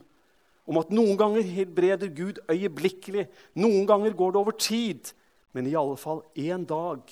om 0.64 0.80
at 0.80 0.92
noen 0.94 1.16
ganger 1.20 1.44
helbreder 1.44 2.10
Gud 2.16 2.40
øyeblikkelig, 2.48 3.26
noen 3.60 3.84
ganger 3.88 4.16
går 4.16 4.32
det 4.32 4.40
over 4.40 4.56
tid, 4.56 5.12
men 5.52 5.68
i 5.68 5.76
alle 5.76 5.96
fall 6.00 6.22
én 6.40 6.64
dag 6.66 7.04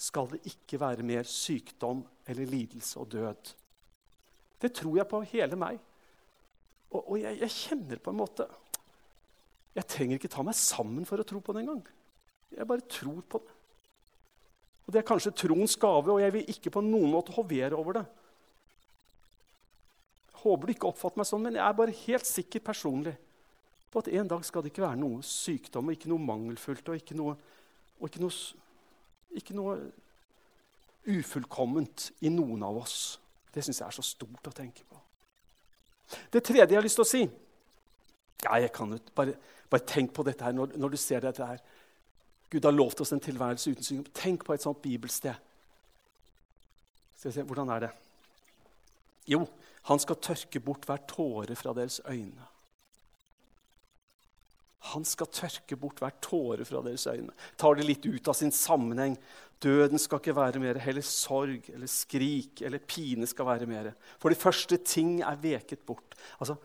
skal 0.00 0.28
det 0.32 0.42
ikke 0.48 0.80
være 0.80 1.04
mer 1.04 1.28
sykdom 1.28 2.02
eller 2.28 2.48
lidelse 2.48 3.00
og 3.00 3.10
død. 3.12 3.54
Det 4.60 4.72
tror 4.76 4.96
jeg 4.96 5.08
på 5.08 5.22
hele 5.32 5.56
meg. 5.56 5.80
Og, 6.90 7.00
og 7.02 7.16
jeg, 7.20 7.38
jeg, 7.40 7.54
kjenner 7.54 8.00
på 8.02 8.10
en 8.10 8.18
måte 8.18 8.46
Jeg 9.76 9.86
trenger 9.86 10.18
ikke 10.18 10.30
ta 10.32 10.42
meg 10.42 10.56
sammen 10.58 11.04
for 11.06 11.22
å 11.22 11.26
tro 11.26 11.38
på 11.38 11.54
det 11.54 11.62
engang. 11.62 11.84
Jeg 12.50 12.66
bare 12.66 12.86
tror 12.90 13.20
på 13.22 13.38
det. 13.44 13.52
Og 14.86 14.92
Det 14.92 14.98
er 14.98 15.06
kanskje 15.06 15.36
troens 15.44 15.76
gave, 15.78 16.10
og 16.10 16.18
jeg 16.18 16.34
vil 16.34 16.48
ikke 16.50 16.72
på 16.74 16.82
noen 16.82 17.12
måte 17.12 17.32
hovere 17.36 17.78
over 17.78 18.00
det. 18.00 18.02
Håper 20.40 20.66
du 20.66 20.74
ikke 20.74 20.88
oppfatter 20.88 21.20
meg 21.20 21.28
sånn, 21.28 21.42
men 21.44 21.58
jeg 21.58 21.64
er 21.66 21.76
bare 21.76 21.96
helt 22.04 22.28
sikker 22.28 22.62
personlig 22.64 23.16
på 23.90 24.02
at 24.02 24.10
en 24.14 24.28
dag 24.30 24.44
skal 24.46 24.62
det 24.62 24.70
ikke 24.72 24.84
være 24.84 25.00
noe 25.00 25.24
sykdom 25.26 25.90
og 25.90 25.96
ikke 25.96 26.10
noe 26.12 26.22
mangelfullt 26.22 26.92
og 26.92 27.00
ikke 27.00 27.16
noe, 27.18 27.34
og 27.98 28.06
ikke 28.06 28.22
noe, 28.22 28.62
ikke 29.40 29.56
noe 29.58 29.76
ufullkomment 31.10 32.10
i 32.24 32.32
noen 32.32 32.62
av 32.66 32.78
oss. 32.80 33.18
Det 33.50 33.64
syns 33.66 33.82
jeg 33.82 33.88
er 33.88 33.96
så 33.98 34.06
stort 34.06 34.50
å 34.50 34.54
tenke 34.54 34.86
på. 34.86 34.98
Det 36.30 36.42
tredje 36.42 36.68
jeg 36.70 36.78
har 36.78 36.86
lyst 36.86 36.98
til 36.98 37.06
å 37.06 37.10
si 37.10 37.22
ja, 38.40 38.56
jeg 38.56 38.70
kan 38.72 38.94
jo 38.94 38.98
bare, 39.14 39.34
bare 39.70 39.86
tenk 39.86 40.14
på 40.16 40.24
dette 40.24 40.46
her 40.46 40.54
når, 40.56 40.72
når, 40.80 40.94
du 40.94 41.00
ser 41.00 41.20
dette 41.24 41.44
her. 41.44 41.60
Gud 42.50 42.64
har 42.64 42.72
lovt 42.72 43.02
oss 43.04 43.12
en 43.12 43.20
tilværelse 43.22 43.74
uten 43.74 43.84
sykdom. 43.84 44.06
Tenk 44.16 44.46
på 44.46 44.54
et 44.54 44.64
sånt 44.64 44.80
bibelsted. 44.82 45.36
Skal 47.18 47.28
vi 47.28 47.34
se, 47.36 47.44
Hvordan 47.44 47.74
er 47.74 47.84
det? 47.84 47.90
Jo, 49.28 49.44
han 49.88 50.00
skal 50.02 50.18
tørke 50.20 50.60
bort 50.62 50.84
hver 50.88 51.02
tåre 51.08 51.56
fra 51.56 51.72
deres 51.76 52.00
øyne. 52.04 52.46
Han 54.90 55.04
skal 55.04 55.28
tørke 55.28 55.76
bort 55.76 56.00
hver 56.00 56.14
tåre 56.24 56.64
fra 56.64 56.80
deres 56.84 57.06
øyne. 57.10 57.32
Tar 57.60 57.76
det 57.76 57.84
litt 57.84 58.06
ut 58.06 58.28
av 58.28 58.36
sin 58.36 58.52
sammenheng. 58.52 59.16
Døden 59.60 60.00
skal 60.00 60.22
ikke 60.22 60.36
være 60.36 60.60
mer, 60.62 60.80
heller 60.80 61.04
sorg 61.04 61.68
eller 61.68 61.90
skrik 61.90 62.62
eller 62.64 62.80
pine 62.80 63.28
skal 63.28 63.48
være 63.48 63.68
mer. 63.68 63.90
For 64.20 64.32
de 64.32 64.40
første 64.40 64.78
ting 64.80 65.18
er 65.20 65.40
veket 65.40 65.84
bort. 65.86 66.16
Altså, 66.40 66.56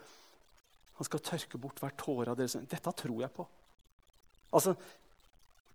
Han 0.95 1.03
skal 1.03 1.19
tørke 1.19 1.57
bort 1.59 1.79
hver 1.83 1.91
tåre 1.99 2.31
av 2.31 2.37
deres 2.39 2.55
øyne. 2.55 2.69
Dette 2.71 2.91
tror 2.91 3.19
jeg 3.19 3.31
på. 3.35 3.43
Altså, 4.53 4.75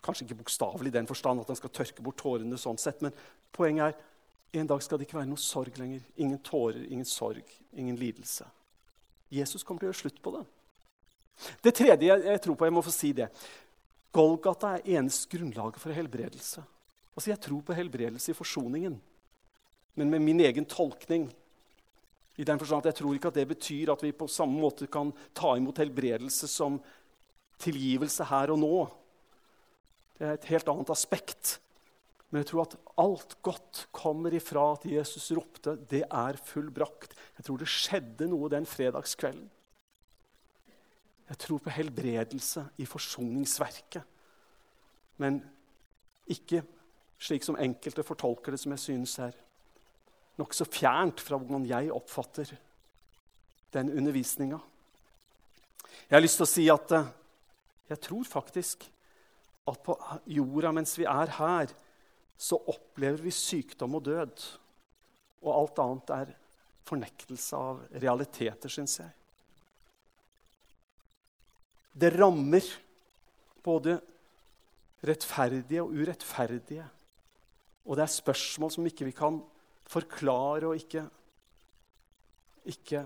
Kanskje 0.01 0.25
ikke 0.25 0.39
bokstavelig 0.39 0.89
i 0.89 0.97
den 0.97 1.05
forstand 1.05 1.43
at 1.43 1.47
han 1.51 1.55
skal 1.59 1.69
tørke 1.69 2.01
bort 2.01 2.17
tårene, 2.17 2.57
sånn 2.57 2.79
sett, 2.81 3.03
men 3.05 3.13
poenget 3.53 3.91
er 3.91 3.99
en 4.51 4.67
dag 4.67 4.83
skal 4.83 4.99
det 4.99 5.07
ikke 5.07 5.19
være 5.21 5.29
noe 5.31 5.39
sorg 5.39 5.77
lenger. 5.79 6.03
Ingen 6.19 6.39
tårer, 6.43 6.83
ingen 6.91 7.07
sorg, 7.07 7.45
ingen 7.71 7.95
lidelse. 7.99 8.47
Jesus 9.31 9.63
kommer 9.63 9.79
til 9.79 9.87
å 9.87 9.91
gjøre 9.91 10.01
slutt 10.01 10.21
på 10.23 10.33
det. 10.35 10.43
Det 11.63 11.73
tredje 11.73 12.09
jeg, 12.09 12.23
jeg 12.27 12.41
tror 12.43 12.57
på, 12.59 12.67
jeg 12.67 12.75
må 12.75 12.83
få 12.85 12.93
si 12.93 13.13
det 13.17 13.29
Golgata 14.11 14.73
er 14.75 14.97
eneste 14.97 15.31
grunnlaget 15.31 15.79
for 15.79 15.95
helbredelse. 15.95 16.61
Altså, 17.15 17.29
Jeg 17.31 17.39
tror 17.39 17.61
på 17.63 17.75
helbredelse 17.75 18.33
i 18.33 18.35
forsoningen, 18.35 18.97
men 19.95 20.09
med 20.09 20.19
min 20.19 20.39
egen 20.43 20.65
tolkning. 20.65 21.29
I 22.37 22.43
den 22.43 22.59
forstand 22.59 22.83
at 22.83 22.91
Jeg 22.91 22.99
tror 22.99 23.15
ikke 23.15 23.31
at 23.31 23.39
det 23.39 23.47
betyr 23.47 23.91
at 23.91 24.03
vi 24.03 24.11
på 24.11 24.27
samme 24.27 24.59
måte 24.59 24.87
kan 24.87 25.13
ta 25.33 25.55
imot 25.55 25.79
helbredelse 25.79 26.47
som 26.47 26.81
tilgivelse 27.59 28.27
her 28.27 28.51
og 28.51 28.59
nå. 28.59 28.77
Det 30.19 30.27
er 30.27 30.33
et 30.33 30.51
helt 30.51 30.67
annet 30.67 30.91
aspekt. 30.91 31.59
Men 32.31 32.41
jeg 32.41 32.47
tror 32.51 32.63
at 32.63 32.77
alt 33.03 33.35
godt 33.43 33.85
kommer 33.91 34.33
ifra 34.33 34.71
at 34.73 34.85
Jesus 34.87 35.31
ropte 35.35 35.75
'Det 35.75 36.03
er 36.03 36.39
fullbrakt'. 36.39 37.15
Jeg 37.37 37.45
tror 37.45 37.57
det 37.57 37.67
skjedde 37.67 38.27
noe 38.27 38.49
den 38.49 38.65
fredagskvelden. 38.65 39.49
Jeg 41.29 41.37
tror 41.37 41.57
på 41.57 41.69
helbredelse 41.69 42.65
i 42.77 42.85
forsoningsverket. 42.85 44.03
Men 45.17 45.43
ikke 46.27 46.63
slik 47.21 47.43
som 47.43 47.59
enkelte 47.59 48.03
fortolker 48.03 48.51
det, 48.51 48.59
som 48.59 48.71
jeg 48.71 48.79
synes 48.79 49.19
er 49.19 49.37
nokså 50.39 50.65
fjernt 50.65 51.21
fra 51.21 51.37
hvordan 51.37 51.67
jeg 51.69 51.91
oppfatter 51.91 52.55
den 53.73 53.91
undervisninga. 53.93 54.59
Jeg 56.09 56.15
har 56.15 56.23
lyst 56.23 56.39
til 56.39 56.47
å 56.47 56.51
si 56.51 56.65
at 56.71 56.91
eh, 56.91 57.11
jeg 57.91 58.01
tror 58.07 58.27
faktisk 58.27 58.87
at 59.67 59.79
på 59.85 59.95
jorda 60.25 60.71
mens 60.73 60.97
vi 60.97 61.05
er 61.07 61.31
her, 61.37 61.71
så 62.41 62.57
opplever 62.57 63.21
vi 63.21 63.33
sykdom 63.33 63.99
og 63.99 64.05
død. 64.07 64.45
Og 65.45 65.51
alt 65.53 65.81
annet 65.83 66.13
er 66.15 66.31
fornektelse 66.87 67.57
av 67.57 67.83
realiteter, 68.01 68.71
syns 68.71 68.97
jeg. 69.01 69.11
Det 72.01 72.09
rammer 72.15 72.65
både 73.61 73.99
rettferdige 75.05 75.83
og 75.83 75.93
urettferdige. 75.93 76.85
Og 77.85 77.97
det 77.97 78.05
er 78.05 78.13
spørsmål 78.13 78.73
som 78.73 78.87
ikke 78.89 79.09
vi 79.09 79.15
kan 79.17 79.41
forklare 79.91 80.69
og 80.71 80.77
ikke, 80.81 81.03
ikke 82.73 83.03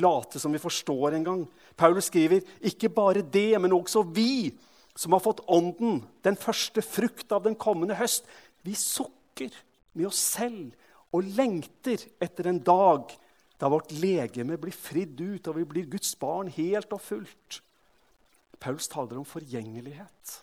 late 0.00 0.40
som 0.42 0.54
vi 0.54 0.62
forstår 0.62 1.18
engang. 1.18 1.44
Paulus 1.76 2.10
skriver 2.10 2.42
ikke 2.66 2.90
bare 2.90 3.22
det, 3.22 3.52
men 3.60 3.74
også 3.76 4.02
vi 4.02 4.54
som 4.96 5.12
har 5.12 5.20
fått 5.20 5.44
Ånden, 5.52 6.00
den 6.24 6.38
første 6.40 6.80
frukt 6.82 7.32
av 7.34 7.44
den 7.44 7.56
kommende 7.60 7.98
høst. 7.98 8.24
Vi 8.66 8.74
sukker 8.74 9.54
med 9.96 10.08
oss 10.10 10.20
selv 10.34 10.74
og 11.14 11.28
lengter 11.36 12.02
etter 12.22 12.50
en 12.50 12.60
dag 12.66 13.14
da 13.56 13.70
vårt 13.72 13.92
legeme 13.96 14.58
blir 14.60 14.74
fridd 14.74 15.20
ut, 15.20 15.46
og 15.48 15.56
vi 15.56 15.64
blir 15.68 15.86
Guds 15.94 16.12
barn 16.20 16.50
helt 16.52 16.92
og 16.92 17.00
fullt. 17.00 17.60
Paulus 18.60 18.88
taler 18.92 19.20
om 19.20 19.28
forgjengelighet. 19.28 20.34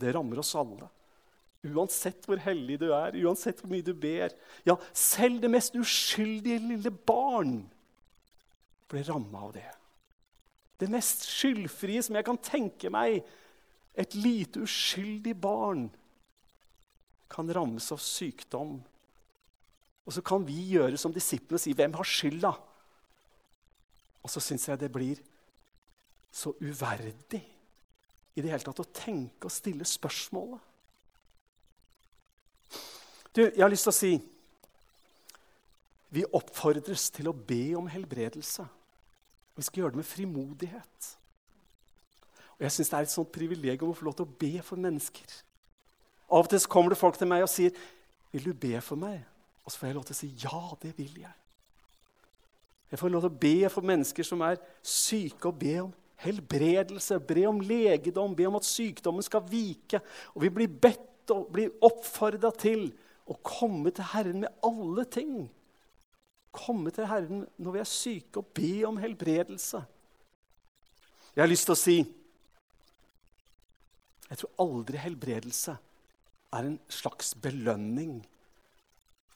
Det 0.00 0.14
rammer 0.14 0.40
oss 0.42 0.54
alle. 0.58 0.88
Uansett 1.62 2.26
hvor 2.26 2.40
hellig 2.42 2.80
du 2.82 2.88
er, 2.90 3.14
uansett 3.22 3.60
hvor 3.62 3.70
mye 3.70 3.86
du 3.86 3.92
ber. 3.94 4.34
Ja, 4.66 4.74
selv 4.96 5.42
det 5.44 5.52
mest 5.52 5.76
uskyldige 5.78 6.58
lille 6.64 6.90
barn 6.90 7.60
ble 8.90 9.04
ramma 9.06 9.46
av 9.46 9.54
det. 9.54 9.68
Det 10.82 10.90
mest 10.90 11.28
skyldfrie 11.28 12.02
som 12.02 12.18
jeg 12.18 12.26
kan 12.26 12.40
tenke 12.42 12.90
meg. 12.90 13.20
Et 13.94 14.16
lite 14.18 14.64
uskyldig 14.64 15.36
barn 15.38 15.86
kan 17.32 17.48
rammes 17.48 17.88
av 17.94 18.00
sykdom. 18.02 18.76
Og 20.02 20.14
så 20.14 20.22
kan 20.24 20.44
vi 20.46 20.58
gjøre 20.74 20.98
som 21.00 21.14
disiplene 21.14 21.58
og 21.58 21.64
si 21.64 21.72
'Hvem 21.72 21.94
har 21.94 22.04
skylda?' 22.04 22.58
Og 24.22 24.30
så 24.30 24.40
syns 24.40 24.68
jeg 24.68 24.78
det 24.78 24.92
blir 24.92 25.18
så 26.32 26.52
uverdig 26.60 27.42
i 28.34 28.40
det 28.40 28.50
hele 28.50 28.64
tatt 28.64 28.80
å 28.80 28.92
tenke 28.94 29.48
og 29.48 29.52
stille 29.52 29.84
spørsmålet. 29.84 30.60
Du, 33.34 33.42
jeg 33.42 33.60
har 33.60 33.72
lyst 33.72 33.88
til 33.88 33.92
å 33.92 33.96
si 33.96 34.12
vi 36.12 36.24
oppfordres 36.36 37.08
til 37.10 37.30
å 37.30 37.32
be 37.32 37.72
om 37.78 37.88
helbredelse. 37.88 38.66
Vi 39.56 39.64
skal 39.64 39.82
gjøre 39.82 39.94
det 39.94 40.02
med 40.02 40.08
frimodighet. 40.08 41.06
Og 42.56 42.60
Jeg 42.66 42.72
syns 42.72 42.90
det 42.92 42.98
er 42.98 43.06
et 43.06 43.14
sånt 43.14 43.32
privilegium 43.32 43.90
å 43.90 43.96
få 43.96 44.04
lov 44.04 44.18
til 44.18 44.28
å 44.28 44.36
be 44.38 44.52
for 44.64 44.80
mennesker. 44.80 45.32
Av 46.32 46.46
og 46.46 46.48
til 46.48 46.64
kommer 46.72 46.94
det 46.94 47.00
folk 47.00 47.18
til 47.20 47.28
meg 47.28 47.44
og 47.44 47.50
sier, 47.52 47.70
'Vil 48.32 48.44
du 48.44 48.52
be 48.54 48.80
for 48.80 48.96
meg?' 48.96 49.24
Og 49.64 49.72
så 49.72 49.78
får 49.78 49.86
jeg 49.86 49.94
lov 49.94 50.04
til 50.04 50.14
å 50.14 50.16
si, 50.16 50.26
'Ja, 50.26 50.76
det 50.82 50.98
vil 50.98 51.14
jeg'. 51.14 51.38
Jeg 52.90 52.98
får 52.98 53.08
lov 53.08 53.20
til 53.22 53.30
å 53.30 53.40
be 53.40 53.68
for 53.68 53.80
mennesker 53.80 54.22
som 54.22 54.40
er 54.40 54.56
syke, 54.82 55.48
og 55.48 55.58
be 55.58 55.78
om 55.80 55.94
helbredelse, 56.16 57.20
be 57.20 57.46
om 57.46 57.60
legedom, 57.60 58.36
be 58.36 58.46
om 58.46 58.56
at 58.56 58.64
sykdommen 58.64 59.22
skal 59.22 59.40
vike. 59.40 60.00
Og 60.34 60.42
vi 60.42 60.48
blir 60.48 60.68
bedt 60.68 61.30
og 61.30 61.52
blir 61.52 61.70
oppfordra 61.82 62.50
til 62.50 62.92
å 63.26 63.36
komme 63.42 63.90
til 63.90 64.04
Herren 64.04 64.40
med 64.40 64.48
alle 64.62 65.04
ting. 65.04 65.50
Komme 66.52 66.90
til 66.90 67.06
Herren 67.06 67.46
når 67.58 67.72
vi 67.72 67.78
er 67.78 67.84
syke, 67.84 68.36
og 68.36 68.46
be 68.54 68.84
om 68.84 68.96
helbredelse. 68.96 69.84
Jeg 71.36 71.42
har 71.42 71.48
lyst 71.48 71.64
til 71.64 71.72
å 71.72 71.80
si 71.80 71.98
jeg 74.28 74.38
tror 74.38 74.50
aldri 74.64 74.96
helbredelse 74.96 75.76
er 76.52 76.68
en 76.68 76.78
slags 76.92 77.34
belønning 77.34 78.20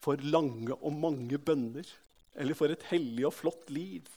for 0.02 0.20
lange 0.22 0.74
og 0.76 0.92
mange 0.92 1.38
bønner 1.38 1.88
eller 2.36 2.54
for 2.54 2.72
et 2.72 2.84
hellig 2.90 3.26
og 3.26 3.34
flott 3.34 3.70
liv. 3.72 4.08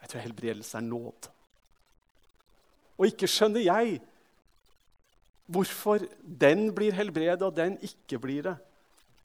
Jeg 0.00 0.10
tror 0.10 0.24
helbredelse 0.24 0.78
er 0.78 0.86
nåd. 0.86 1.28
Og 2.96 3.10
ikke 3.10 3.28
skjønner 3.28 3.64
jeg 3.66 3.98
hvorfor 5.46 6.06
den 6.22 6.70
blir 6.74 6.96
helbredet, 6.96 7.42
og 7.42 7.54
den 7.56 7.76
ikke 7.84 8.18
blir 8.18 8.48
det. 8.48 8.56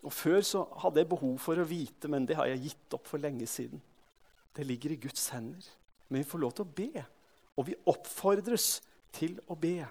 Og 0.03 0.13
Før 0.13 0.41
så 0.41 0.65
hadde 0.81 1.01
jeg 1.01 1.09
behov 1.09 1.37
for 1.39 1.61
å 1.61 1.67
vite, 1.67 2.09
men 2.09 2.25
det 2.27 2.35
har 2.37 2.49
jeg 2.49 2.65
gitt 2.67 2.97
opp 2.97 3.07
for 3.07 3.21
lenge 3.21 3.47
siden. 3.47 3.81
Det 4.55 4.65
ligger 4.67 4.93
i 4.93 4.99
Guds 5.01 5.29
hender. 5.29 5.63
Men 6.09 6.23
vi 6.23 6.29
får 6.29 6.41
lov 6.43 6.53
til 6.57 6.65
å 6.65 6.75
be, 6.75 7.05
og 7.55 7.67
vi 7.69 7.77
oppfordres 7.87 8.81
til 9.15 9.37
å 9.47 9.55
be. 9.55 9.85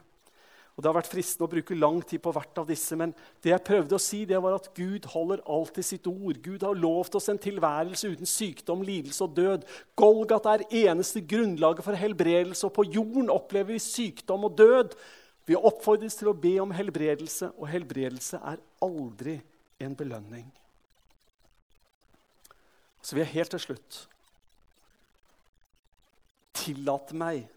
Og 0.80 0.84
Det 0.84 0.88
har 0.88 0.96
vært 0.96 1.10
fristende 1.12 1.44
å 1.44 1.52
bruke 1.52 1.76
lang 1.76 1.98
tid 2.08 2.22
på 2.24 2.30
hvert 2.32 2.58
av 2.62 2.68
disse, 2.70 2.96
men 2.96 3.10
det 3.44 3.50
jeg 3.50 3.64
prøvde 3.66 3.98
å 3.98 4.00
si, 4.00 4.22
det 4.24 4.38
var 4.40 4.54
at 4.56 4.70
Gud 4.72 5.04
holder 5.12 5.42
alltid 5.44 5.84
sitt 5.84 6.08
ord. 6.08 6.38
Gud 6.40 6.64
har 6.64 6.78
lovt 6.80 7.18
oss 7.20 7.28
en 7.28 7.40
tilværelse 7.44 8.08
uten 8.08 8.24
sykdom, 8.24 8.80
lidelse 8.88 9.26
og 9.26 9.36
død. 9.36 9.68
Golgat 10.00 10.48
er 10.48 10.64
eneste 10.86 11.20
grunnlaget 11.20 11.84
for 11.84 12.00
helbredelse, 12.00 12.64
og 12.64 12.72
på 12.78 12.86
jorden 12.96 13.28
opplever 13.28 13.74
vi 13.74 13.84
sykdom 13.90 14.48
og 14.48 14.56
død. 14.56 14.96
Vi 15.44 15.60
oppfordres 15.60 16.16
til 16.16 16.32
å 16.32 16.36
be 16.48 16.56
om 16.64 16.72
helbredelse, 16.72 17.52
og 17.60 17.68
helbredelse 17.68 18.40
er 18.40 18.64
aldri 18.80 19.36
en 19.84 20.00
belønning. 20.00 20.48
Så 23.04 23.18
vil 23.18 23.26
jeg 23.26 23.34
helt 23.36 23.58
til 23.58 23.68
slutt 23.68 24.04
tillate 26.56 27.12
meg 27.12 27.50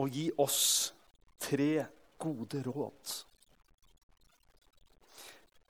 å 0.00 0.08
gi 0.08 0.30
oss 0.40 0.94
tre 1.40 1.86
gode 2.18 2.62
råd. 2.66 3.14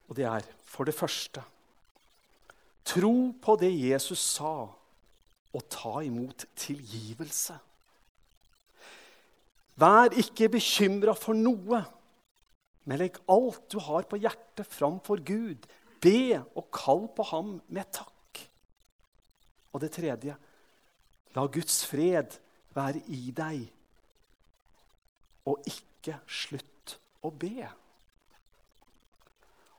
Og 0.09 0.16
det 0.16 0.25
er 0.25 0.47
for 0.64 0.89
det 0.89 0.97
første 0.97 1.45
Tro 2.89 3.35
på 3.37 3.53
det 3.61 3.69
Jesus 3.69 4.21
sa, 4.39 4.64
og 5.53 5.64
ta 5.69 5.99
imot 6.07 6.47
tilgivelse. 6.57 7.57
Vær 9.77 10.14
ikke 10.16 10.49
bekymra 10.55 11.12
for 11.12 11.37
noe, 11.37 11.83
men 12.89 13.01
legg 13.01 13.19
alt 13.29 13.66
du 13.69 13.77
har 13.85 14.09
på 14.09 14.16
hjertet, 14.23 14.64
framfor 14.64 15.21
Gud. 15.21 15.69
Be 16.01 16.39
og 16.57 16.71
kall 16.73 17.05
på 17.12 17.27
ham 17.29 17.59
med 17.69 17.91
takk. 17.93 18.41
Og 19.75 19.85
det 19.85 19.93
tredje 19.93 20.37
la 21.37 21.45
Guds 21.45 21.83
fred 21.85 22.39
være 22.75 23.03
i 23.12 23.29
deg 23.37 23.66
og 25.49 25.68
ikke 25.68 26.18
slutt 26.28 26.99
å 27.24 27.32
be. 27.32 27.68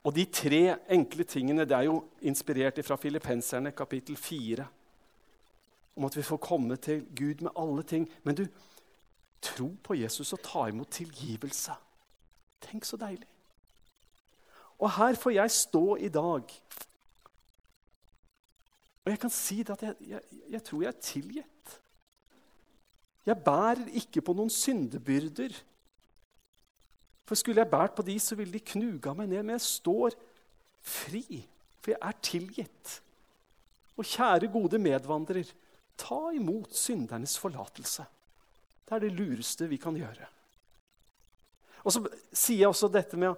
Og 0.07 0.15
De 0.15 0.25
tre 0.31 0.63
enkle 0.89 1.25
tingene 1.27 1.67
det 1.67 1.75
er 1.75 1.89
jo 1.89 2.01
inspirert 2.25 2.79
fra 2.85 2.97
Filippenserne 2.97 3.73
kapittel 3.75 4.17
4. 4.17 4.65
Om 5.99 6.07
at 6.07 6.15
vi 6.15 6.23
får 6.23 6.39
komme 6.41 6.77
til 6.79 7.03
Gud 7.15 7.43
med 7.43 7.51
alle 7.59 7.83
ting. 7.83 8.07
Men 8.23 8.37
du, 8.39 8.45
tro 9.41 9.69
på 9.83 9.95
Jesus 9.99 10.33
og 10.33 10.41
ta 10.43 10.67
imot 10.67 10.91
tilgivelse. 10.91 11.75
Tenk 12.63 12.87
så 12.87 12.97
deilig. 12.99 13.27
Og 14.79 14.91
her 14.95 15.15
får 15.19 15.35
jeg 15.35 15.51
stå 15.51 15.85
i 15.95 16.09
dag. 16.09 16.55
Og 19.03 19.11
jeg 19.11 19.19
kan 19.19 19.31
si 19.33 19.59
at 19.67 19.83
jeg, 19.83 19.95
jeg, 20.07 20.21
jeg 20.49 20.63
tror 20.63 20.83
jeg 20.83 21.03
tilgitt. 21.03 21.58
Jeg 23.27 23.43
bærer 23.45 23.89
ikke 23.99 24.23
på 24.25 24.33
noen 24.37 24.51
syndebyrder. 24.53 25.53
For 27.27 27.37
skulle 27.37 27.61
jeg 27.61 27.69
båret 27.69 27.93
på 27.97 28.05
de, 28.07 28.15
så 28.19 28.37
ville 28.39 28.55
de 28.55 28.63
knuga 28.71 29.13
meg 29.13 29.29
ned. 29.29 29.43
Men 29.43 29.57
jeg 29.57 29.67
står 29.67 30.15
fri, 30.81 31.43
for 31.79 31.93
jeg 31.93 32.01
er 32.01 32.23
tilgitt. 32.25 32.95
Og 33.99 34.07
kjære, 34.07 34.49
gode 34.51 34.79
medvandrer, 34.81 35.51
ta 35.99 36.29
imot 36.33 36.73
syndernes 36.73 37.35
forlatelse. 37.37 38.07
Det 38.87 38.95
er 38.95 39.03
det 39.03 39.13
lureste 39.13 39.67
vi 39.69 39.77
kan 39.77 39.97
gjøre. 39.99 40.25
Og 41.83 41.93
så 41.93 42.01
sier 42.31 42.63
jeg 42.63 42.71
også 42.71 42.89
dette 42.91 43.19
med 43.19 43.35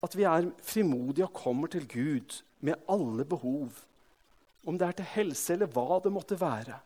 at 0.00 0.16
vi 0.16 0.26
er 0.28 0.50
frimodige 0.64 1.26
og 1.26 1.36
kommer 1.36 1.70
til 1.72 1.86
Gud 1.88 2.42
med 2.60 2.78
alle 2.88 3.24
behov. 3.24 3.70
Om 4.66 4.78
det 4.78 4.86
er 4.86 4.98
til 4.98 5.10
helse 5.14 5.54
eller 5.54 5.70
hva 5.72 6.00
det 6.04 6.12
måtte 6.12 6.38
være. 6.40 6.76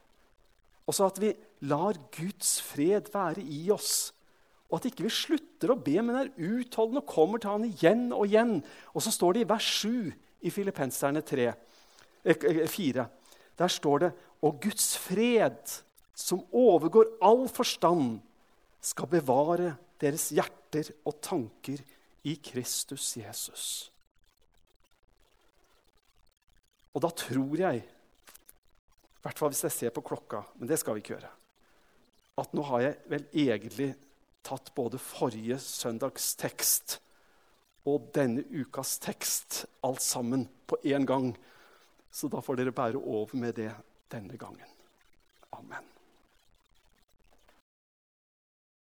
Og 0.84 0.96
så 0.96 1.08
at 1.08 1.20
vi 1.22 1.32
lar 1.68 1.96
Guds 2.12 2.58
fred 2.64 3.08
være 3.12 3.42
i 3.42 3.66
oss. 3.72 4.12
Og 4.68 4.80
at 4.80 4.90
ikke 4.90 5.06
vi 5.06 5.12
slutter 5.12 5.72
å 5.72 5.78
be, 5.80 5.96
men 6.02 6.18
er 6.18 6.32
utholdende 6.34 7.04
og 7.04 7.10
kommer 7.10 7.40
til 7.40 7.52
han 7.54 7.66
igjen 7.68 8.08
og 8.12 8.26
igjen. 8.26 8.58
Og 8.92 9.04
så 9.04 9.12
står 9.14 9.36
det 9.36 9.44
i 9.44 9.50
vers 9.52 9.70
7 9.80 10.12
i 10.44 10.52
Filippenserne 10.52 11.22
3, 11.24 11.48
4. 12.24 13.04
Eh, 13.04 13.06
Der 13.56 13.68
står 13.68 13.98
det 13.98 14.12
Og 14.42 14.60
Guds 14.60 14.96
fred, 14.98 15.80
som 16.14 16.42
overgår 16.52 17.16
all 17.22 17.48
forstand, 17.48 18.20
skal 18.80 19.06
bevare 19.08 19.76
deres 20.00 20.28
hjerter 20.34 20.90
og 21.06 21.20
tanker 21.22 21.80
i 22.24 22.34
Kristus 22.42 23.16
Jesus. 23.16 23.90
Og 26.94 27.02
da 27.02 27.10
tror 27.10 27.56
jeg, 27.58 27.82
i 29.24 29.26
hvert 29.26 29.38
fall 29.40 29.54
hvis 29.54 29.64
jeg 29.64 29.72
ser 29.72 29.92
på 29.96 30.02
klokka, 30.04 30.42
men 30.60 30.68
det 30.68 30.76
skal 30.76 30.96
vi 30.96 31.00
ikke 31.00 31.14
gjøre, 31.14 31.30
at 32.42 32.52
nå 32.52 32.64
har 32.68 32.82
jeg 32.84 32.96
vel 33.08 33.24
egentlig 33.32 33.94
tatt 34.44 34.68
både 34.76 35.00
forrige 35.00 35.56
søndags 35.64 36.34
tekst 36.36 36.98
og 37.88 38.10
denne 38.16 38.44
ukas 38.52 38.98
tekst 39.00 39.64
alt 39.84 40.04
sammen 40.04 40.44
på 40.68 40.76
én 40.84 41.08
gang. 41.08 41.32
Så 42.12 42.28
da 42.28 42.44
får 42.44 42.60
dere 42.60 42.76
bære 42.76 43.00
over 43.00 43.32
med 43.40 43.56
det 43.56 43.72
denne 44.12 44.36
gangen. 44.40 44.68
Amen. 45.56 45.93